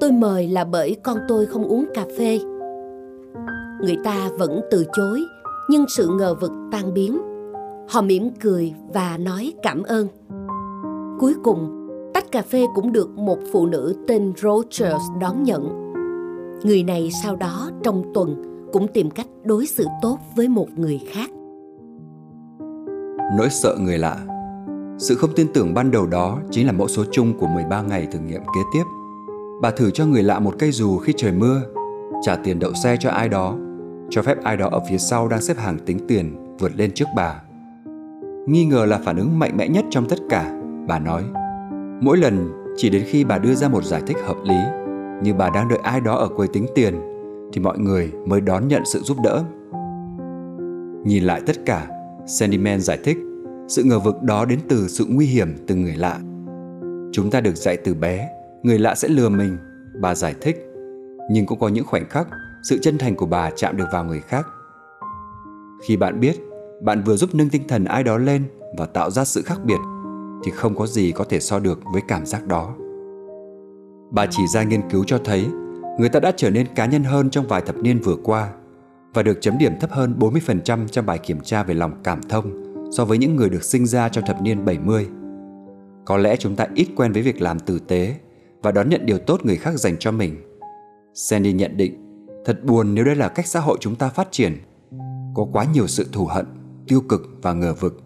Tôi 0.00 0.12
mời 0.12 0.48
là 0.48 0.64
bởi 0.64 0.96
con 1.02 1.18
tôi 1.28 1.46
không 1.46 1.64
uống 1.64 1.84
cà 1.94 2.04
phê. 2.18 2.38
Người 3.80 3.96
ta 4.04 4.30
vẫn 4.38 4.60
từ 4.70 4.84
chối, 4.96 5.22
nhưng 5.70 5.84
sự 5.88 6.08
ngờ 6.08 6.34
vực 6.40 6.52
tan 6.72 6.94
biến. 6.94 7.18
Họ 7.88 8.02
mỉm 8.02 8.30
cười 8.40 8.74
và 8.94 9.18
nói 9.18 9.52
cảm 9.62 9.82
ơn 9.82 10.06
cuối 11.20 11.34
cùng 11.44 11.88
tách 12.14 12.32
cà 12.32 12.42
phê 12.42 12.64
cũng 12.74 12.92
được 12.92 13.10
một 13.10 13.38
phụ 13.52 13.66
nữ 13.66 13.94
tên 14.08 14.32
rogers 14.36 15.04
đón 15.20 15.42
nhận 15.42 15.92
người 16.64 16.82
này 16.82 17.10
sau 17.22 17.36
đó 17.36 17.70
trong 17.82 18.02
tuần 18.14 18.42
cũng 18.72 18.88
tìm 18.88 19.10
cách 19.10 19.26
đối 19.44 19.66
xử 19.66 19.86
tốt 20.02 20.18
với 20.36 20.48
một 20.48 20.68
người 20.76 21.00
khác 21.12 21.30
nỗi 23.38 23.50
sợ 23.50 23.76
người 23.80 23.98
lạ 23.98 24.26
sự 24.98 25.14
không 25.14 25.30
tin 25.36 25.46
tưởng 25.52 25.74
ban 25.74 25.90
đầu 25.90 26.06
đó 26.06 26.38
chính 26.50 26.66
là 26.66 26.72
mẫu 26.72 26.88
số 26.88 27.04
chung 27.12 27.38
của 27.38 27.46
13 27.46 27.82
ngày 27.82 28.08
thử 28.12 28.18
nghiệm 28.18 28.40
kế 28.40 28.60
tiếp. 28.72 28.82
Bà 29.62 29.70
thử 29.70 29.90
cho 29.90 30.06
người 30.06 30.22
lạ 30.22 30.38
một 30.38 30.54
cây 30.58 30.72
dù 30.72 30.98
khi 30.98 31.12
trời 31.16 31.32
mưa, 31.32 31.62
trả 32.22 32.36
tiền 32.36 32.58
đậu 32.58 32.74
xe 32.74 32.96
cho 33.00 33.10
ai 33.10 33.28
đó, 33.28 33.56
cho 34.10 34.22
phép 34.22 34.42
ai 34.42 34.56
đó 34.56 34.68
ở 34.72 34.80
phía 34.90 34.98
sau 34.98 35.28
đang 35.28 35.42
xếp 35.42 35.56
hàng 35.58 35.78
tính 35.86 35.98
tiền 36.08 36.56
vượt 36.58 36.72
lên 36.76 36.90
trước 36.94 37.04
bà. 37.16 37.42
Nghi 38.46 38.64
ngờ 38.64 38.86
là 38.86 38.98
phản 39.04 39.16
ứng 39.16 39.38
mạnh 39.38 39.56
mẽ 39.56 39.68
nhất 39.68 39.84
trong 39.90 40.08
tất 40.08 40.18
cả, 40.28 40.60
bà 40.86 40.98
nói. 40.98 41.24
Mỗi 42.00 42.16
lần 42.16 42.52
chỉ 42.76 42.90
đến 42.90 43.04
khi 43.06 43.24
bà 43.24 43.38
đưa 43.38 43.54
ra 43.54 43.68
một 43.68 43.84
giải 43.84 44.02
thích 44.06 44.16
hợp 44.24 44.36
lý, 44.44 44.58
như 45.22 45.34
bà 45.34 45.50
đang 45.50 45.68
đợi 45.68 45.78
ai 45.82 46.00
đó 46.00 46.16
ở 46.16 46.28
quầy 46.28 46.48
tính 46.48 46.66
tiền, 46.74 46.94
thì 47.52 47.60
mọi 47.60 47.78
người 47.78 48.12
mới 48.26 48.40
đón 48.40 48.68
nhận 48.68 48.82
sự 48.84 49.00
giúp 49.00 49.16
đỡ. 49.24 49.44
Nhìn 51.04 51.24
lại 51.24 51.40
tất 51.46 51.56
cả, 51.66 51.86
Sandyman 52.26 52.80
giải 52.80 52.98
thích 53.04 53.18
sự 53.68 53.82
ngờ 53.82 53.98
vực 53.98 54.22
đó 54.22 54.44
đến 54.44 54.58
từ 54.68 54.88
sự 54.88 55.06
nguy 55.08 55.26
hiểm 55.26 55.56
từ 55.66 55.74
người 55.74 55.96
lạ. 55.96 56.18
Chúng 57.12 57.30
ta 57.30 57.40
được 57.40 57.56
dạy 57.56 57.76
từ 57.76 57.94
bé, 57.94 58.28
người 58.62 58.78
lạ 58.78 58.94
sẽ 58.94 59.08
lừa 59.08 59.28
mình, 59.28 59.58
bà 60.00 60.14
giải 60.14 60.34
thích. 60.40 60.56
Nhưng 61.30 61.46
cũng 61.46 61.58
có 61.58 61.68
những 61.68 61.86
khoảnh 61.86 62.08
khắc, 62.08 62.28
sự 62.62 62.78
chân 62.82 62.98
thành 62.98 63.14
của 63.14 63.26
bà 63.26 63.50
chạm 63.56 63.76
được 63.76 63.86
vào 63.92 64.04
người 64.04 64.20
khác. 64.20 64.46
Khi 65.86 65.96
bạn 65.96 66.20
biết, 66.20 66.36
bạn 66.82 67.02
vừa 67.02 67.16
giúp 67.16 67.30
nâng 67.34 67.48
tinh 67.48 67.62
thần 67.68 67.84
ai 67.84 68.02
đó 68.02 68.18
lên 68.18 68.42
và 68.78 68.86
tạo 68.86 69.10
ra 69.10 69.24
sự 69.24 69.42
khác 69.42 69.58
biệt, 69.64 69.78
thì 70.46 70.52
không 70.52 70.74
có 70.74 70.86
gì 70.86 71.12
có 71.12 71.24
thể 71.24 71.40
so 71.40 71.58
được 71.58 71.80
với 71.92 72.02
cảm 72.08 72.26
giác 72.26 72.46
đó. 72.46 72.74
Bà 74.10 74.26
chỉ 74.30 74.46
ra 74.46 74.62
nghiên 74.62 74.90
cứu 74.90 75.04
cho 75.04 75.18
thấy 75.24 75.46
người 75.98 76.08
ta 76.08 76.20
đã 76.20 76.32
trở 76.36 76.50
nên 76.50 76.66
cá 76.74 76.86
nhân 76.86 77.04
hơn 77.04 77.30
trong 77.30 77.46
vài 77.46 77.62
thập 77.62 77.76
niên 77.76 77.98
vừa 77.98 78.16
qua 78.24 78.52
và 79.14 79.22
được 79.22 79.38
chấm 79.40 79.58
điểm 79.58 79.72
thấp 79.80 79.90
hơn 79.90 80.16
40% 80.18 80.88
trong 80.88 81.06
bài 81.06 81.18
kiểm 81.18 81.40
tra 81.40 81.62
về 81.62 81.74
lòng 81.74 82.00
cảm 82.04 82.22
thông 82.28 82.62
so 82.96 83.04
với 83.04 83.18
những 83.18 83.36
người 83.36 83.50
được 83.50 83.64
sinh 83.64 83.86
ra 83.86 84.08
trong 84.08 84.26
thập 84.26 84.42
niên 84.42 84.64
70. 84.64 85.06
Có 86.04 86.16
lẽ 86.16 86.36
chúng 86.36 86.56
ta 86.56 86.66
ít 86.74 86.86
quen 86.96 87.12
với 87.12 87.22
việc 87.22 87.42
làm 87.42 87.58
tử 87.58 87.78
tế 87.78 88.14
và 88.62 88.72
đón 88.72 88.88
nhận 88.88 89.06
điều 89.06 89.18
tốt 89.18 89.40
người 89.44 89.56
khác 89.56 89.74
dành 89.74 89.96
cho 89.98 90.12
mình. 90.12 90.36
Sandy 91.14 91.52
nhận 91.52 91.76
định, 91.76 92.26
thật 92.44 92.64
buồn 92.64 92.94
nếu 92.94 93.04
đây 93.04 93.16
là 93.16 93.28
cách 93.28 93.46
xã 93.46 93.60
hội 93.60 93.78
chúng 93.80 93.94
ta 93.94 94.08
phát 94.08 94.28
triển. 94.30 94.56
Có 95.34 95.46
quá 95.52 95.66
nhiều 95.74 95.86
sự 95.86 96.06
thù 96.12 96.26
hận, 96.26 96.46
tiêu 96.88 97.00
cực 97.08 97.22
và 97.42 97.52
ngờ 97.52 97.74
vực. 97.74 98.05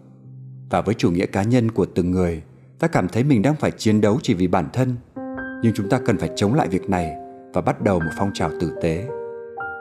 Và 0.71 0.81
với 0.81 0.95
chủ 0.95 1.11
nghĩa 1.11 1.25
cá 1.25 1.43
nhân 1.43 1.71
của 1.71 1.85
từng 1.85 2.11
người, 2.11 2.41
ta 2.79 2.87
cảm 2.87 3.07
thấy 3.07 3.23
mình 3.23 3.41
đang 3.41 3.55
phải 3.55 3.71
chiến 3.71 4.01
đấu 4.01 4.19
chỉ 4.23 4.33
vì 4.33 4.47
bản 4.47 4.65
thân. 4.73 4.95
Nhưng 5.63 5.73
chúng 5.75 5.89
ta 5.89 5.99
cần 6.05 6.17
phải 6.17 6.29
chống 6.35 6.53
lại 6.53 6.67
việc 6.67 6.89
này 6.89 7.11
và 7.53 7.61
bắt 7.61 7.81
đầu 7.81 7.99
một 7.99 8.11
phong 8.17 8.31
trào 8.33 8.49
tử 8.59 8.71
tế. 8.81 9.07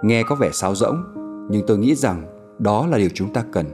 Nghe 0.03 0.23
có 0.23 0.35
vẻ 0.35 0.51
sáo 0.53 0.75
rỗng, 0.75 1.03
nhưng 1.51 1.63
tôi 1.67 1.79
nghĩ 1.79 1.95
rằng 1.95 2.23
đó 2.59 2.87
là 2.87 2.99
điều 2.99 3.09
chúng 3.15 3.33
ta 3.33 3.45
cần 3.53 3.67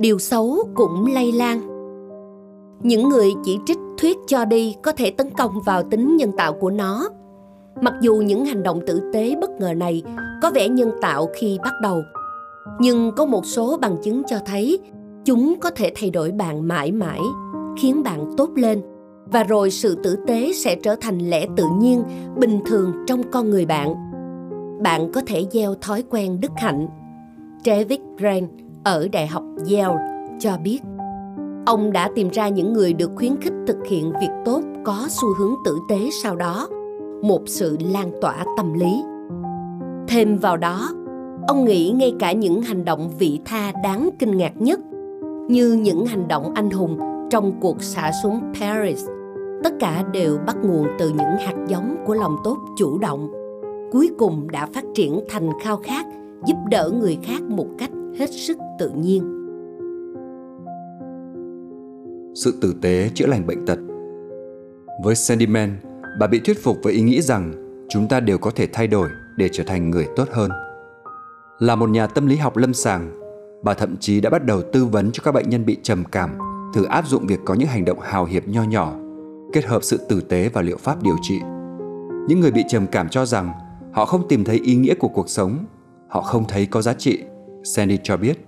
điều 0.00 0.18
xấu 0.18 0.68
cũng 0.74 1.06
lây 1.14 1.32
lan 1.32 1.60
những 2.82 3.08
người 3.08 3.32
chỉ 3.44 3.58
trích 3.66 3.78
thuyết 3.98 4.16
cho 4.26 4.44
đi 4.44 4.76
có 4.82 4.92
thể 4.92 5.10
tấn 5.10 5.30
công 5.30 5.60
vào 5.66 5.82
tính 5.82 6.16
nhân 6.16 6.32
tạo 6.36 6.52
của 6.52 6.70
nó 6.70 7.08
mặc 7.80 7.94
dù 8.00 8.16
những 8.16 8.44
hành 8.44 8.62
động 8.62 8.80
tử 8.86 9.10
tế 9.12 9.34
bất 9.40 9.50
ngờ 9.50 9.74
này 9.74 10.02
có 10.42 10.50
vẻ 10.50 10.68
nhân 10.68 10.90
tạo 11.02 11.28
khi 11.34 11.58
bắt 11.64 11.74
đầu 11.82 12.02
nhưng 12.78 13.12
có 13.16 13.26
một 13.26 13.46
số 13.46 13.78
bằng 13.80 13.96
chứng 14.02 14.22
cho 14.26 14.36
thấy 14.46 14.80
chúng 15.24 15.54
có 15.60 15.70
thể 15.70 15.92
thay 15.94 16.10
đổi 16.10 16.30
bạn 16.30 16.68
mãi 16.68 16.92
mãi, 16.92 17.20
khiến 17.78 18.02
bạn 18.02 18.26
tốt 18.36 18.50
lên. 18.54 18.82
Và 19.32 19.44
rồi 19.44 19.70
sự 19.70 19.94
tử 19.94 20.16
tế 20.26 20.52
sẽ 20.52 20.76
trở 20.82 20.96
thành 21.00 21.18
lẽ 21.18 21.46
tự 21.56 21.64
nhiên, 21.78 22.02
bình 22.36 22.60
thường 22.66 22.92
trong 23.06 23.22
con 23.30 23.50
người 23.50 23.66
bạn. 23.66 23.94
Bạn 24.82 25.12
có 25.12 25.22
thể 25.26 25.46
gieo 25.50 25.74
thói 25.74 26.04
quen 26.10 26.40
đức 26.40 26.52
hạnh. 26.56 26.86
David 27.64 28.00
Grant 28.18 28.48
ở 28.84 29.08
Đại 29.12 29.26
học 29.26 29.42
Yale 29.70 29.96
cho 30.38 30.56
biết, 30.64 30.78
ông 31.66 31.92
đã 31.92 32.10
tìm 32.14 32.28
ra 32.28 32.48
những 32.48 32.72
người 32.72 32.92
được 32.92 33.10
khuyến 33.16 33.36
khích 33.40 33.52
thực 33.66 33.86
hiện 33.86 34.12
việc 34.20 34.30
tốt 34.44 34.60
có 34.84 35.06
xu 35.08 35.34
hướng 35.38 35.54
tử 35.64 35.78
tế 35.88 35.96
sau 36.22 36.36
đó, 36.36 36.68
một 37.22 37.42
sự 37.46 37.76
lan 37.92 38.10
tỏa 38.20 38.44
tâm 38.56 38.72
lý. 38.72 39.02
Thêm 40.08 40.36
vào 40.36 40.56
đó 40.56 40.90
ông 41.50 41.64
nghĩ 41.64 41.90
ngay 41.90 42.14
cả 42.18 42.32
những 42.32 42.62
hành 42.62 42.84
động 42.84 43.10
vị 43.18 43.40
tha 43.44 43.72
đáng 43.84 44.10
kinh 44.18 44.36
ngạc 44.36 44.52
nhất 44.60 44.80
như 45.48 45.72
những 45.72 46.06
hành 46.06 46.28
động 46.28 46.54
anh 46.54 46.70
hùng 46.70 46.98
trong 47.30 47.60
cuộc 47.60 47.82
xả 47.82 48.10
súng 48.22 48.40
paris 48.60 49.06
tất 49.64 49.72
cả 49.80 50.04
đều 50.12 50.38
bắt 50.46 50.56
nguồn 50.64 50.86
từ 50.98 51.08
những 51.08 51.36
hạt 51.46 51.54
giống 51.68 51.96
của 52.06 52.14
lòng 52.14 52.36
tốt 52.44 52.58
chủ 52.78 52.98
động 52.98 53.30
cuối 53.92 54.10
cùng 54.18 54.50
đã 54.50 54.66
phát 54.66 54.84
triển 54.94 55.20
thành 55.28 55.50
khao 55.62 55.76
khát 55.76 56.06
giúp 56.46 56.56
đỡ 56.70 56.90
người 57.00 57.18
khác 57.22 57.42
một 57.42 57.66
cách 57.78 57.90
hết 58.18 58.30
sức 58.30 58.58
tự 58.78 58.90
nhiên 58.90 59.22
sự 62.34 62.54
tử 62.60 62.74
tế 62.82 63.10
chữa 63.14 63.26
lành 63.26 63.46
bệnh 63.46 63.66
tật 63.66 63.78
với 65.04 65.14
Sandyman, 65.14 65.76
bà 66.20 66.26
bị 66.26 66.40
thuyết 66.44 66.62
phục 66.62 66.76
với 66.82 66.92
ý 66.92 67.00
nghĩ 67.00 67.20
rằng 67.20 67.52
chúng 67.88 68.08
ta 68.08 68.20
đều 68.20 68.38
có 68.38 68.50
thể 68.50 68.68
thay 68.72 68.86
đổi 68.86 69.08
để 69.36 69.48
trở 69.52 69.64
thành 69.66 69.90
người 69.90 70.06
tốt 70.16 70.28
hơn. 70.30 70.50
Là 71.60 71.74
một 71.76 71.90
nhà 71.90 72.06
tâm 72.06 72.26
lý 72.26 72.36
học 72.36 72.56
lâm 72.56 72.74
sàng, 72.74 73.10
bà 73.62 73.74
thậm 73.74 73.96
chí 73.96 74.20
đã 74.20 74.30
bắt 74.30 74.44
đầu 74.44 74.62
tư 74.72 74.84
vấn 74.84 75.12
cho 75.12 75.22
các 75.24 75.32
bệnh 75.32 75.48
nhân 75.48 75.66
bị 75.66 75.78
trầm 75.82 76.04
cảm 76.12 76.38
thử 76.74 76.84
áp 76.84 77.08
dụng 77.08 77.26
việc 77.26 77.40
có 77.44 77.54
những 77.54 77.68
hành 77.68 77.84
động 77.84 78.00
hào 78.00 78.24
hiệp 78.24 78.48
nho 78.48 78.62
nhỏ, 78.62 78.94
kết 79.52 79.64
hợp 79.64 79.84
sự 79.84 80.00
tử 80.08 80.20
tế 80.20 80.48
và 80.48 80.62
liệu 80.62 80.76
pháp 80.76 81.02
điều 81.02 81.16
trị. 81.22 81.40
Những 82.28 82.40
người 82.40 82.50
bị 82.50 82.64
trầm 82.68 82.86
cảm 82.86 83.08
cho 83.08 83.26
rằng 83.26 83.52
họ 83.92 84.04
không 84.04 84.28
tìm 84.28 84.44
thấy 84.44 84.60
ý 84.64 84.74
nghĩa 84.74 84.94
của 84.94 85.08
cuộc 85.08 85.28
sống, 85.28 85.58
họ 86.08 86.20
không 86.20 86.44
thấy 86.48 86.66
có 86.66 86.82
giá 86.82 86.92
trị 86.92 87.18
Sandy 87.64 87.98
cho 88.02 88.16
biết. 88.16 88.46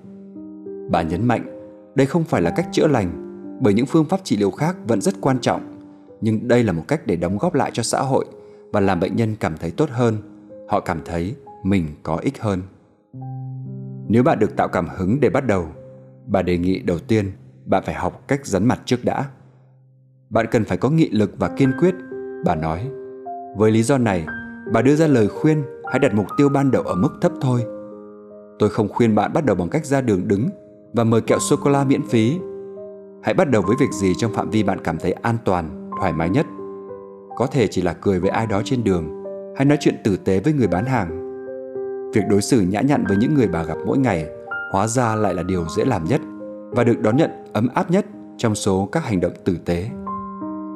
Bà 0.90 1.02
nhấn 1.02 1.26
mạnh, 1.26 1.44
đây 1.94 2.06
không 2.06 2.24
phải 2.24 2.42
là 2.42 2.50
cách 2.50 2.68
chữa 2.72 2.86
lành, 2.86 3.10
bởi 3.60 3.74
những 3.74 3.86
phương 3.86 4.04
pháp 4.04 4.20
trị 4.24 4.36
liệu 4.36 4.50
khác 4.50 4.76
vẫn 4.88 5.00
rất 5.00 5.14
quan 5.20 5.38
trọng, 5.38 5.80
nhưng 6.20 6.48
đây 6.48 6.62
là 6.62 6.72
một 6.72 6.84
cách 6.88 7.06
để 7.06 7.16
đóng 7.16 7.38
góp 7.38 7.54
lại 7.54 7.70
cho 7.74 7.82
xã 7.82 8.00
hội 8.00 8.24
và 8.72 8.80
làm 8.80 9.00
bệnh 9.00 9.16
nhân 9.16 9.36
cảm 9.40 9.56
thấy 9.56 9.70
tốt 9.70 9.88
hơn, 9.90 10.16
họ 10.68 10.80
cảm 10.80 11.00
thấy 11.04 11.34
mình 11.62 11.86
có 12.02 12.16
ích 12.16 12.42
hơn. 12.42 12.62
Nếu 14.08 14.22
bạn 14.22 14.38
được 14.38 14.56
tạo 14.56 14.68
cảm 14.68 14.88
hứng 14.96 15.20
để 15.20 15.30
bắt 15.30 15.46
đầu, 15.46 15.66
bà 16.26 16.42
đề 16.42 16.58
nghị 16.58 16.78
đầu 16.78 16.98
tiên 16.98 17.32
bạn 17.64 17.82
phải 17.86 17.94
học 17.94 18.24
cách 18.28 18.46
rắn 18.46 18.68
mặt 18.68 18.80
trước 18.84 19.04
đã. 19.04 19.24
Bạn 20.30 20.46
cần 20.50 20.64
phải 20.64 20.78
có 20.78 20.90
nghị 20.90 21.08
lực 21.08 21.38
và 21.38 21.48
kiên 21.48 21.72
quyết, 21.78 21.94
bà 22.44 22.54
nói. 22.54 22.88
Với 23.56 23.70
lý 23.70 23.82
do 23.82 23.98
này, 23.98 24.26
bà 24.72 24.82
đưa 24.82 24.96
ra 24.96 25.06
lời 25.06 25.28
khuyên 25.28 25.62
hãy 25.90 25.98
đặt 25.98 26.14
mục 26.14 26.26
tiêu 26.36 26.48
ban 26.48 26.70
đầu 26.70 26.82
ở 26.82 26.94
mức 26.94 27.18
thấp 27.20 27.32
thôi 27.40 27.64
Tôi 28.62 28.70
không 28.70 28.88
khuyên 28.88 29.14
bạn 29.14 29.32
bắt 29.32 29.44
đầu 29.44 29.56
bằng 29.56 29.68
cách 29.68 29.86
ra 29.86 30.00
đường 30.00 30.28
đứng 30.28 30.48
và 30.92 31.04
mời 31.04 31.20
kẹo 31.20 31.38
sô 31.38 31.56
cô 31.56 31.70
la 31.70 31.84
miễn 31.84 32.02
phí. 32.02 32.38
Hãy 33.22 33.34
bắt 33.34 33.50
đầu 33.50 33.62
với 33.62 33.76
việc 33.80 33.92
gì 34.00 34.12
trong 34.18 34.32
phạm 34.32 34.50
vi 34.50 34.62
bạn 34.62 34.78
cảm 34.84 34.98
thấy 34.98 35.12
an 35.12 35.36
toàn, 35.44 35.90
thoải 36.00 36.12
mái 36.12 36.30
nhất. 36.30 36.46
Có 37.36 37.46
thể 37.46 37.66
chỉ 37.66 37.82
là 37.82 37.92
cười 37.92 38.20
với 38.20 38.30
ai 38.30 38.46
đó 38.46 38.62
trên 38.64 38.84
đường 38.84 39.24
hay 39.56 39.64
nói 39.64 39.78
chuyện 39.80 39.94
tử 40.04 40.16
tế 40.16 40.40
với 40.40 40.52
người 40.52 40.66
bán 40.66 40.84
hàng. 40.84 41.21
Việc 42.14 42.22
đối 42.30 42.42
xử 42.42 42.60
nhã 42.60 42.80
nhặn 42.80 43.04
với 43.08 43.16
những 43.16 43.34
người 43.34 43.48
bà 43.48 43.62
gặp 43.62 43.76
mỗi 43.86 43.98
ngày 43.98 44.26
hóa 44.72 44.86
ra 44.86 45.14
lại 45.14 45.34
là 45.34 45.42
điều 45.42 45.66
dễ 45.76 45.84
làm 45.84 46.04
nhất 46.04 46.20
và 46.70 46.84
được 46.84 47.00
đón 47.00 47.16
nhận 47.16 47.30
ấm 47.52 47.68
áp 47.74 47.90
nhất 47.90 48.06
trong 48.38 48.54
số 48.54 48.88
các 48.92 49.04
hành 49.04 49.20
động 49.20 49.32
tử 49.44 49.58
tế. 49.64 49.90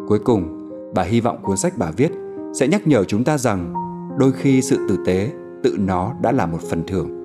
Cuối 0.09 0.18
cùng, 0.25 0.70
bà 0.94 1.03
hy 1.03 1.20
vọng 1.20 1.38
cuốn 1.42 1.57
sách 1.57 1.72
bà 1.77 1.90
viết 1.90 2.12
sẽ 2.61 2.68
nhắc 2.68 2.87
nhở 2.87 3.05
chúng 3.05 3.25
ta 3.25 3.38
rằng 3.38 3.75
đôi 4.18 4.33
khi 4.33 4.62
sự 4.62 4.87
tử 4.88 4.99
tế 5.07 5.31
tự 5.62 5.77
nó 5.79 6.12
đã 6.22 6.33
là 6.33 6.46
một 6.46 6.61
phần 6.70 6.87
thưởng 6.87 7.16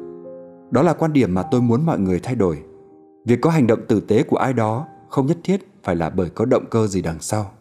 đó 0.72 0.82
là 0.82 0.94
quan 0.94 1.14
điểm 1.14 1.34
mà 1.34 1.44
tôi 1.44 1.62
muốn 1.62 1.86
mọi 1.86 2.00
người 2.00 2.20
thay 2.20 2.36
đổi. 2.36 2.64
Việc 3.26 3.42
có 3.42 3.50
hành 3.50 3.68
động 3.68 3.80
tử 3.88 4.00
tế 4.00 4.24
của 4.24 4.38
ai 4.38 4.54
đó 4.54 4.88
không 5.10 5.28
nhất 5.28 5.38
thiết 5.44 5.62
phải 5.84 5.96
là 5.96 6.10
bởi 6.10 6.30
có 6.30 6.46
động 6.46 6.66
cơ 6.70 6.88
gì 6.88 7.02
đằng 7.02 7.20
sau. 7.20 7.52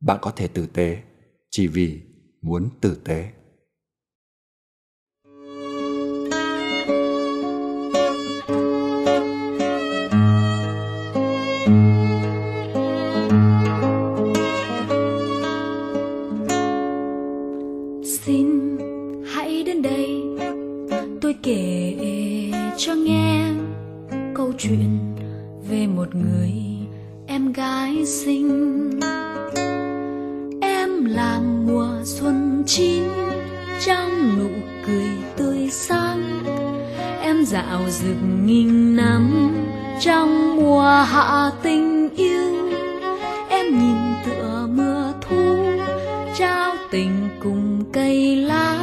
Bạn 0.00 0.18
có 0.22 0.30
thể 0.36 0.48
tử 0.48 0.66
tế 0.66 1.02
chỉ 1.50 1.66
vì 1.66 2.00
muốn 2.42 2.68
tử 2.80 2.94
tế. 3.04 3.30
Chuyện 24.58 25.14
về 25.68 25.86
một 25.86 26.14
người 26.14 26.52
em 27.26 27.52
gái 27.52 28.06
xinh. 28.06 28.90
Em 30.60 31.04
làm 31.04 31.66
mùa 31.66 32.02
xuân 32.04 32.62
chín 32.66 33.02
trong 33.86 34.38
nụ 34.38 34.48
cười 34.86 35.10
tươi 35.36 35.68
sáng. 35.70 36.44
Em 37.20 37.44
dạo 37.44 37.80
rực 37.88 38.16
nghìn 38.44 38.96
năm 38.96 39.54
trong 40.00 40.56
mùa 40.56 41.04
hạ 41.08 41.50
tình 41.62 42.08
yêu. 42.16 42.72
Em 43.48 43.66
nhìn 43.78 43.96
tựa 44.26 44.68
mưa 44.70 45.12
thu, 45.20 45.56
trao 46.38 46.74
tình 46.90 47.28
cùng 47.42 47.84
cây 47.92 48.36
lá. 48.36 48.78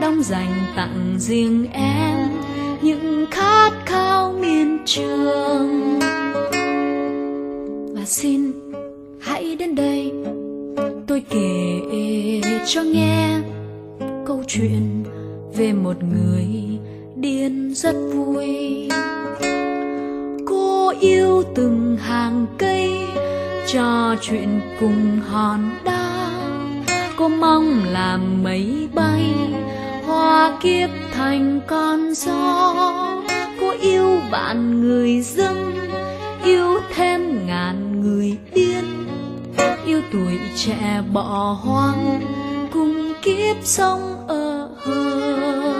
Đong 0.00 0.22
dành 0.22 0.52
tặng 0.76 1.14
riêng 1.18 1.66
em 1.72 2.35
những 2.86 3.26
khát 3.30 3.72
khao 3.86 4.32
miền 4.40 4.78
trường. 4.84 5.98
Và 7.94 8.04
xin 8.04 8.52
hãy 9.20 9.56
đến 9.56 9.74
đây, 9.74 10.12
tôi 11.06 11.22
kể 11.30 11.80
cho 12.66 12.82
nghe 12.82 13.38
câu 14.26 14.42
chuyện 14.46 15.04
về 15.56 15.72
một 15.72 15.96
người 16.02 16.46
điên 17.16 17.74
rất 17.74 17.96
vui. 18.14 18.88
Cô 20.46 20.92
yêu 21.00 21.42
từng 21.54 21.96
hàng 21.96 22.46
cây 22.58 22.90
trò 23.66 24.14
chuyện 24.20 24.60
cùng 24.80 25.20
hòn 25.28 25.70
đá. 25.84 26.30
Cô 27.16 27.28
mong 27.28 27.84
làm 27.84 28.42
mây 28.42 28.88
bay 28.94 29.34
qua 30.16 30.58
kiếp 30.60 30.90
thành 31.12 31.60
con 31.66 32.14
gió. 32.14 32.74
Cô 33.60 33.70
yêu 33.80 34.20
vạn 34.30 34.80
người 34.80 35.20
dân, 35.20 35.74
yêu 36.44 36.80
thêm 36.94 37.46
ngàn 37.46 38.00
người 38.00 38.38
điên 38.54 38.84
yêu 39.86 40.02
tuổi 40.12 40.38
trẻ 40.56 41.02
bỏ 41.12 41.58
hoang, 41.62 42.20
cùng 42.72 43.12
kiếp 43.22 43.56
sống 43.62 44.26
ở 44.28 44.68
hờ. 44.76 45.75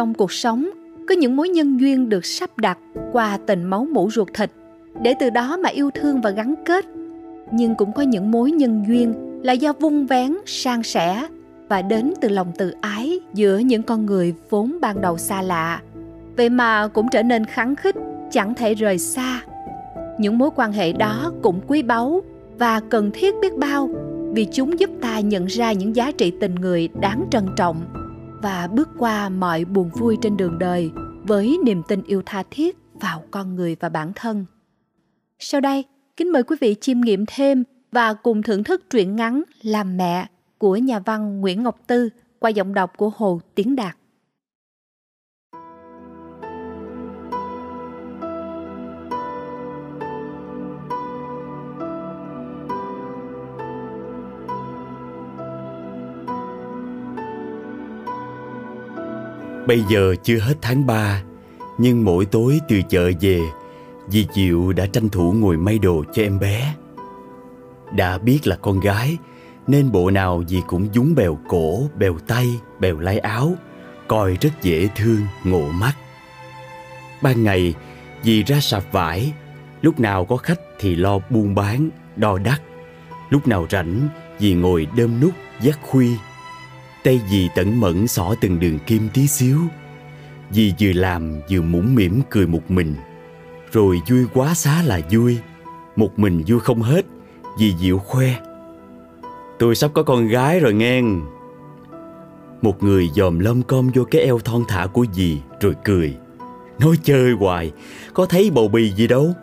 Trong 0.00 0.14
cuộc 0.14 0.32
sống, 0.32 0.70
có 1.08 1.14
những 1.14 1.36
mối 1.36 1.48
nhân 1.48 1.80
duyên 1.80 2.08
được 2.08 2.24
sắp 2.26 2.58
đặt 2.58 2.78
qua 3.12 3.38
tình 3.46 3.64
máu 3.64 3.86
mủ 3.92 4.10
ruột 4.10 4.28
thịt. 4.34 4.50
Để 5.02 5.14
từ 5.20 5.30
đó 5.30 5.56
mà 5.56 5.68
yêu 5.68 5.90
thương 5.94 6.20
và 6.20 6.30
gắn 6.30 6.54
kết. 6.64 6.84
Nhưng 7.50 7.74
cũng 7.74 7.92
có 7.92 8.02
những 8.02 8.30
mối 8.30 8.50
nhân 8.50 8.84
duyên 8.88 9.14
là 9.42 9.52
do 9.52 9.72
vung 9.72 10.06
vén, 10.06 10.36
san 10.46 10.82
sẻ 10.82 11.26
và 11.68 11.82
đến 11.82 12.12
từ 12.20 12.28
lòng 12.28 12.52
tự 12.58 12.74
ái 12.80 13.20
giữa 13.34 13.58
những 13.58 13.82
con 13.82 14.06
người 14.06 14.34
vốn 14.50 14.78
ban 14.80 15.00
đầu 15.00 15.18
xa 15.18 15.42
lạ. 15.42 15.80
Vậy 16.36 16.48
mà 16.48 16.88
cũng 16.88 17.06
trở 17.12 17.22
nên 17.22 17.44
khắng 17.44 17.76
khích, 17.76 17.96
chẳng 18.32 18.54
thể 18.54 18.74
rời 18.74 18.98
xa. 18.98 19.40
Những 20.18 20.38
mối 20.38 20.50
quan 20.56 20.72
hệ 20.72 20.92
đó 20.92 21.32
cũng 21.42 21.60
quý 21.66 21.82
báu 21.82 22.20
và 22.58 22.80
cần 22.80 23.10
thiết 23.14 23.34
biết 23.42 23.56
bao 23.56 23.88
vì 24.34 24.44
chúng 24.52 24.80
giúp 24.80 24.90
ta 25.00 25.20
nhận 25.20 25.46
ra 25.46 25.72
những 25.72 25.96
giá 25.96 26.12
trị 26.12 26.32
tình 26.40 26.54
người 26.54 26.88
đáng 27.00 27.24
trân 27.30 27.46
trọng 27.56 27.99
và 28.42 28.68
bước 28.72 28.88
qua 28.98 29.28
mọi 29.28 29.64
buồn 29.64 29.90
vui 29.94 30.16
trên 30.22 30.36
đường 30.36 30.58
đời 30.58 30.90
với 31.22 31.58
niềm 31.64 31.82
tin 31.88 32.02
yêu 32.02 32.22
tha 32.26 32.42
thiết 32.50 32.78
vào 33.00 33.22
con 33.30 33.54
người 33.54 33.76
và 33.80 33.88
bản 33.88 34.12
thân. 34.14 34.46
Sau 35.38 35.60
đây, 35.60 35.84
kính 36.16 36.32
mời 36.32 36.42
quý 36.42 36.56
vị 36.60 36.76
chiêm 36.80 37.00
nghiệm 37.00 37.24
thêm 37.26 37.64
và 37.92 38.14
cùng 38.14 38.42
thưởng 38.42 38.64
thức 38.64 38.90
truyện 38.90 39.16
ngắn 39.16 39.42
Làm 39.62 39.96
mẹ 39.96 40.26
của 40.58 40.76
nhà 40.76 40.98
văn 40.98 41.40
Nguyễn 41.40 41.62
Ngọc 41.62 41.78
Tư 41.86 42.08
qua 42.38 42.50
giọng 42.50 42.74
đọc 42.74 42.92
của 42.96 43.10
Hồ 43.16 43.40
Tiến 43.54 43.76
Đạt. 43.76 43.96
Bây 59.70 59.84
giờ 59.88 60.14
chưa 60.22 60.38
hết 60.38 60.54
tháng 60.62 60.86
3 60.86 61.22
Nhưng 61.78 62.04
mỗi 62.04 62.26
tối 62.26 62.60
từ 62.68 62.82
chợ 62.88 63.10
về 63.20 63.40
Dì 64.08 64.26
Diệu 64.34 64.72
đã 64.72 64.86
tranh 64.86 65.08
thủ 65.08 65.32
ngồi 65.32 65.56
may 65.56 65.78
đồ 65.78 66.04
cho 66.12 66.22
em 66.22 66.38
bé. 66.38 66.74
Đã 67.92 68.18
biết 68.18 68.46
là 68.46 68.56
con 68.56 68.80
gái 68.80 69.16
Nên 69.66 69.92
bộ 69.92 70.10
nào 70.10 70.44
dì 70.48 70.60
cũng 70.66 70.88
dúng 70.94 71.14
bèo 71.14 71.38
cổ, 71.48 71.88
bèo 71.96 72.18
tay, 72.18 72.46
bèo 72.80 72.98
lai 72.98 73.18
áo 73.18 73.54
Coi 74.08 74.36
rất 74.40 74.50
dễ 74.62 74.88
thương, 74.96 75.20
ngộ 75.44 75.68
mắt. 75.72 75.92
Ban 77.22 77.44
ngày 77.44 77.74
dì 78.22 78.42
ra 78.42 78.60
sạp 78.60 78.92
vải 78.92 79.32
Lúc 79.82 80.00
nào 80.00 80.24
có 80.24 80.36
khách 80.36 80.60
thì 80.78 80.96
lo 80.96 81.18
buôn 81.30 81.54
bán, 81.54 81.90
đo 82.16 82.38
đắt. 82.38 82.60
Lúc 83.28 83.48
nào 83.48 83.66
rảnh 83.70 84.08
dì 84.38 84.54
ngồi 84.54 84.86
đơm 84.96 85.20
nút, 85.20 85.32
dắt 85.60 85.78
khuy. 85.82 86.16
Tay 87.04 87.20
dì 87.30 87.48
tẩn 87.54 87.80
mẫn 87.80 88.06
xỏ 88.06 88.34
từng 88.40 88.60
đường 88.60 88.78
kim 88.78 89.08
tí 89.14 89.26
xíu. 89.26 89.58
Dì 90.50 90.74
vừa 90.80 90.92
làm 90.92 91.40
vừa 91.50 91.60
mũm 91.60 91.94
mỉm 91.94 92.22
cười 92.30 92.46
một 92.46 92.70
mình. 92.70 92.94
Rồi 93.72 94.00
vui 94.10 94.26
quá 94.34 94.54
xá 94.54 94.82
là 94.82 95.00
vui. 95.10 95.38
Một 95.96 96.18
mình 96.18 96.42
vui 96.46 96.60
không 96.60 96.82
hết 96.82 97.06
Dì 97.58 97.74
dịu 97.78 97.98
khoe. 97.98 98.34
Tôi 99.58 99.74
sắp 99.74 99.90
có 99.94 100.02
con 100.02 100.28
gái 100.28 100.60
rồi 100.60 100.74
nghe 100.74 101.02
Một 102.62 102.82
người 102.82 103.10
dòm 103.14 103.38
lom 103.38 103.62
com 103.62 103.90
vô 103.94 104.04
cái 104.10 104.22
eo 104.22 104.38
thon 104.38 104.64
thả 104.68 104.86
của 104.86 105.06
dì, 105.12 105.38
Rồi 105.60 105.74
cười. 105.84 106.16
Nói 106.78 106.96
chơi 107.02 107.32
hoài, 107.32 107.72
Có 108.14 108.26
thấy 108.26 108.50
bầu 108.50 108.68
bì 108.68 108.92
gì 108.92 109.06
đâu. 109.06 109.34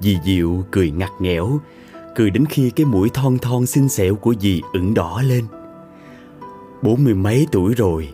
Dì 0.00 0.18
dịu 0.24 0.64
cười 0.70 0.90
ngặt 0.90 1.10
nghẽo, 1.20 1.60
Cười 2.14 2.30
đến 2.30 2.46
khi 2.46 2.70
cái 2.70 2.86
mũi 2.86 3.08
thon 3.14 3.38
thon 3.38 3.66
xinh 3.66 3.88
xẻo 3.88 4.14
của 4.14 4.34
dì 4.40 4.62
ửng 4.72 4.94
đỏ 4.94 5.22
lên. 5.24 5.44
Bốn 6.82 7.04
mươi 7.04 7.14
mấy 7.14 7.46
tuổi 7.52 7.74
rồi, 7.74 8.08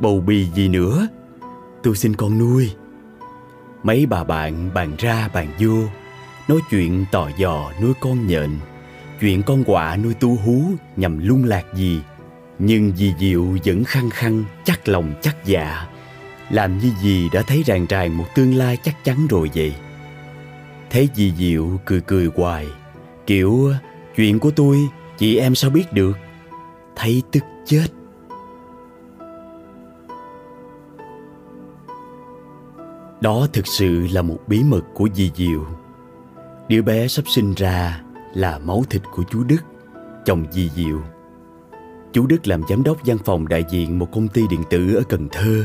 Bầu 0.00 0.20
bì 0.20 0.44
gì 0.44 0.68
nữa? 0.68 1.08
Tôi 1.82 1.96
xin 1.96 2.16
con 2.16 2.38
nuôi. 2.38 2.70
Mấy 3.82 4.06
bà 4.06 4.24
bạn 4.24 4.70
bàn 4.74 4.92
ra 4.98 5.28
bàn 5.34 5.48
vô, 5.58 5.76
Nói 6.48 6.58
chuyện 6.70 7.04
tò 7.12 7.30
dò 7.38 7.72
nuôi 7.82 7.92
con 8.00 8.26
nhện, 8.26 8.50
Chuyện 9.20 9.42
con 9.42 9.64
quạ 9.64 9.96
nuôi 9.96 10.14
tu 10.14 10.36
hú 10.36 10.62
Nhằm 10.96 11.28
lung 11.28 11.44
lạc 11.44 11.64
gì. 11.74 12.00
Nhưng 12.58 12.92
dì 12.96 13.14
Diệu 13.18 13.46
vẫn 13.64 13.84
khăng 13.84 14.10
khăng, 14.10 14.44
Chắc 14.64 14.88
lòng 14.88 15.12
chắc 15.22 15.36
dạ. 15.44 15.86
Làm 16.50 16.78
như 16.78 16.90
dì 17.02 17.28
đã 17.32 17.42
thấy 17.42 17.62
ràng 17.66 17.86
ràng 17.88 18.16
Một 18.16 18.26
tương 18.34 18.54
lai 18.54 18.76
chắc 18.84 19.04
chắn 19.04 19.26
rồi 19.26 19.50
vậy. 19.54 19.74
Thấy 20.90 21.08
dì 21.14 21.32
Diệu 21.38 21.80
cười 21.84 22.00
cười 22.00 22.30
hoài, 22.36 22.66
Kiểu, 23.26 23.72
chuyện 24.16 24.38
của 24.38 24.50
tôi, 24.50 24.78
Chị 25.18 25.36
em 25.36 25.54
sao 25.54 25.70
biết 25.70 25.92
được? 25.92 26.18
Thấy 26.96 27.22
tức 27.32 27.42
chết. 27.66 27.86
Đó 33.20 33.46
thực 33.52 33.66
sự 33.66 34.06
là 34.12 34.22
một 34.22 34.38
bí 34.46 34.62
mật 34.64 34.80
của 34.94 35.08
dì 35.14 35.30
Diệu. 35.34 35.66
Đứa 36.68 36.82
bé 36.82 37.08
sắp 37.08 37.24
sinh 37.28 37.54
ra 37.54 38.02
là 38.34 38.58
máu 38.58 38.84
thịt 38.90 39.02
của 39.14 39.22
chú 39.30 39.44
Đức, 39.44 39.62
chồng 40.24 40.44
dì 40.50 40.68
Diệu. 40.68 41.00
Chú 42.12 42.26
Đức 42.26 42.46
làm 42.46 42.62
giám 42.68 42.82
đốc 42.82 42.96
văn 43.04 43.18
phòng 43.24 43.48
đại 43.48 43.64
diện 43.70 43.98
một 43.98 44.08
công 44.12 44.28
ty 44.28 44.42
điện 44.50 44.62
tử 44.70 44.94
ở 44.94 45.02
Cần 45.08 45.28
Thơ. 45.32 45.64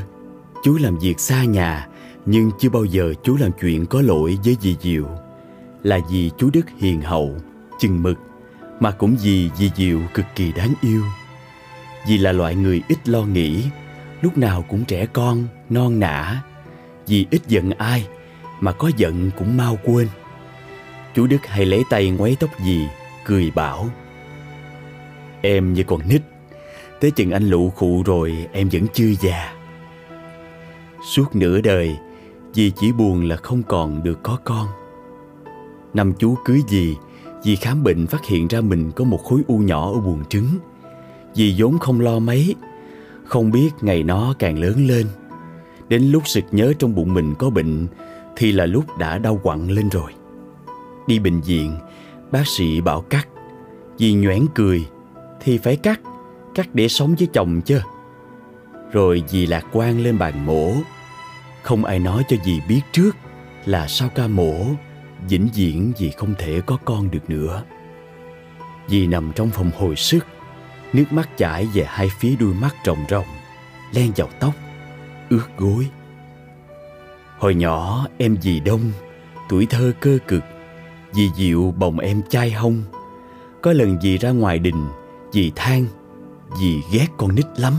Chú 0.63 0.77
làm 0.77 0.97
việc 0.99 1.19
xa 1.19 1.43
nhà 1.43 1.87
nhưng 2.25 2.51
chưa 2.59 2.69
bao 2.69 2.85
giờ 2.85 3.13
chú 3.23 3.37
làm 3.37 3.51
chuyện 3.61 3.85
có 3.85 4.01
lỗi 4.01 4.37
với 4.45 4.57
dì 4.61 4.75
Diệu. 4.81 5.05
Là 5.83 5.99
vì 6.09 6.31
chú 6.37 6.49
Đức 6.53 6.65
hiền 6.77 7.01
hậu, 7.01 7.35
chừng 7.79 8.03
mực 8.03 8.17
Mà 8.79 8.91
cũng 8.91 9.15
vì 9.23 9.49
dì 9.55 9.71
Diệu 9.75 9.99
cực 10.13 10.25
kỳ 10.35 10.51
đáng 10.51 10.73
yêu. 10.81 11.03
Dì 12.07 12.17
là 12.17 12.31
loại 12.31 12.55
người 12.55 12.81
ít 12.89 13.09
lo 13.09 13.21
nghĩ 13.21 13.63
Lúc 14.21 14.37
nào 14.37 14.65
cũng 14.69 14.85
trẻ 14.85 15.05
con, 15.05 15.43
non 15.69 15.99
nả 15.99 16.43
vì 17.07 17.25
ít 17.31 17.41
giận 17.47 17.71
ai, 17.71 18.07
Mà 18.59 18.71
có 18.71 18.91
giận 18.97 19.31
cũng 19.37 19.57
mau 19.57 19.77
quên. 19.83 20.07
Chú 21.15 21.27
Đức 21.27 21.45
hay 21.45 21.65
lấy 21.65 21.83
tay 21.89 22.09
ngoáy 22.09 22.37
tóc 22.39 22.49
dì, 22.65 22.79
Cười 23.25 23.51
bảo, 23.55 23.89
Em 25.41 25.73
như 25.73 25.83
còn 25.83 26.01
nít, 26.09 26.21
Tới 27.01 27.11
chừng 27.11 27.31
anh 27.31 27.49
lụ 27.49 27.69
khụ 27.69 28.03
rồi 28.05 28.47
em 28.51 28.69
vẫn 28.69 28.87
chưa 28.93 29.13
già. 29.21 29.53
Suốt 31.03 31.35
nửa 31.35 31.61
đời, 31.61 31.95
Dì 32.53 32.71
chỉ 32.71 32.91
buồn 32.91 33.27
là 33.27 33.35
không 33.35 33.63
còn 33.63 34.03
được 34.03 34.19
có 34.23 34.37
con. 34.43 34.67
Năm 35.93 36.13
chú 36.19 36.35
cưới 36.45 36.61
dì 36.67 36.95
Dì 37.43 37.55
khám 37.55 37.83
bệnh 37.83 38.07
phát 38.07 38.25
hiện 38.25 38.47
ra 38.47 38.61
mình 38.61 38.91
có 38.91 39.03
một 39.03 39.23
khối 39.23 39.41
u 39.47 39.57
nhỏ 39.57 39.91
ở 39.91 39.99
buồng 39.99 40.25
trứng. 40.29 40.47
Dì 41.33 41.55
vốn 41.57 41.79
không 41.79 41.99
lo 41.99 42.19
mấy, 42.19 42.55
Không 43.25 43.51
biết 43.51 43.69
ngày 43.81 44.03
nó 44.03 44.33
càng 44.39 44.59
lớn 44.59 44.87
lên. 44.87 45.07
Đến 45.89 46.11
lúc 46.11 46.27
sực 46.27 46.43
nhớ 46.51 46.73
trong 46.79 46.95
bụng 46.95 47.13
mình 47.13 47.35
có 47.35 47.49
bệnh 47.49 47.87
Thì 48.35 48.51
là 48.51 48.65
lúc 48.65 48.97
đã 48.97 49.17
đau 49.17 49.39
quặn 49.43 49.67
lên 49.67 49.89
rồi. 49.89 50.11
Đi 51.07 51.19
bệnh 51.19 51.41
viện 51.41 51.77
Bác 52.31 52.47
sĩ 52.47 52.81
bảo 52.81 53.01
cắt. 53.01 53.27
Dì 53.97 54.13
nhoẻn 54.13 54.45
cười 54.55 54.85
Thì 55.41 55.57
phải 55.57 55.75
cắt 55.75 55.99
Cắt 56.55 56.69
để 56.73 56.87
sống 56.87 57.15
với 57.15 57.27
chồng 57.33 57.61
chứ. 57.61 57.79
Rồi 58.91 59.23
dì 59.27 59.45
lạc 59.45 59.65
quan 59.71 60.03
lên 60.03 60.17
bàn 60.19 60.45
mổ 60.45 60.71
Không 61.63 61.85
ai 61.85 61.99
nói 61.99 62.23
cho 62.27 62.37
dì 62.45 62.59
biết 62.69 62.81
trước 62.91 63.15
Là 63.65 63.87
sau 63.87 64.09
ca 64.15 64.27
mổ 64.27 64.55
vĩnh 65.29 65.49
viễn 65.53 65.91
dì 65.97 66.11
không 66.11 66.33
thể 66.37 66.61
có 66.65 66.77
con 66.85 67.11
được 67.11 67.29
nữa. 67.29 67.63
Dì 68.87 69.07
nằm 69.07 69.31
trong 69.35 69.49
phòng 69.49 69.71
hồi 69.77 69.95
sức, 69.95 70.25
nước 70.93 71.05
mắt 71.11 71.29
chảy 71.37 71.67
về 71.73 71.85
hai 71.87 72.09
phía 72.19 72.35
đuôi 72.35 72.53
mắt 72.53 72.75
rồng 72.85 73.05
rồng, 73.09 73.25
len 73.93 74.11
vào 74.15 74.29
tóc, 74.39 74.53
ướt 75.29 75.47
gối. 75.57 75.89
Hồi 77.39 77.55
nhỏ 77.55 78.07
em 78.17 78.37
dì 78.41 78.59
đông, 78.59 78.91
tuổi 79.49 79.67
thơ 79.69 79.91
cơ 79.99 80.17
cực, 80.27 80.43
dì 81.11 81.29
dịu 81.35 81.73
bồng 81.77 81.99
em 81.99 82.21
chai 82.29 82.51
hông. 82.51 82.83
Có 83.61 83.73
lần 83.73 84.01
dì 84.01 84.17
ra 84.17 84.29
ngoài 84.29 84.59
đình, 84.59 84.87
dì 85.31 85.51
than, 85.55 85.85
dì 86.59 86.81
ghét 86.91 87.07
con 87.17 87.35
nít 87.35 87.45
lắm. 87.57 87.73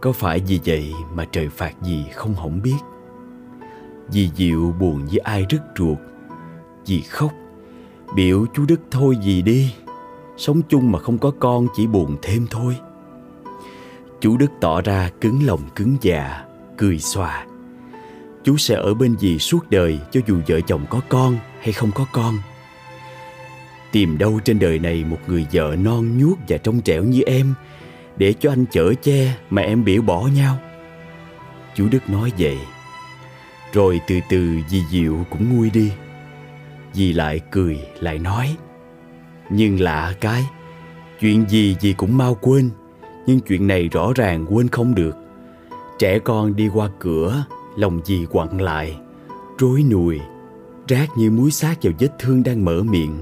Có 0.00 0.12
phải 0.12 0.40
vì 0.40 0.60
vậy 0.64 0.92
mà 1.14 1.24
trời 1.24 1.48
phạt 1.48 1.74
dì 1.82 2.04
không 2.14 2.34
hổng 2.34 2.62
biết. 2.62 2.76
Dì 4.10 4.30
Diệu 4.36 4.74
buồn 4.80 5.06
với 5.06 5.18
ai 5.18 5.46
rất 5.48 5.58
ruột 5.78 5.98
Dì 6.84 7.00
khóc 7.00 7.32
Biểu 8.14 8.46
chú 8.54 8.64
Đức 8.68 8.80
thôi 8.90 9.16
dì 9.22 9.42
đi 9.42 9.74
Sống 10.36 10.62
chung 10.68 10.92
mà 10.92 10.98
không 10.98 11.18
có 11.18 11.32
con 11.40 11.66
chỉ 11.76 11.86
buồn 11.86 12.16
thêm 12.22 12.46
thôi 12.50 12.76
Chú 14.20 14.36
Đức 14.36 14.50
tỏ 14.60 14.80
ra 14.80 15.10
cứng 15.20 15.46
lòng 15.46 15.60
cứng 15.76 15.96
dạ 16.00 16.44
Cười 16.76 16.98
xòa. 16.98 17.46
Chú 18.44 18.56
sẽ 18.56 18.74
ở 18.74 18.94
bên 18.94 19.16
dì 19.18 19.38
suốt 19.38 19.70
đời 19.70 19.98
Cho 20.10 20.20
dù 20.26 20.40
vợ 20.46 20.60
chồng 20.60 20.86
có 20.90 21.00
con 21.08 21.38
hay 21.60 21.72
không 21.72 21.90
có 21.94 22.06
con. 22.12 22.38
Tìm 23.92 24.18
đâu 24.18 24.40
trên 24.44 24.58
đời 24.58 24.78
này 24.78 25.04
một 25.04 25.18
người 25.26 25.46
vợ 25.52 25.76
non 25.78 26.18
nhuốc 26.18 26.38
và 26.48 26.56
trong 26.56 26.80
trẻo 26.80 27.04
như 27.04 27.22
em, 27.22 27.54
Để 28.16 28.34
cho 28.40 28.52
anh 28.52 28.64
chở 28.70 28.94
che 29.02 29.36
mà 29.50 29.62
em 29.62 29.84
biểu 29.84 30.02
bỏ 30.02 30.28
nhau. 30.36 30.58
Chú 31.74 31.88
Đức 31.90 32.10
nói 32.10 32.32
vậy. 32.38 32.58
Rồi 33.72 34.00
từ 34.08 34.20
từ 34.30 34.56
dì 34.68 34.82
Diệu 34.90 35.24
cũng 35.30 35.56
nguôi 35.56 35.70
đi. 35.70 35.92
Dì 36.92 37.12
lại 37.12 37.40
cười, 37.50 37.78
lại 38.00 38.18
nói. 38.18 38.56
Nhưng 39.50 39.80
lạ 39.80 40.14
cái, 40.20 40.44
Chuyện 41.20 41.44
gì 41.48 41.76
dì 41.80 41.92
cũng 41.92 42.18
mau 42.18 42.34
quên. 42.34 42.70
Nhưng 43.28 43.40
chuyện 43.40 43.66
này 43.66 43.88
rõ 43.88 44.12
ràng 44.14 44.46
quên 44.50 44.68
không 44.68 44.94
được. 44.94 45.16
Trẻ 45.98 46.18
con 46.18 46.56
đi 46.56 46.68
qua 46.74 46.90
cửa 46.98 47.44
Lòng 47.76 48.00
gì 48.04 48.26
quặn 48.30 48.58
lại 48.58 49.00
Rối 49.58 49.84
nùi 49.90 50.20
Rát 50.88 51.08
như 51.16 51.30
muối 51.30 51.50
xác 51.50 51.82
vào 51.82 51.92
vết 51.98 52.08
thương 52.18 52.42
đang 52.42 52.64
mở 52.64 52.82
miệng. 52.82 53.18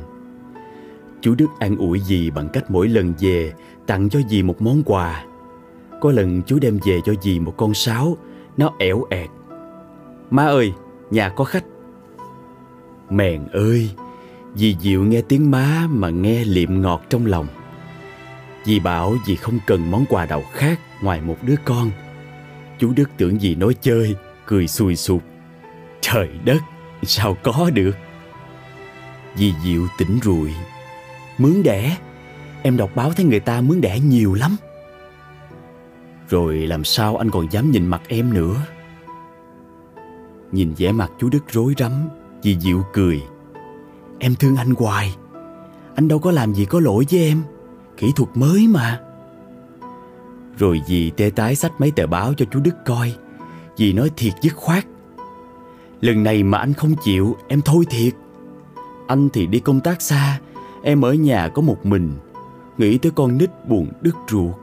Chú 1.21 1.35
Đức 1.35 1.47
an 1.59 1.77
ủi 1.77 2.01
dì 2.01 2.31
bằng 2.31 2.49
cách 2.53 2.71
mỗi 2.71 2.89
lần 2.89 3.15
về 3.21 3.53
Tặng 3.87 4.09
cho 4.09 4.21
dì 4.29 4.43
một 4.43 4.63
món 4.63 4.83
quà. 4.83 5.25
Có 6.01 6.13
lần 6.13 6.43
chú 6.43 6.59
đem 6.59 6.79
về 6.85 7.01
cho 7.05 7.15
dì 7.23 7.41
một 7.41 7.55
con 7.57 7.75
sáo 7.75 8.17
Nó 8.57 8.73
ẻo 8.79 9.05
ẹt. 9.11 9.31
Má 10.31 10.47
ơi, 10.47 10.73
nhà 11.11 11.29
có 11.29 11.45
khách. 11.45 11.65
Mèn 13.11 13.47
ơi, 13.47 13.91
dì 14.55 14.77
Diệu 14.81 15.03
nghe 15.03 15.23
tiếng 15.23 15.51
má 15.51 15.87
mà 15.91 16.11
nghe 16.11 16.45
liệm 16.45 16.81
ngọt 16.81 17.03
trong 17.09 17.27
lòng. 17.27 17.47
Dì 18.67 18.81
bảo 18.81 19.17
dì 19.27 19.37
không 19.37 19.59
cần 19.67 19.91
món 19.91 20.05
quà 20.09 20.27
nào 20.27 20.43
khác 20.53 20.81
ngoài 21.03 21.21
một 21.21 21.37
đứa 21.43 21.55
con. 21.65 21.91
Chú 22.79 22.93
Đức 22.97 23.11
tưởng 23.17 23.41
dì 23.41 23.55
nói 23.55 23.75
chơi, 23.81 24.17
cười 24.47 24.69
xùi 24.69 24.97
sụp 24.97 25.23
Trời 26.01 26.29
đất, 26.45 26.63
sao 27.03 27.37
có 27.43 27.71
được? 27.75 27.97
Dì 29.37 29.55
Diệu 29.65 29.87
tỉnh 29.99 30.19
rụi 30.23 30.51
Mướn 31.39 31.63
đẻ 31.63 31.97
Em 32.63 32.77
đọc 32.77 32.91
báo 32.95 33.13
thấy 33.13 33.25
người 33.25 33.41
ta 33.41 33.61
mướn 33.61 33.81
đẻ 33.81 34.01
nhiều 34.01 34.35
lắm. 34.35 34.57
Rồi 36.29 36.57
làm 36.57 36.85
sao 36.85 37.17
anh 37.17 37.31
còn 37.31 37.53
dám 37.53 37.71
nhìn 37.71 37.87
mặt 37.87 38.03
em 38.09 38.35
nữa? 38.35 38.57
Nhìn 40.53 40.75
vẻ 40.75 40.93
mặt 40.93 41.13
chú 41.19 41.29
Đức 41.29 41.45
rối 41.53 41.75
rắm 41.79 41.93
Dì 42.43 42.59
Diệu 42.61 42.85
cười. 42.93 43.23
Em 44.19 44.35
thương 44.35 44.57
anh 44.57 44.71
hoài. 44.71 45.17
Anh 45.95 46.09
đâu 46.09 46.19
có 46.19 46.31
làm 46.31 46.55
gì 46.55 46.65
có 46.65 46.81
lỗi 46.81 47.07
với 47.11 47.21
em. 47.21 47.43
Kỹ 47.97 48.13
thuật 48.17 48.37
mới 48.37 48.69
mà. 48.69 49.01
Rồi 50.59 50.81
dì 50.87 51.11
tê 51.11 51.31
tái 51.31 51.57
sách 51.57 51.73
mấy 51.79 51.91
tờ 51.91 52.07
báo 52.07 52.35
cho 52.35 52.47
chú 52.51 52.61
Đức 52.61 52.85
coi. 52.85 53.17
Dì 53.77 53.93
nói 53.93 54.11
thiệt 54.17 54.33
dứt 54.43 54.55
khoát. 54.57 54.85
Lần 56.01 56.23
này 56.23 56.43
mà 56.43 56.59
anh 56.59 56.73
không 56.73 56.95
chịu 57.05 57.37
Em 57.49 57.61
thôi 57.65 57.85
thiệt. 57.91 58.15
Anh 59.07 59.29
thì 59.33 59.47
đi 59.47 59.61
công 59.61 59.81
tác 59.81 60.03
xa 60.03 60.39
Em 60.83 61.05
ở 61.05 61.13
nhà 61.13 61.49
có 61.49 61.63
một 61.63 61.87
mình. 61.87 62.13
Nghĩ 62.79 62.99
tới 62.99 63.13
con 63.15 63.39
nít 63.39 63.51
buồn 63.69 63.89
đứt 64.01 64.15
ruột. 64.29 64.55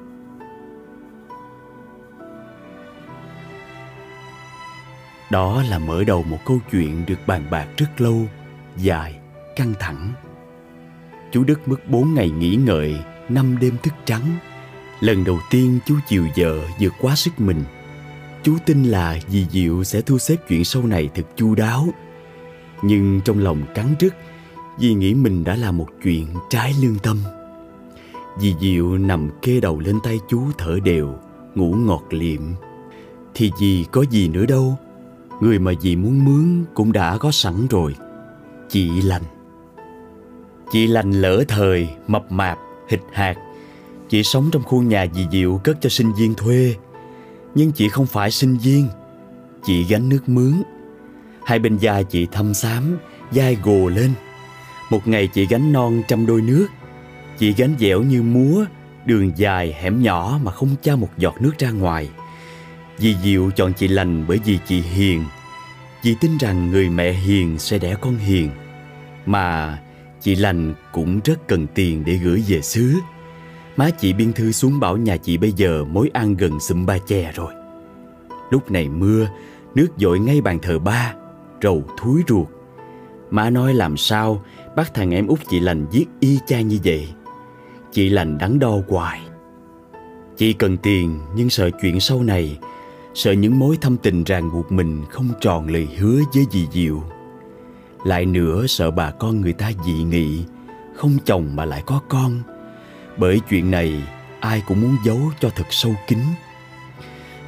Đó 5.31 5.63
là 5.69 5.79
mở 5.79 6.03
đầu 6.03 6.23
một 6.23 6.37
câu 6.45 6.59
chuyện 6.71 7.05
được 7.07 7.19
bàn 7.27 7.43
bạc 7.51 7.67
rất 7.77 8.01
lâu, 8.01 8.21
dài, 8.77 9.19
căng 9.55 9.73
thẳng. 9.79 10.11
Chú 11.31 11.43
Đức 11.43 11.67
mất 11.67 11.89
bốn 11.89 12.13
ngày 12.13 12.29
nghỉ 12.29 12.55
ngợi, 12.55 12.95
năm 13.29 13.57
đêm 13.61 13.77
thức 13.83 13.93
trắng. 14.05 14.37
Lần 14.99 15.23
đầu 15.23 15.39
tiên 15.49 15.79
chú 15.85 15.95
chiều 16.07 16.27
vợ 16.37 16.59
vượt 16.79 16.93
quá 16.99 17.15
sức 17.15 17.41
mình. 17.41 17.63
Chú 18.43 18.57
tin 18.65 18.83
là 18.83 19.19
dì 19.27 19.45
Diệu 19.51 19.83
sẽ 19.83 20.01
thu 20.01 20.17
xếp 20.17 20.35
chuyện 20.47 20.65
sau 20.65 20.87
này 20.87 21.09
thật 21.15 21.23
chu 21.35 21.55
đáo. 21.55 21.87
Nhưng 22.81 23.21
trong 23.25 23.39
lòng 23.39 23.61
cắn 23.75 23.95
rứt, 23.99 24.13
vì 24.79 24.93
nghĩ 24.93 25.13
mình 25.13 25.43
đã 25.43 25.55
làm 25.55 25.77
một 25.77 25.87
chuyện 26.03 26.27
trái 26.49 26.75
lương 26.81 26.99
tâm. 26.99 27.17
Dì 28.39 28.55
Diệu 28.61 28.97
nằm 28.97 29.29
kê 29.41 29.59
đầu 29.59 29.79
lên 29.79 29.99
tay 30.03 30.19
chú 30.29 30.41
thở 30.57 30.79
đều, 30.83 31.15
ngủ 31.55 31.73
ngọt 31.73 32.03
liệm. 32.09 32.41
Thì 33.33 33.51
dì 33.59 33.85
có 33.91 34.05
gì 34.11 34.27
nữa 34.27 34.45
đâu, 34.45 34.77
Người 35.43 35.59
mà 35.59 35.71
dì 35.81 35.95
muốn 35.95 36.25
mướn 36.25 36.65
cũng 36.73 36.91
đã 36.91 37.17
có 37.17 37.31
sẵn 37.31 37.67
rồi 37.67 37.95
Chị 38.69 39.01
Lành 39.01 39.21
Chị 40.71 40.87
Lành 40.87 41.11
lỡ 41.11 41.43
thời, 41.47 41.89
mập 42.07 42.31
mạp, 42.31 42.57
thịt 42.93 43.01
hạt 43.13 43.35
Chị 44.09 44.23
sống 44.23 44.49
trong 44.51 44.63
khu 44.63 44.81
nhà 44.81 45.05
dì 45.13 45.27
Diệu 45.31 45.61
cất 45.63 45.77
cho 45.81 45.89
sinh 45.89 46.13
viên 46.13 46.33
thuê. 46.35 46.75
Nhưng 47.55 47.71
chị 47.71 47.89
không 47.89 48.05
phải 48.05 48.31
sinh 48.31 48.57
viên, 48.57 48.87
Chị 49.65 49.83
gánh 49.83 50.09
nước 50.09 50.29
mướn. 50.29 50.53
Hai 51.45 51.59
bên 51.59 51.77
da 51.77 52.01
chị 52.01 52.27
thâm 52.31 52.53
xám 52.53 52.97
dai 53.31 53.57
gồ 53.63 53.89
lên. 53.89 54.11
Một 54.89 55.07
ngày 55.07 55.27
chị 55.27 55.45
gánh 55.45 55.73
non 55.73 56.01
trăm 56.07 56.25
đôi 56.25 56.41
nước. 56.41 56.67
Chị 57.37 57.53
gánh 57.53 57.75
dẻo 57.79 58.01
như 58.01 58.21
múa, 58.21 58.65
Đường 59.05 59.31
dài 59.35 59.75
hẻm 59.81 60.01
nhỏ 60.01 60.39
mà 60.43 60.51
không 60.51 60.75
cho 60.81 60.95
một 60.95 61.09
giọt 61.17 61.41
nước 61.41 61.51
ra 61.59 61.71
ngoài. 61.71 62.09
Dì 62.97 63.15
Diệu 63.23 63.51
chọn 63.51 63.73
chị 63.73 63.87
lành 63.87 64.25
bởi 64.27 64.39
vì 64.45 64.59
chị 64.67 64.81
hiền. 64.81 65.23
Chị 66.03 66.15
tin 66.21 66.37
rằng 66.37 66.71
người 66.71 66.89
mẹ 66.89 67.11
hiền 67.11 67.59
sẽ 67.59 67.77
đẻ 67.77 67.95
con 68.01 68.17
hiền. 68.17 68.49
Mà 69.25 69.77
chị 70.23 70.35
lành 70.35 70.73
cũng 70.91 71.19
rất 71.25 71.47
cần 71.47 71.67
tiền 71.75 72.03
để 72.05 72.13
gửi 72.13 72.43
về 72.47 72.61
xứ. 72.61 72.93
Má 73.77 73.89
chị 73.89 74.13
biên 74.13 74.33
thư 74.33 74.51
xuống 74.51 74.79
bảo 74.79 74.97
nhà 74.97 75.17
chị 75.17 75.37
bây 75.37 75.51
giờ 75.51 75.85
mối 75.85 76.09
ăn 76.13 76.35
gần 76.35 76.59
xùm 76.59 76.85
ba 76.85 76.97
che 76.97 77.31
rồi. 77.31 77.53
Lúc 78.49 78.71
này 78.71 78.89
mưa, 78.89 79.27
nước 79.75 79.87
dội 79.97 80.19
ngay 80.19 80.41
bàn 80.41 80.59
thờ 80.61 80.79
ba 80.79 81.13
Rầu 81.61 81.83
thúi 81.97 82.23
ruột. 82.27 82.47
Má 83.31 83.49
nói 83.49 83.73
làm 83.73 83.97
sao 83.97 84.43
bắt 84.75 84.93
thằng 84.93 85.11
em 85.11 85.27
út 85.27 85.39
chị 85.49 85.59
lành 85.59 85.85
giết 85.91 86.09
y 86.19 86.39
chang 86.47 86.67
như 86.67 86.79
vậy? 86.83 87.07
Chị 87.91 88.09
lành 88.09 88.37
đắn 88.37 88.59
đo 88.59 88.77
hoài. 88.87 89.21
Chị 90.37 90.53
cần 90.53 90.77
tiền 90.77 91.19
nhưng 91.35 91.49
sợ 91.49 91.69
chuyện 91.81 91.99
sau 91.99 92.23
này 92.23 92.59
Sợ 93.13 93.31
những 93.31 93.59
mối 93.59 93.77
thâm 93.81 93.97
tình 93.97 94.23
ràng 94.23 94.51
buộc 94.51 94.71
mình 94.71 95.03
không 95.09 95.29
tròn 95.41 95.67
lời 95.67 95.87
hứa 95.97 96.19
với 96.33 96.45
dì 96.51 96.67
Diệu. 96.71 97.03
Lại 98.03 98.25
nữa 98.25 98.67
sợ 98.67 98.91
bà 98.91 99.11
con 99.11 99.41
người 99.41 99.53
ta 99.53 99.71
dị 99.85 99.93
nghị, 99.93 100.45
Không 100.95 101.17
chồng 101.25 101.55
mà 101.55 101.65
lại 101.65 101.83
có 101.85 102.01
con. 102.09 102.41
Bởi 103.17 103.39
chuyện 103.49 103.71
này, 103.71 104.03
ai 104.39 104.63
cũng 104.67 104.81
muốn 104.81 104.97
giấu 105.05 105.19
cho 105.39 105.49
thật 105.49 105.67
sâu 105.69 105.95
kín. 106.07 106.19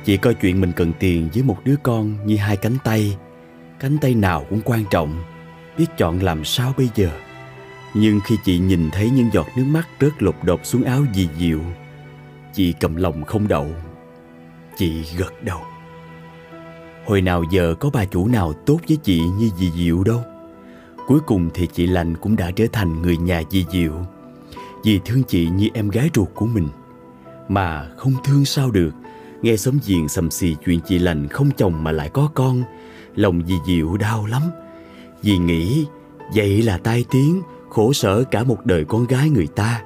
Chị 0.05 0.17
coi 0.17 0.33
chuyện 0.33 0.61
mình 0.61 0.71
cần 0.75 0.93
tiền 0.99 1.29
với 1.33 1.43
một 1.43 1.57
đứa 1.63 1.75
con 1.83 2.25
như 2.25 2.37
hai 2.37 2.57
cánh 2.57 2.77
tay 2.83 3.17
Cánh 3.79 3.97
tay 3.97 4.15
nào 4.15 4.45
cũng 4.49 4.61
quan 4.65 4.83
trọng, 4.89 5.23
Biết 5.77 5.85
chọn 5.97 6.19
làm 6.19 6.45
sao 6.45 6.73
bây 6.77 6.89
giờ. 6.95 7.09
Nhưng 7.93 8.19
khi 8.25 8.35
chị 8.45 8.59
nhìn 8.59 8.89
thấy 8.91 9.09
những 9.09 9.29
giọt 9.33 9.47
nước 9.57 9.63
mắt 9.67 9.87
rớt 10.01 10.23
lột 10.23 10.35
đột 10.43 10.65
xuống 10.65 10.83
áo 10.83 11.01
dì 11.13 11.29
Diệu 11.39 11.59
Chị 12.53 12.73
cầm 12.79 12.95
lòng 12.95 13.23
không 13.23 13.47
đậu, 13.47 13.67
Chị 14.77 15.03
gật 15.17 15.43
đầu. 15.43 15.59
Hồi 17.05 17.21
nào 17.21 17.43
giờ 17.51 17.75
có 17.79 17.89
bà 17.93 18.05
chủ 18.05 18.27
nào 18.27 18.53
tốt 18.53 18.79
với 18.87 18.97
chị 19.03 19.19
như 19.19 19.49
dì 19.57 19.71
Diệu 19.71 20.03
đâu? 20.03 20.23
Cuối 21.07 21.19
cùng 21.19 21.49
thì 21.53 21.67
chị 21.73 21.87
Lành 21.87 22.17
cũng 22.17 22.35
đã 22.35 22.51
trở 22.51 22.65
thành 22.71 23.01
người 23.01 23.17
nhà 23.17 23.41
dì 23.49 23.65
Diệu. 23.71 24.05
Vì 24.83 24.99
thương 25.05 25.23
chị 25.23 25.49
như 25.49 25.67
em 25.73 25.89
gái 25.89 26.09
ruột 26.13 26.27
của 26.35 26.45
mình. 26.45 26.67
Mà 27.49 27.89
không 27.97 28.13
thương 28.23 28.45
sao 28.45 28.71
được. 28.71 28.91
Nghe 29.41 29.57
xóm 29.57 29.77
giềng 29.85 30.07
sầm 30.07 30.31
xì 30.31 30.55
chuyện 30.65 30.79
chị 30.87 30.99
Lành 30.99 31.27
không 31.27 31.49
chồng 31.57 31.83
mà 31.83 31.91
lại 31.91 32.09
có 32.09 32.29
con, 32.35 32.63
Lòng 33.15 33.41
dì 33.47 33.53
Diệu 33.67 33.97
đau 33.97 34.25
lắm. 34.25 34.41
Dì 35.21 35.37
nghĩ, 35.37 35.85
vậy 36.35 36.61
là 36.61 36.77
tai 36.77 37.05
tiếng, 37.11 37.41
Khổ 37.69 37.93
sở 37.93 38.23
cả 38.23 38.43
một 38.43 38.65
đời 38.65 38.85
con 38.85 39.07
gái 39.07 39.29
người 39.29 39.47
ta. 39.47 39.81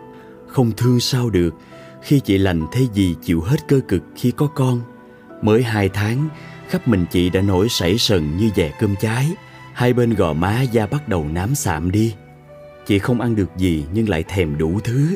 Không 0.48 0.72
thương 0.78 1.00
sao 1.00 1.30
được. 1.30 1.56
Khi 2.02 2.20
chị 2.20 2.38
Lành 2.38 2.68
thấy 2.72 2.90
dì 2.94 3.16
chịu 3.22 3.42
hết 3.42 3.68
cơ 3.68 3.80
cực 3.88 4.04
khi 4.16 4.32
có 4.32 4.48
con, 4.48 4.82
Mới 5.42 5.64
hai 5.64 5.90
tháng, 5.90 6.30
Khắp 6.70 6.88
mình 6.88 7.06
chị 7.12 7.30
đã 7.30 7.42
nổi 7.42 7.70
sảy 7.70 7.98
sần 7.98 8.38
như 8.38 8.50
dè 8.56 8.72
cơm 8.80 8.96
cháy. 8.96 9.34
Hai 9.80 9.94
bên 9.94 10.14
gò 10.14 10.34
má 10.34 10.62
da 10.62 10.88
bắt 10.88 11.08
đầu 11.08 11.26
nám 11.34 11.56
sạm 11.56 11.92
đi. 11.92 12.16
Chị 12.88 13.00
không 13.00 13.22
ăn 13.22 13.36
được 13.36 13.50
gì 13.58 13.86
nhưng 13.94 14.10
lại 14.10 14.24
thèm 14.24 14.58
đủ 14.58 14.80
thứ. 14.84 15.16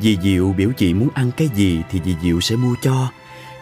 Dì 0.00 0.18
Diệu 0.22 0.54
biểu 0.56 0.70
chị 0.76 0.94
muốn 0.94 1.08
ăn 1.14 1.30
cái 1.36 1.48
gì 1.54 1.82
thì 1.90 2.00
dì 2.04 2.16
Diệu 2.22 2.40
sẽ 2.40 2.56
mua 2.56 2.74
cho. 2.82 3.10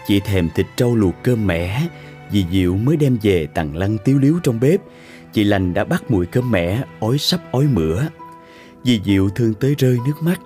Chị 0.07 0.20
thèm 0.20 0.49
thịt 0.55 0.66
trâu 0.76 0.97
luộc 0.97 1.14
cơm 1.22 1.47
mẻ. 1.47 1.89
Dì 2.31 2.47
Diệu 2.51 2.76
mới 2.76 2.97
đem 2.97 3.18
về 3.22 3.47
tặng 3.47 3.76
lăn 3.76 3.97
tiếu 4.05 4.18
liếu 4.18 4.35
trong 4.43 4.61
bếp. 4.61 4.81
Chị 5.33 5.45
Lành 5.45 5.74
đã 5.74 5.85
bắt 5.85 6.11
mùi 6.11 6.26
cơm 6.26 6.51
mẻ, 6.51 6.83
ói 7.01 7.18
sắp 7.18 7.41
ói 7.53 7.66
mửa. 7.66 8.03
Dì 8.85 9.01
Diệu 9.05 9.29
thương 9.29 9.55
tới 9.55 9.74
rơi 9.79 9.99
nước 10.07 10.22
mắt. 10.22 10.41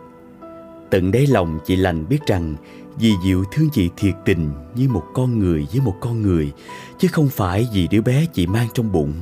Tận 0.91 1.13
đáy 1.13 1.27
lòng 1.27 1.59
chị 1.67 1.77
Lành 1.77 2.09
biết 2.09 2.21
rằng 2.27 2.57
Dì 2.99 3.13
Diệu 3.25 3.45
thương 3.53 3.69
chị 3.73 3.91
thiệt 3.97 4.15
tình 4.25 4.51
như 4.75 4.89
một 4.89 5.05
con 5.15 5.39
người 5.39 5.67
với 5.73 5.81
một 5.81 5.97
con 6.01 6.23
người, 6.23 6.53
Chứ 6.99 7.09
không 7.09 7.29
phải 7.29 7.67
vì 7.73 7.89
đứa 7.91 8.01
bé 8.01 8.27
chị 8.33 8.47
mang 8.47 8.69
trong 8.75 8.93
bụng. 8.93 9.13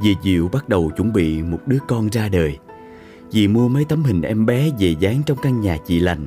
Dì 0.00 0.16
Diệu 0.22 0.48
bắt 0.48 0.68
đầu 0.68 0.90
chuẩn 0.96 1.12
bị 1.12 1.42
một 1.42 1.60
đứa 1.66 1.78
con 1.88 2.08
ra 2.08 2.28
đời. 2.28 2.58
Dì 3.30 3.48
mua 3.48 3.68
mấy 3.68 3.84
tấm 3.84 4.02
hình 4.02 4.22
em 4.22 4.46
bé 4.46 4.70
về 4.78 4.94
dán 5.00 5.22
trong 5.26 5.38
căn 5.42 5.60
nhà 5.60 5.76
chị 5.86 6.00
lành. 6.00 6.26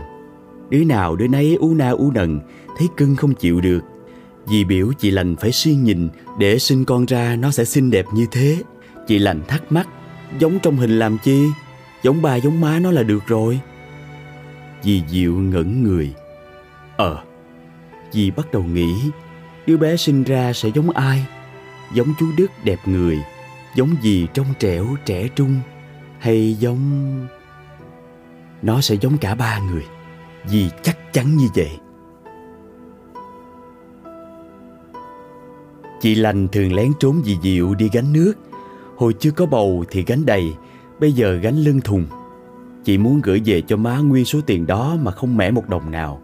Đứa 0.69 0.83
nào 0.83 1.15
đứa 1.15 1.27
nấy 1.27 1.57
u 1.59 1.73
na 1.73 1.89
u 1.89 2.11
nần, 2.11 2.39
Thấy 2.77 2.87
cưng 2.97 3.15
không 3.15 3.33
chịu 3.33 3.61
được. 3.61 3.79
Dì 4.45 4.63
biểu 4.63 4.91
chị 4.99 5.11
lành 5.11 5.35
phải 5.35 5.51
suy 5.51 5.75
nhìn, 5.75 6.09
Để 6.39 6.59
sinh 6.59 6.85
con 6.85 7.05
ra 7.05 7.35
nó 7.35 7.51
sẽ 7.51 7.65
xinh 7.65 7.91
đẹp 7.91 8.05
như 8.13 8.25
thế. 8.31 8.63
Chị 9.07 9.19
lành 9.19 9.41
thắc 9.47 9.71
mắc, 9.71 9.87
Giống 10.39 10.59
trong 10.59 10.77
hình 10.77 10.99
làm 10.99 11.17
chi? 11.23 11.47
Giống 12.03 12.21
ba 12.21 12.35
giống 12.35 12.61
má 12.61 12.79
nó 12.79 12.91
là 12.91 13.03
được 13.03 13.27
rồi. 13.27 13.59
Dì 14.83 15.03
Diệu 15.09 15.33
ngẩn 15.33 15.83
người. 15.83 16.13
Ờ 16.97 17.23
Dì 18.11 18.31
bắt 18.31 18.51
đầu 18.51 18.63
nghĩ, 18.63 18.95
Đứa 19.67 19.77
bé 19.77 19.97
sinh 19.97 20.23
ra 20.23 20.53
sẽ 20.53 20.69
giống 20.75 20.89
ai? 20.89 21.25
Giống 21.93 22.13
chú 22.19 22.25
Đức 22.37 22.51
đẹp 22.63 22.79
người 22.85 23.17
giống 23.75 23.89
gì 24.01 24.27
trong 24.33 24.45
trẻo 24.59 24.85
trẻ 25.05 25.27
trung 25.35 25.55
hay 26.19 26.53
giống, 26.53 27.27
nó 28.61 28.81
sẽ 28.81 28.95
giống 28.95 29.17
cả 29.17 29.35
ba 29.35 29.59
người, 29.59 29.85
vì 30.49 30.69
chắc 30.83 31.13
chắn 31.13 31.37
như 31.37 31.47
vậy. 31.55 31.71
Chị 36.01 36.15
lành 36.15 36.47
thường 36.47 36.73
lén 36.73 36.91
trốn 36.99 37.21
dì 37.25 37.37
diệu 37.43 37.75
đi 37.75 37.89
gánh 37.93 38.13
nước. 38.13 38.33
Hồi 38.97 39.13
chưa 39.19 39.31
có 39.31 39.45
bầu 39.45 39.85
thì 39.91 40.03
gánh 40.07 40.25
đầy, 40.25 40.53
bây 40.99 41.11
giờ 41.11 41.33
gánh 41.33 41.57
lưng 41.57 41.81
thùng. 41.81 42.07
Chị 42.83 42.97
muốn 42.97 43.21
gửi 43.23 43.41
về 43.45 43.61
cho 43.61 43.77
má 43.77 43.97
nguyên 43.97 44.25
số 44.25 44.41
tiền 44.45 44.67
đó 44.67 44.97
mà 45.01 45.11
không 45.11 45.37
mẻ 45.37 45.51
một 45.51 45.69
đồng 45.69 45.91
nào. 45.91 46.21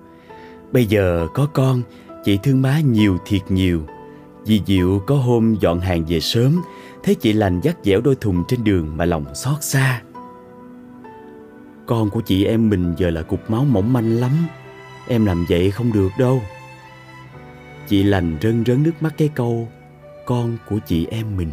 Bây 0.71 0.85
giờ 0.85 1.27
có 1.33 1.47
con, 1.53 1.81
chị 2.25 2.39
thương 2.43 2.61
má 2.61 2.79
nhiều 2.79 3.17
thiệt 3.25 3.41
nhiều. 3.49 3.81
Dì 4.43 4.61
diệu 4.65 4.99
có 5.07 5.15
hôm 5.15 5.55
dọn 5.59 5.79
hàng 5.79 6.05
về 6.07 6.19
sớm 6.19 6.61
thấy 7.05 7.15
chị 7.15 7.33
lành 7.33 7.59
dắt 7.61 7.77
dẻo 7.83 8.01
đôi 8.01 8.15
thùng 8.15 8.43
trên 8.47 8.63
đường 8.63 8.97
mà 8.97 9.05
lòng 9.05 9.35
xót 9.35 9.63
xa. 9.63 10.01
Con 11.85 12.09
của 12.09 12.21
chị 12.21 12.45
em 12.45 12.69
mình 12.69 12.93
giờ 12.97 13.09
là 13.09 13.21
cục 13.21 13.49
máu 13.49 13.65
mỏng 13.65 13.93
manh 13.93 14.19
lắm, 14.19 14.31
em 15.07 15.25
làm 15.25 15.45
vậy 15.49 15.71
không 15.71 15.93
được 15.93 16.09
đâu. 16.19 16.41
Chị 17.87 18.03
lành 18.03 18.37
rơn 18.41 18.63
rớn 18.65 18.83
nước 18.83 18.91
mắt 18.99 19.13
cái 19.17 19.29
câu, 19.35 19.67
con 20.25 20.57
của 20.69 20.79
chị 20.85 21.05
em 21.05 21.37
mình, 21.37 21.51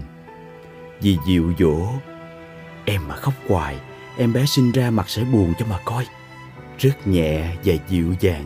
vì 1.00 1.16
dịu 1.26 1.52
dỗ, 1.58 1.86
em 2.84 3.08
mà 3.08 3.16
khóc 3.16 3.34
hoài, 3.48 3.76
em 4.16 4.32
bé 4.32 4.46
sinh 4.46 4.72
ra 4.72 4.90
mặt 4.90 5.08
sẽ 5.08 5.24
buồn 5.24 5.52
cho 5.58 5.66
mà 5.70 5.78
coi. 5.84 6.06
Rất 6.78 7.06
nhẹ 7.06 7.56
và 7.64 7.74
dịu 7.88 8.14
dàng, 8.20 8.44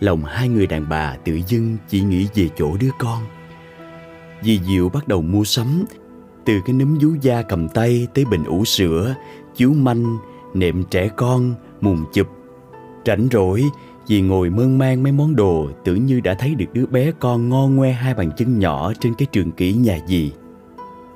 lòng 0.00 0.24
hai 0.24 0.48
người 0.48 0.66
đàn 0.66 0.88
bà 0.88 1.16
tự 1.16 1.40
dưng 1.46 1.76
chỉ 1.88 2.00
nghĩ 2.00 2.26
về 2.34 2.48
chỗ 2.56 2.76
đứa 2.80 2.90
con. 2.98 3.22
Dì 4.42 4.60
Diệu 4.66 4.88
bắt 4.88 5.08
đầu 5.08 5.22
mua 5.22 5.44
sắm 5.44 5.84
từ 6.48 6.60
cái 6.60 6.74
nấm 6.74 6.98
vú 6.98 7.08
da 7.20 7.42
cầm 7.42 7.68
tay 7.68 8.06
tới 8.14 8.24
bình 8.24 8.44
ủ 8.44 8.64
sữa, 8.64 9.14
chiếu 9.56 9.72
manh, 9.72 10.18
nệm 10.54 10.84
trẻ 10.84 11.08
con, 11.16 11.54
mùng 11.80 12.04
chụp. 12.12 12.26
Rảnh 13.06 13.28
rỗi, 13.32 13.64
vì 14.06 14.20
ngồi 14.20 14.50
mơn 14.50 14.78
man 14.78 15.02
mấy 15.02 15.12
món 15.12 15.36
đồ 15.36 15.68
tưởng 15.84 16.06
như 16.06 16.20
đã 16.20 16.34
thấy 16.34 16.54
được 16.54 16.66
đứa 16.72 16.86
bé 16.86 17.12
con 17.18 17.48
ngon 17.48 17.76
ngoe 17.76 17.92
hai 17.92 18.14
bàn 18.14 18.30
chân 18.36 18.58
nhỏ 18.58 18.92
trên 19.00 19.14
cái 19.14 19.26
trường 19.32 19.50
kỷ 19.50 19.72
nhà 19.72 19.98
dì. 20.06 20.32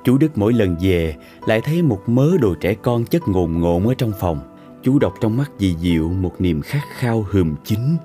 Chú 0.03 0.17
Đức 0.17 0.37
mỗi 0.37 0.53
lần 0.53 0.75
về 0.81 1.15
lại 1.47 1.61
thấy 1.61 1.81
một 1.81 2.09
mớ 2.09 2.31
đồ 2.41 2.55
trẻ 2.55 2.73
con 2.73 3.05
chất 3.05 3.27
ngồn 3.27 3.59
ngộn 3.59 3.87
ở 3.87 3.93
trong 3.93 4.11
phòng. 4.19 4.39
Chú 4.83 4.99
đọc 4.99 5.13
trong 5.21 5.37
mắt 5.37 5.51
dì 5.59 5.75
Diệu 5.79 6.09
một 6.09 6.41
niềm 6.41 6.61
khát 6.61 6.83
khao 6.97 7.25
hườm 7.29 7.55
chính. 7.63 7.97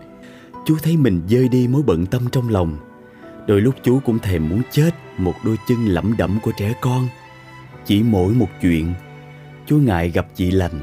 Chú 0.67 0.77
thấy 0.83 0.97
mình 0.97 1.21
dơi 1.29 1.49
đi 1.49 1.69
mối 1.69 1.83
bận 1.87 2.07
tâm 2.07 2.23
trong 2.33 2.49
lòng. 2.49 2.77
Đôi 3.47 3.61
lúc 3.61 3.75
chú 3.83 4.01
cũng 4.05 4.19
thèm 4.19 4.49
muốn 4.49 4.63
chết 4.71 4.91
một 5.19 5.35
đôi 5.45 5.57
chân 5.69 5.87
lẩm 5.87 6.15
đẩm 6.19 6.39
của 6.43 6.53
trẻ 6.59 6.75
con 6.81 7.09
chỉ 7.89 8.03
mỗi 8.03 8.35
một 8.35 8.49
chuyện. 8.61 8.95
Chúa 9.67 9.79
ngại 9.79 10.11
gặp 10.11 10.27
chị 10.35 10.51
lành. 10.51 10.81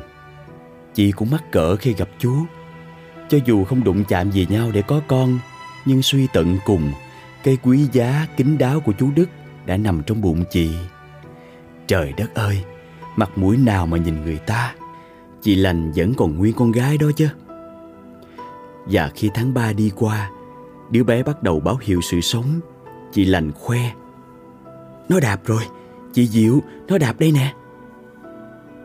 Chị 0.94 1.12
cũng 1.12 1.32
mắc 1.32 1.52
cỡ 1.52 1.76
khi 1.76 1.94
gặp 1.94 2.10
chúa. 2.20 2.38
cho 3.30 3.38
dù 3.46 3.64
không 3.64 3.84
đụng 3.84 4.04
chạm 4.08 4.32
gì 4.32 4.48
nhau 4.50 4.72
để 4.74 4.82
có 4.82 5.02
con, 5.08 5.40
nhưng 5.86 6.02
suy 6.02 6.28
tận 6.34 6.58
cùng, 6.66 6.92
cây 7.44 7.58
quý 7.64 7.88
giá 7.92 8.28
kính 8.38 8.58
đáo 8.58 8.80
của 8.80 8.92
chú 9.00 9.12
đức 9.16 9.30
đã 9.66 9.78
nằm 9.78 10.04
trong 10.04 10.22
bụng 10.22 10.44
chị. 10.50 10.70
Trời 11.88 12.14
đất 12.18 12.36
ơi, 12.36 12.64
mặt 13.16 13.30
mũi 13.36 13.58
nào 13.58 13.88
mà 13.88 13.98
nhìn 13.98 14.22
người 14.22 14.38
ta? 14.38 14.76
Chị 15.42 15.56
lành 15.56 15.92
vẫn 15.96 16.14
còn 16.14 16.38
nguyên 16.38 16.54
con 16.54 16.72
gái 16.72 16.98
đó 16.98 17.08
chứ. 17.16 17.30
Và 18.86 19.12
khi 19.16 19.30
tháng 19.34 19.54
3 19.54 19.74
đi 19.74 19.92
qua, 19.96 20.32
đứa 20.92 21.04
bé 21.04 21.24
bắt 21.24 21.44
đầu 21.44 21.60
báo 21.60 21.78
hiệu 21.82 22.02
sự 22.02 22.22
sống. 22.22 22.60
Chị 23.12 23.26
lành 23.26 23.52
khoe, 23.52 23.92
nó 25.10 25.20
đạp 25.20 25.42
rồi 25.46 25.64
Chị 26.16 26.28
Diệu 26.28 26.60
nó 26.88 26.98
đạp 26.98 27.20
đây 27.20 27.32
nè. 27.32 27.54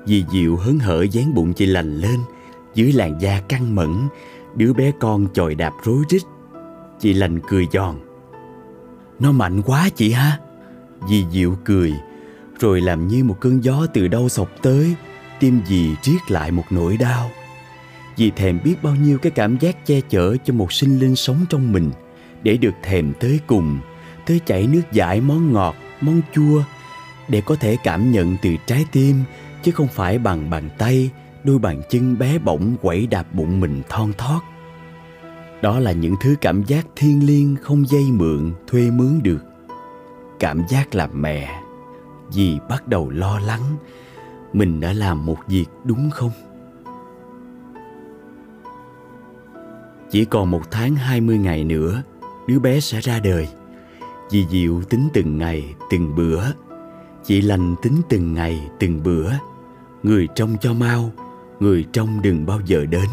Dì 0.07 0.25
Diệu 0.33 0.57
hớn 0.57 0.79
hở 0.79 1.03
dán 1.11 1.35
bụng 1.35 1.53
chị 1.53 1.67
lành 1.67 1.97
lên 1.97 2.21
Dưới 2.75 2.93
làn 2.93 3.21
da 3.21 3.41
căng 3.49 3.75
mẫn 3.75 4.09
Đứa 4.57 4.73
bé 4.73 4.93
con 5.01 5.29
chòi 5.33 5.55
đạp 5.55 5.73
rối 5.85 6.05
rít. 6.09 6.23
Chị 7.01 7.13
lành 7.13 7.41
cười 7.49 7.67
giòn. 7.73 7.95
Nó 9.19 9.33
mạnh 9.33 9.63
quá 9.63 9.89
chị 9.97 10.13
ha. 10.13 10.39
Dì 11.09 11.25
Diệu 11.33 11.57
cười 11.65 11.95
Rồi 12.61 12.81
làm 12.81 13.09
như 13.09 13.25
một 13.25 13.37
cơn 13.41 13.65
gió 13.65 13.87
từ 13.95 14.09
đâu 14.09 14.29
sọc 14.29 14.63
tới 14.63 14.95
Tim 15.41 15.61
dì 15.67 15.97
triết 16.03 16.31
lại 16.31 16.51
một 16.51 16.65
nỗi 16.71 16.97
đau. 16.97 17.31
Dì 18.17 18.31
thèm 18.31 18.59
biết 18.65 18.75
bao 18.83 18.97
nhiêu 18.97 19.19
cái 19.19 19.33
cảm 19.33 19.59
giác 19.59 19.87
che 19.87 20.01
chở 20.01 20.37
cho 20.45 20.55
một 20.55 20.73
sinh 20.73 20.99
linh 20.99 21.17
sống 21.17 21.45
trong 21.49 21.73
mình 21.73 21.91
Để 22.43 22.57
được 22.57 22.75
thèm 22.83 23.13
tới 23.21 23.41
cùng 23.47 23.79
Tới 24.27 24.41
chảy 24.47 24.67
nước 24.67 24.83
giải 24.93 25.21
món 25.21 25.53
ngọt, 25.53 25.75
món 26.01 26.21
chua 26.35 26.63
để 27.31 27.41
có 27.41 27.57
thể 27.57 27.77
cảm 27.85 28.13
nhận 28.13 28.37
từ 28.43 28.51
trái 28.67 28.85
tim, 28.93 29.17
chứ 29.63 29.73
không 29.73 29.89
phải 29.89 30.19
bằng 30.19 30.51
bàn 30.51 30.69
tay, 30.79 31.11
đôi 31.45 31.59
bàn 31.59 31.83
chân 31.91 32.19
bé 32.19 32.39
bỏng 32.39 32.77
quẩy 32.83 33.07
đạp 33.07 33.35
bụng 33.35 33.61
mình 33.61 33.83
thon 33.89 34.13
thót. 34.19 34.41
Đó 35.63 35.79
là 35.79 35.93
những 35.93 36.15
thứ 36.21 36.35
cảm 36.41 36.65
giác 36.65 36.87
thiêng 36.97 37.27
liêng 37.27 37.57
không 37.57 37.89
dây 37.89 38.05
mượn 38.13 38.53
thuê 38.67 38.91
mướn 38.91 39.21
được. 39.23 39.45
Cảm 40.39 40.63
giác 40.69 40.95
làm 40.95 41.23
mẹ 41.23 41.61
dì 42.31 42.59
bắt 42.69 42.89
đầu 42.89 43.11
lo 43.11 43.39
lắng 43.39 43.77
mình 44.53 44.81
đã 44.81 44.93
làm 44.93 45.27
một 45.27 45.39
việc 45.49 45.67
đúng 45.85 46.11
không? 46.11 46.31
Chỉ 50.11 50.25
còn 50.25 50.51
một 50.51 50.63
tháng 50.71 50.95
hai 50.95 51.21
mươi 51.21 51.39
ngày 51.39 51.65
nữa, 51.65 52.03
đứa 52.47 52.59
bé 52.59 52.81
sẽ 52.81 53.01
ra 53.01 53.21
đời. 53.21 53.49
Dì 54.29 54.47
diệu 54.51 54.83
tính 54.83 55.09
từng 55.13 55.39
ngày, 55.39 55.75
từng 55.91 56.17
bữa. 56.17 56.43
Chị 57.25 57.41
lành 57.41 57.75
tính 57.83 58.03
từng 58.09 58.35
ngày 58.35 58.61
từng 58.79 59.03
bữa. 59.03 59.33
Người 60.03 60.29
trông 60.35 60.57
cho 60.61 60.73
mau 60.73 61.13
Người 61.61 61.87
trông 61.93 62.23
đừng 62.23 62.47
bao 62.47 62.61
giờ 62.67 62.87
đến. 62.87 63.09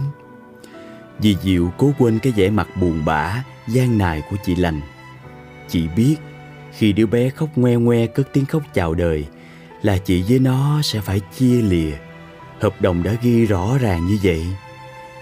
Dì 1.20 1.38
Diệu 1.44 1.72
cố 1.78 1.92
quên 2.00 2.20
cái 2.20 2.34
vẻ 2.36 2.50
mặt 2.50 2.68
buồn 2.82 3.06
bã 3.06 3.44
gian 3.68 3.98
nài 3.98 4.24
của 4.30 4.38
chị 4.46 4.56
lành. 4.56 4.82
Chị 5.68 5.88
biết 5.96 6.16
Khi 6.72 6.94
đứa 6.94 7.06
bé 7.06 7.30
khóc 7.30 7.50
ngoe 7.56 7.76
ngoe 7.76 8.08
cất 8.08 8.34
tiếng 8.34 8.46
khóc 8.46 8.64
chào 8.74 8.94
đời 8.94 9.26
Là 9.82 9.98
chị 9.98 10.24
với 10.30 10.40
nó 10.40 10.82
sẽ 10.82 11.02
phải 11.02 11.20
chia 11.38 11.62
lìa. 11.62 11.98
Hợp 12.60 12.82
đồng 12.82 13.04
đã 13.04 13.16
ghi 13.22 13.46
rõ 13.46 13.78
ràng 13.82 14.06
như 14.06 14.18
vậy. 14.24 14.46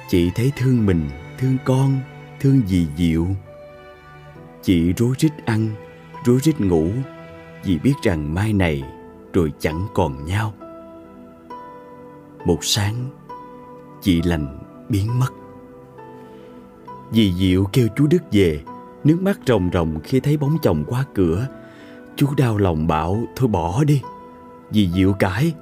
Chị 0.09 0.31
thấy 0.36 0.51
thương 0.57 0.86
mình, 0.86 1.09
thương 1.38 1.57
con, 1.65 1.99
thương 2.39 2.61
dì 2.67 2.88
Diệu. 2.97 3.27
Chị 4.63 4.93
rối 4.93 5.15
rít 5.19 5.31
ăn, 5.45 5.69
rối 6.25 6.39
rít 6.43 6.61
ngủ 6.61 6.89
vì 7.66 7.80
biết 7.80 7.93
rằng 8.01 8.34
mai 8.34 8.53
này 8.53 8.84
rồi 9.34 9.53
chẳng 9.59 9.88
còn 9.93 10.26
nhau. 10.26 10.53
Một 12.45 12.57
sáng, 12.61 12.95
chị 14.01 14.22
lành 14.22 14.59
biến 14.89 15.20
mất. 15.20 15.30
Dì 17.11 17.34
diệu 17.34 17.66
kêu 17.74 17.88
chú 17.95 18.07
đức 18.07 18.24
về, 18.32 18.61
nước 19.03 19.22
mắt 19.22 19.39
ròng 19.45 19.70
ròng 19.74 19.99
khi 20.03 20.20
thấy 20.20 20.38
bóng 20.38 20.57
chồng 20.61 20.84
qua 20.88 21.05
cửa. 21.13 21.47
Chú 22.16 22.28
đau 22.38 22.57
lòng 22.57 22.88
bảo, 22.88 23.18
thôi 23.36 23.47
bỏ 23.47 23.84
đi. 23.84 24.01
Dì 24.72 24.89
diệu 24.95 25.13
cãi, 25.13 25.53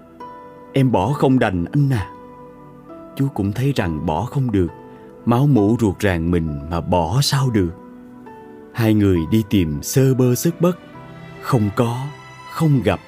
em 0.73 0.91
bỏ 0.91 1.13
không 1.13 1.39
đành 1.39 1.65
anh 1.71 1.89
à. 1.89 2.09
Chú 3.15 3.27
cũng 3.33 3.51
thấy 3.51 3.73
rằng 3.75 4.05
bỏ 4.05 4.25
không 4.25 4.51
được, 4.51 4.67
máu 5.25 5.47
mủ 5.47 5.77
ruột 5.79 5.99
ràng 5.99 6.31
mình 6.31 6.59
mà 6.69 6.81
bỏ 6.81 7.21
sao 7.21 7.49
được. 7.49 7.71
Hai 8.73 8.93
người 8.93 9.19
đi 9.31 9.43
tìm 9.49 9.83
sơ 9.83 10.13
bơ 10.13 10.35
sức 10.35 10.61
bất 10.61 10.77
không 11.43 11.69
có, 11.75 12.07
không 12.51 12.81
gặp. 12.83 12.99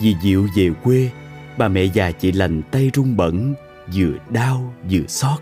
Vì 0.00 0.16
diệu 0.22 0.46
về 0.56 0.70
quê, 0.84 1.10
bà 1.58 1.68
mẹ 1.68 1.84
già 1.84 2.10
chị 2.10 2.32
lành 2.32 2.62
tay 2.62 2.90
run 2.94 3.16
bẩn, 3.16 3.54
vừa 3.94 4.12
đau 4.30 4.74
vừa 4.90 5.06
xót. 5.08 5.38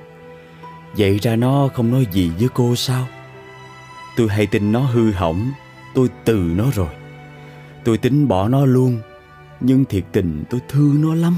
Vậy 0.97 1.19
ra 1.23 1.37
nó 1.37 1.69
không 1.75 1.91
nói 1.91 2.07
gì 2.13 2.31
với 2.39 2.49
cô 2.55 2.77
sao? 2.77 3.07
Tôi 4.17 4.29
hay 4.29 4.47
tin 4.47 4.73
nó 4.73 4.81
hư 4.81 5.13
hỏng, 5.13 5.51
tôi 5.95 6.09
từ 6.25 6.37
nó 6.37 6.65
rồi. 6.75 6.89
Tôi 7.85 7.99
tính 7.99 8.29
bỏ 8.29 8.49
nó 8.49 8.65
luôn, 8.65 9.01
nhưng 9.61 9.85
thiệt 9.85 10.05
tình 10.13 10.45
tôi 10.51 10.61
thương 10.69 11.01
nó 11.03 11.15
lắm. 11.15 11.37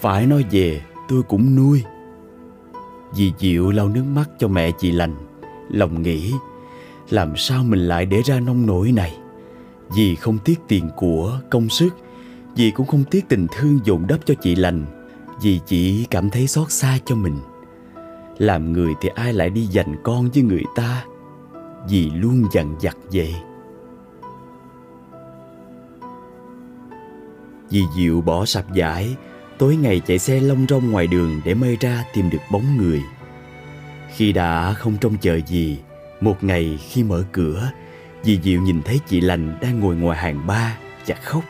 Phải 0.00 0.26
nó 0.26 0.36
về, 0.50 0.80
tôi 1.08 1.22
cũng 1.22 1.56
nuôi. 1.56 1.82
Dì 3.12 3.32
diệu 3.38 3.70
lau 3.70 3.88
nước 3.88 4.04
mắt 4.04 4.30
cho 4.38 4.48
mẹ 4.48 4.70
chị 4.78 4.92
lành, 4.92 5.16
lòng 5.70 6.02
nghĩ, 6.02 6.32
làm 7.10 7.36
sao 7.36 7.64
mình 7.64 7.80
lại 7.80 8.06
để 8.06 8.22
ra 8.24 8.40
nông 8.40 8.66
nổi 8.66 8.92
này? 8.92 9.16
Dì 9.90 10.14
không 10.14 10.38
tiếc 10.38 10.60
tiền 10.68 10.90
của 10.96 11.40
công 11.50 11.68
sức 11.68 11.90
dì 12.56 12.70
cũng 12.70 12.86
không 12.86 13.04
tiếc 13.10 13.28
tình 13.28 13.46
thương 13.56 13.80
dồn 13.84 14.06
đắp 14.08 14.20
cho 14.26 14.34
chị 14.34 14.54
lành 14.54 14.84
dì 15.40 15.60
chỉ 15.66 16.04
cảm 16.04 16.30
thấy 16.30 16.46
xót 16.46 16.70
xa 16.70 16.98
cho 17.04 17.14
mình. 17.14 17.38
Làm 18.38 18.72
người 18.72 18.94
thì 19.00 19.08
ai 19.14 19.32
lại 19.32 19.50
đi 19.50 19.66
giành 19.66 19.96
con 20.02 20.30
với 20.30 20.42
người 20.42 20.64
ta 20.76 21.04
dì 21.88 22.10
luôn 22.10 22.44
dằn 22.52 22.76
vặt 22.82 22.96
vậy 23.12 23.34
dì 27.68 27.84
diệu 27.96 28.20
bỏ 28.20 28.44
sạp 28.44 28.72
giải 28.72 29.16
tối 29.58 29.76
ngày 29.76 30.00
chạy 30.06 30.18
xe 30.18 30.40
lông 30.40 30.66
rong 30.68 30.90
ngoài 30.90 31.06
đường 31.06 31.40
để 31.44 31.54
mây 31.54 31.76
ra 31.80 32.04
tìm 32.14 32.30
được 32.30 32.38
bóng 32.50 32.76
người. 32.76 33.02
Khi 34.14 34.32
đã 34.32 34.72
không 34.72 34.96
trông 35.00 35.16
chờ 35.20 35.40
gì, 35.46 35.78
một 36.20 36.44
ngày 36.44 36.78
khi 36.88 37.02
mở 37.02 37.24
cửa 37.32 37.70
dì 38.26 38.40
diệu 38.42 38.60
nhìn 38.60 38.82
thấy 38.82 39.00
chị 39.06 39.20
lành 39.20 39.58
đang 39.60 39.80
ngồi 39.80 39.96
ngoài 39.96 40.18
hàng 40.18 40.46
ba 40.46 40.78
và 41.06 41.14
khóc. 41.22 41.44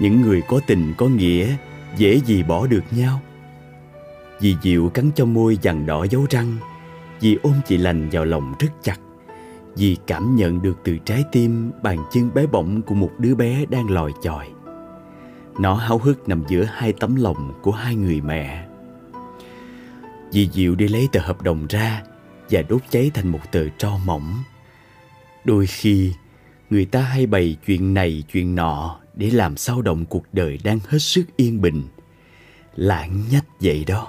Những 0.00 0.20
người 0.20 0.42
có 0.48 0.60
tình 0.66 0.94
có 0.96 1.06
nghĩa, 1.06 1.56
dễ 1.96 2.20
gì 2.26 2.42
bỏ 2.42 2.66
được 2.66 2.84
nhau. 2.90 3.20
Dì 4.40 4.56
diệu 4.62 4.88
cắn 4.88 5.10
cho 5.14 5.24
môi 5.24 5.58
dằn 5.62 5.86
đỏ 5.86 6.06
dấu 6.10 6.26
răng, 6.30 6.56
dì 7.20 7.36
ôm 7.42 7.54
chị 7.66 7.76
lành 7.76 8.08
vào 8.12 8.24
lòng 8.24 8.54
rất 8.58 8.68
chặt. 8.82 8.96
Dì 9.74 9.96
cảm 10.06 10.36
nhận 10.36 10.62
được 10.62 10.78
từ 10.84 10.98
trái 10.98 11.24
tim 11.32 11.70
bàn 11.82 11.98
chân 12.12 12.34
bé 12.34 12.46
bỏng 12.46 12.82
của 12.82 12.94
một 12.94 13.10
đứa 13.18 13.34
bé 13.34 13.64
đang 13.70 13.90
lòi 13.90 14.12
chòi. 14.22 14.48
Nó 15.58 15.74
háo 15.74 15.98
hức 15.98 16.28
nằm 16.28 16.42
giữa 16.48 16.64
hai 16.64 16.92
tấm 16.92 17.16
lòng 17.16 17.52
của 17.62 17.72
hai 17.72 17.94
người 17.94 18.20
mẹ. 18.20 18.66
Dì 20.30 20.48
diệu 20.52 20.74
đi 20.74 20.88
lấy 20.88 21.08
tờ 21.12 21.20
hợp 21.20 21.42
đồng 21.42 21.66
ra 21.66 22.02
và 22.50 22.62
đốt 22.62 22.80
cháy 22.90 23.10
thành 23.14 23.28
một 23.28 23.52
tờ 23.52 23.68
tro 23.78 23.90
mỏng 24.06 24.34
đôi 25.44 25.66
khi, 25.66 26.12
người 26.70 26.84
ta 26.84 27.00
hay 27.00 27.26
bày 27.26 27.56
chuyện 27.66 27.94
này, 27.94 28.24
chuyện 28.32 28.54
nọ 28.54 29.00
để 29.14 29.30
làm 29.30 29.56
sao 29.56 29.82
động 29.82 30.04
cuộc 30.04 30.24
đời 30.32 30.58
đang 30.64 30.78
hết 30.88 30.98
sức 30.98 31.24
yên 31.36 31.60
bình. 31.60 31.82
Lãng 32.76 33.22
nhách 33.30 33.44
vậy 33.60 33.84
đó. 33.86 34.08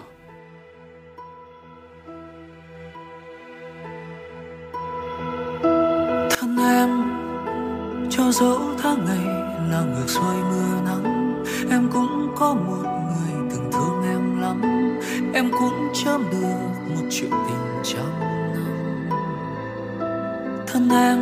Thân 6.32 6.58
em, 6.58 6.90
cho 8.10 8.32
dẫu 8.32 8.60
tháng 8.82 9.06
ngày 9.06 9.26
là 9.72 9.82
ngược 9.82 10.08
xuôi 10.08 10.36
mưa 10.36 10.82
nắng, 10.86 11.44
em 11.70 11.90
cũng 11.94 12.34
có 12.36 12.54
một 12.54 12.84
người 12.84 13.50
từng 13.52 13.70
thương 13.72 14.04
em 14.04 14.42
lắm. 14.42 14.62
Em 15.34 15.52
cũng 15.52 15.90
chớm 15.94 16.24
được 16.32 16.56
một 16.96 17.08
chuyện 17.12 17.32
tình 17.32 17.84
trong 17.84 18.35
thân 20.76 20.90
em. 20.90 21.20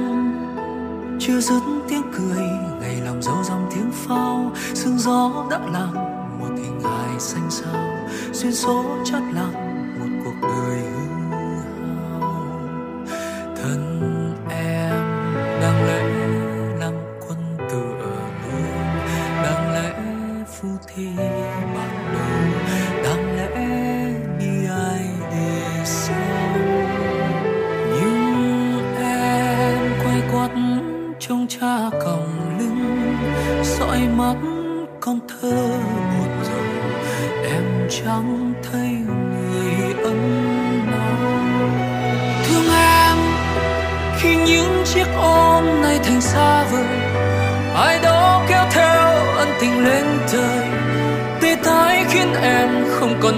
Chưa 1.19 1.39
dứt 1.39 1.61
tiếng 1.89 2.01
cười, 2.17 2.47
ngày 2.81 3.01
lòng 3.05 3.21
dấu 3.21 3.43
dòng 3.43 3.69
tiếng 3.75 3.91
phao. 3.91 4.51
Sương 4.73 4.97
gió 4.97 5.47
đã 5.51 5.59
làm 5.73 5.93
một 6.39 6.49
hình 6.57 6.81
hài 6.81 7.19
xanh 7.19 7.51
xao. 7.51 8.07
Duyên 8.31 8.51
số 8.51 8.85
chất 9.05 9.21
lặng 9.33 9.72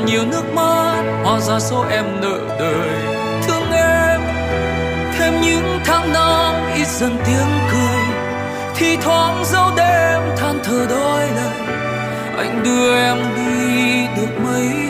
nhiều 0.05 0.25
nước 0.25 0.53
mắt, 0.53 1.03
hóa 1.23 1.39
ra 1.39 1.59
số 1.59 1.85
em 1.89 2.05
nợ 2.21 2.39
đời. 2.59 2.89
Thương 3.47 3.71
em, 3.71 4.21
thêm 5.17 5.41
những 5.41 5.79
tháng 5.85 6.13
năm, 6.13 6.53
ít 6.75 6.87
dần 6.87 7.17
tiếng 7.25 7.49
cười. 7.71 8.25
Thì 8.75 8.97
thoáng 8.97 9.45
dấu 9.45 9.71
đêm, 9.77 10.21
than 10.37 10.59
thở 10.63 10.85
đôi 10.89 11.21
lời 11.35 11.65
anh 12.37 12.63
đưa 12.63 12.95
em 12.95 13.17
đi 13.35 14.07
được 14.17 14.39
mấy 14.43 14.84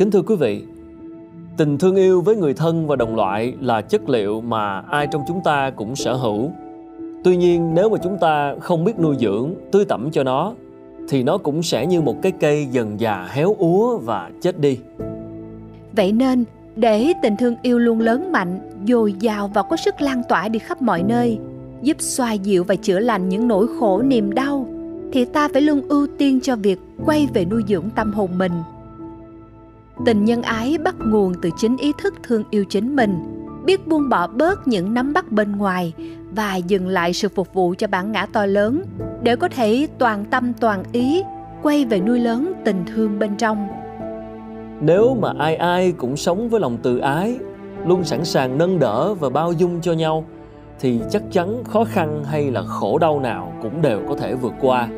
Kính 0.00 0.10
thưa 0.10 0.22
quý 0.22 0.36
vị, 0.36 0.62
tình 1.56 1.78
thương 1.78 1.96
yêu 1.96 2.20
với 2.20 2.36
người 2.36 2.54
thân 2.54 2.86
và 2.86 2.96
đồng 2.96 3.16
loại 3.16 3.54
là 3.60 3.80
chất 3.80 4.08
liệu 4.08 4.40
mà 4.40 4.80
ai 4.80 5.06
trong 5.12 5.22
chúng 5.28 5.40
ta 5.44 5.70
cũng 5.70 5.96
sở 5.96 6.14
hữu. 6.14 6.50
Tuy 7.24 7.36
nhiên 7.36 7.74
nếu 7.74 7.90
mà 7.90 7.98
chúng 8.02 8.18
ta 8.18 8.54
không 8.60 8.84
biết 8.84 8.98
nuôi 8.98 9.16
dưỡng, 9.20 9.54
tưới 9.72 9.84
tẩm 9.84 10.10
cho 10.12 10.22
nó 10.22 10.52
thì 11.08 11.22
nó 11.22 11.38
cũng 11.38 11.62
sẽ 11.62 11.86
như 11.86 12.00
một 12.00 12.16
cái 12.22 12.32
cây 12.32 12.66
dần 12.70 13.00
già 13.00 13.28
héo 13.30 13.54
úa 13.58 13.98
và 13.98 14.30
chết 14.40 14.60
đi. 14.60 14.78
Vậy 15.92 16.12
nên, 16.12 16.44
để 16.76 17.12
tình 17.22 17.36
thương 17.36 17.54
yêu 17.62 17.78
luôn 17.78 18.00
lớn 18.00 18.32
mạnh, 18.32 18.60
dồi 18.88 19.12
dào 19.20 19.50
và 19.54 19.62
có 19.62 19.76
sức 19.76 20.00
lan 20.00 20.22
tỏa 20.28 20.48
đi 20.48 20.58
khắp 20.58 20.82
mọi 20.82 21.02
nơi, 21.02 21.38
giúp 21.82 21.96
xoa 22.00 22.32
dịu 22.32 22.64
và 22.64 22.74
chữa 22.74 22.98
lành 22.98 23.28
những 23.28 23.48
nỗi 23.48 23.66
khổ 23.80 24.02
niềm 24.02 24.34
đau, 24.34 24.66
thì 25.12 25.24
ta 25.24 25.48
phải 25.48 25.62
luôn 25.62 25.80
ưu 25.88 26.06
tiên 26.18 26.40
cho 26.40 26.56
việc 26.56 26.78
quay 27.04 27.28
về 27.34 27.44
nuôi 27.44 27.62
dưỡng 27.68 27.90
tâm 27.94 28.12
hồn 28.12 28.30
mình. 28.38 28.52
Tình 30.04 30.24
nhân 30.24 30.42
ái 30.42 30.78
bắt 30.84 30.94
nguồn 31.06 31.34
từ 31.42 31.50
chính 31.56 31.76
ý 31.76 31.92
thức 31.98 32.14
thương 32.22 32.44
yêu 32.50 32.64
chính 32.68 32.96
mình, 32.96 33.18
biết 33.64 33.86
buông 33.86 34.08
bỏ 34.08 34.26
bớt 34.26 34.68
những 34.68 34.94
nắm 34.94 35.12
bắt 35.12 35.32
bên 35.32 35.56
ngoài 35.56 35.92
và 36.30 36.56
dừng 36.56 36.88
lại 36.88 37.12
sự 37.12 37.28
phục 37.28 37.54
vụ 37.54 37.74
cho 37.78 37.86
bản 37.86 38.12
ngã 38.12 38.26
to 38.26 38.46
lớn 38.46 38.84
để 39.22 39.36
có 39.36 39.48
thể 39.48 39.86
toàn 39.98 40.24
tâm 40.24 40.52
toàn 40.60 40.82
ý 40.92 41.22
quay 41.62 41.84
về 41.84 42.00
nuôi 42.00 42.20
lớn 42.20 42.52
tình 42.64 42.84
thương 42.86 43.18
bên 43.18 43.36
trong. 43.36 43.68
Nếu 44.80 45.16
mà 45.20 45.32
ai 45.38 45.56
ai 45.56 45.92
cũng 45.92 46.16
sống 46.16 46.48
với 46.48 46.60
lòng 46.60 46.78
từ 46.82 46.98
ái, 46.98 47.38
luôn 47.86 48.04
sẵn 48.04 48.24
sàng 48.24 48.58
nâng 48.58 48.78
đỡ 48.78 49.14
và 49.14 49.30
bao 49.30 49.52
dung 49.52 49.80
cho 49.80 49.92
nhau 49.92 50.24
thì 50.80 51.00
chắc 51.10 51.22
chắn 51.30 51.64
khó 51.64 51.84
khăn 51.84 52.24
hay 52.24 52.50
là 52.50 52.62
khổ 52.62 52.98
đau 52.98 53.20
nào 53.20 53.52
cũng 53.62 53.82
đều 53.82 54.00
có 54.08 54.14
thể 54.16 54.34
vượt 54.34 54.54
qua 54.60 54.88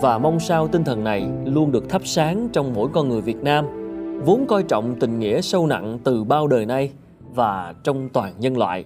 và 0.00 0.18
mong 0.18 0.40
sao 0.40 0.68
tinh 0.68 0.84
thần 0.84 1.04
này 1.04 1.26
luôn 1.44 1.72
được 1.72 1.88
thắp 1.88 2.02
sáng 2.04 2.48
trong 2.52 2.72
mỗi 2.74 2.88
con 2.92 3.08
người 3.08 3.20
Việt 3.20 3.42
Nam 3.42 3.81
vốn 4.24 4.46
coi 4.46 4.62
trọng 4.62 4.96
tình 5.00 5.18
nghĩa 5.18 5.40
sâu 5.40 5.66
nặng 5.66 5.98
từ 6.04 6.24
bao 6.24 6.46
đời 6.46 6.66
nay 6.66 6.90
và 7.34 7.74
trong 7.84 8.08
toàn 8.12 8.34
nhân 8.38 8.56
loại. 8.56 8.84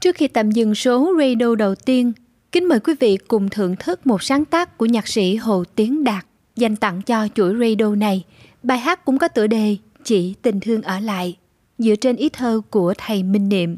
Trước 0.00 0.16
khi 0.16 0.28
tạm 0.28 0.50
dừng 0.50 0.74
số 0.74 1.14
radio 1.18 1.54
đầu 1.54 1.74
tiên, 1.74 2.12
kính 2.52 2.68
mời 2.68 2.80
quý 2.80 2.94
vị 3.00 3.16
cùng 3.28 3.48
thưởng 3.48 3.76
thức 3.76 4.06
một 4.06 4.22
sáng 4.22 4.44
tác 4.44 4.78
của 4.78 4.86
nhạc 4.86 5.08
sĩ 5.08 5.36
Hồ 5.36 5.64
Tiến 5.74 6.04
Đạt 6.04 6.26
dành 6.56 6.76
tặng 6.76 7.02
cho 7.02 7.28
chuỗi 7.34 7.54
radio 7.60 7.94
này. 7.94 8.24
Bài 8.62 8.78
hát 8.78 9.04
cũng 9.04 9.18
có 9.18 9.28
tựa 9.28 9.46
đề 9.46 9.76
Chỉ 10.04 10.34
tình 10.42 10.60
thương 10.60 10.82
ở 10.82 11.00
lại, 11.00 11.36
dựa 11.78 11.94
trên 11.96 12.16
ý 12.16 12.28
thơ 12.28 12.60
của 12.70 12.94
thầy 12.98 13.22
Minh 13.22 13.48
Niệm. 13.48 13.76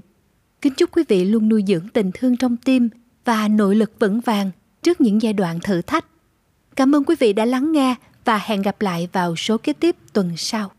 Kính 0.63 0.73
chúc 0.77 0.91
quý 0.97 1.03
vị 1.09 1.25
luôn 1.25 1.49
nuôi 1.49 1.65
dưỡng 1.67 1.89
tình 1.89 2.11
thương 2.15 2.37
trong 2.37 2.57
tim 2.57 2.89
và 3.25 3.49
nội 3.49 3.77
lực 3.77 3.93
vững 4.01 4.21
vàng 4.21 4.51
trước 4.83 5.01
những 5.01 5.23
giai 5.23 5.33
đoạn 5.33 5.59
thử 5.65 5.83
thách. 5.83 6.07
Cảm 6.77 6.95
ơn 6.95 7.05
quý 7.05 7.15
vị 7.19 7.33
đã 7.33 7.45
lắng 7.45 7.73
nghe 7.73 7.95
và 8.25 8.41
hẹn 8.45 8.63
gặp 8.63 8.83
lại 8.83 9.09
vào 9.13 9.37
số 9.37 9.59
kế 9.59 9.73
tiếp 9.73 9.97
tuần 10.13 10.37
sau. 10.37 10.71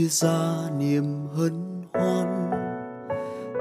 Chia 0.00 0.08
ra 0.08 0.70
niềm 0.78 1.26
hân 1.34 1.82
hoan. 1.92 2.50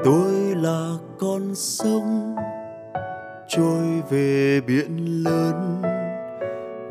Tôi 0.04 0.34
là 0.56 0.98
con 1.20 1.56
sông, 1.56 2.36
trôi 3.48 4.02
về 4.10 4.62
biển 4.68 5.24
lớn. 5.24 5.82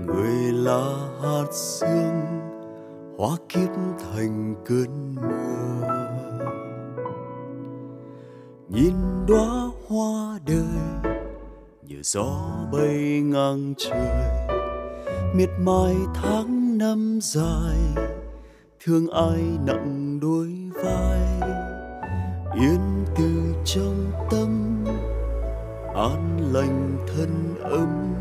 Người 0.07 0.53
là 0.53 1.09
hạt 1.23 1.47
sương, 1.53 2.21
hóa 3.19 3.37
kiếp 3.49 3.71
thành 3.99 4.55
cơn 4.65 5.15
mưa. 5.15 5.89
Nhìn 8.69 8.95
đóa 9.29 9.71
hoa 9.89 10.39
đời 10.47 11.13
như 11.83 12.03
gió 12.03 12.37
bay 12.73 13.21
ngang 13.25 13.75
trời. 13.79 14.39
Miệt 15.35 15.51
mài 15.61 15.97
tháng 16.15 16.79
năm 16.79 17.19
dài 17.23 18.18
thương 18.85 19.11
ai 19.11 19.59
nặng 19.67 20.19
đôi 20.21 20.55
vai, 20.85 21.51
yên 22.55 23.05
từ 23.17 23.55
trong 23.65 24.13
tâm, 24.31 24.85
an 25.95 26.53
lành 26.53 26.99
thân 27.07 27.55
ấm. 27.63 28.15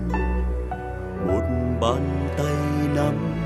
Một 1.27 1.43
bàn 1.81 2.27
tay 2.37 2.55
nắm 2.95 3.36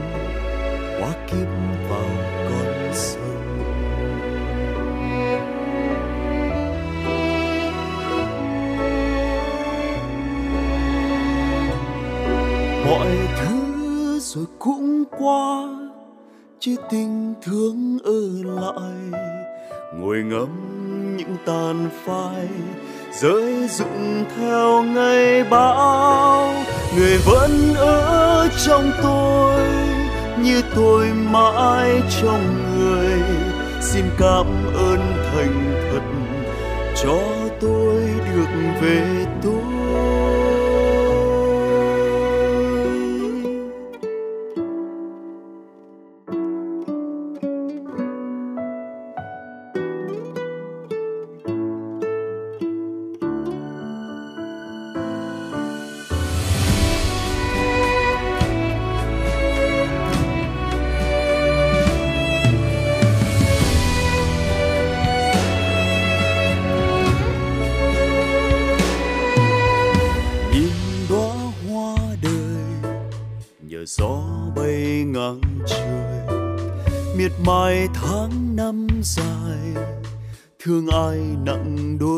chỉ 16.64 16.76
tình 16.92 17.34
thương 17.42 17.98
ở 18.04 18.22
lại 18.44 19.22
ngồi 19.96 20.18
ngắm 20.18 21.18
những 21.18 21.36
tàn 21.46 21.90
phai, 22.06 22.48
rơi 23.22 23.68
rụng 23.68 24.24
theo 24.36 24.84
ngày 24.84 25.44
bão. 25.44 26.54
Người 26.98 27.18
vẫn 27.26 27.74
ở 27.76 28.50
trong 28.66 28.92
tôi, 29.04 29.62
như 30.44 30.62
tôi 30.76 31.08
mãi 31.32 32.02
trong 32.22 32.76
người. 32.78 33.22
Xin 33.82 34.06
cảm 34.18 34.46
ơn 34.76 35.00
thành 35.32 35.82
thật, 35.92 36.04
cho 37.04 37.20
tôi 37.62 37.96
được 38.36 38.50
về 38.82 39.26
tôi 39.44 39.61
thương 80.64 80.88
ai 80.88 81.18
nặng 81.46 81.98
đôi 82.00 82.11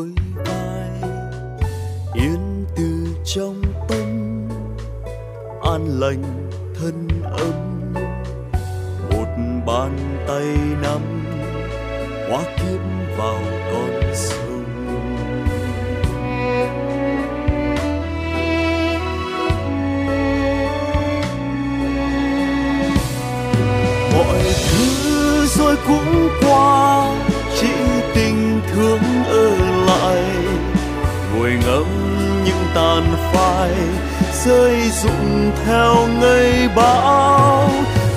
rơi 35.04 35.12
rụng 35.12 35.52
theo 35.66 36.08
ngày 36.22 36.70
bão 36.76 37.70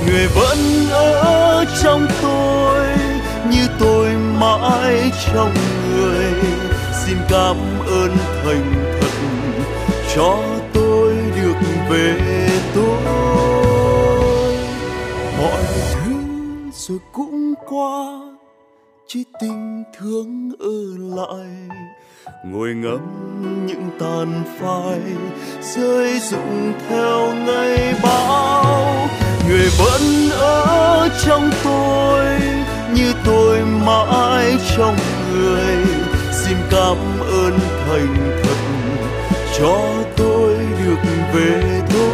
người 0.07 0.27
vẫn 0.27 0.59
ở 0.91 1.65
trong 1.83 2.07
tôi, 2.23 2.87
như 3.51 3.69
tôi 3.79 4.09
mãi 4.41 5.13
trong 5.27 5.55
người. 5.91 6.33
Xin 7.07 7.17
cảm 7.29 7.57
ơn 7.87 8.17
thành 8.45 8.97
thật 9.01 9.11
cho 10.15 10.39
tôi 10.73 11.15
được 11.37 11.57
về 11.91 12.49
tôi. 12.75 14.57
Mọi 15.39 15.63
thứ 15.95 16.13
rồi 16.73 16.99
cũng 17.13 17.55
qua, 17.69 18.21
chỉ 19.07 19.25
tình 19.41 19.85
thương 19.99 20.51
ở 20.59 20.97
lại 21.17 21.69
ngồi 22.53 22.75
ngắm 22.75 23.67
những 23.67 23.91
tàn 23.99 24.43
phai 24.61 25.01
rơi 25.63 26.21
rụng 26.31 26.73
theo 26.89 27.35
ngày 27.35 27.95
bão. 28.03 29.09
Người 29.49 29.69
vẫn 29.79 30.31
ở 30.31 31.09
trong 31.25 31.51
tôi 31.65 32.25
như 32.95 33.13
tôi 33.25 33.61
mãi 33.87 34.57
trong 34.77 34.97
người. 35.33 35.77
Xin 36.33 36.57
cảm 36.71 36.97
ơn 37.21 37.59
thành 37.87 38.41
thật 38.43 38.57
cho 39.59 39.79
tôi 40.17 40.57
được 40.85 41.11
về 41.35 41.83
tôi 41.95 42.11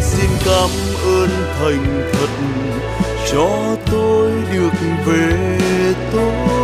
xin 0.00 0.30
cảm 0.44 0.70
ơn 1.04 1.28
thành 1.58 2.10
thật 2.12 2.28
cho 3.32 3.76
tôi 3.90 4.30
được 4.52 4.72
về 5.06 5.58
tôi 6.12 6.59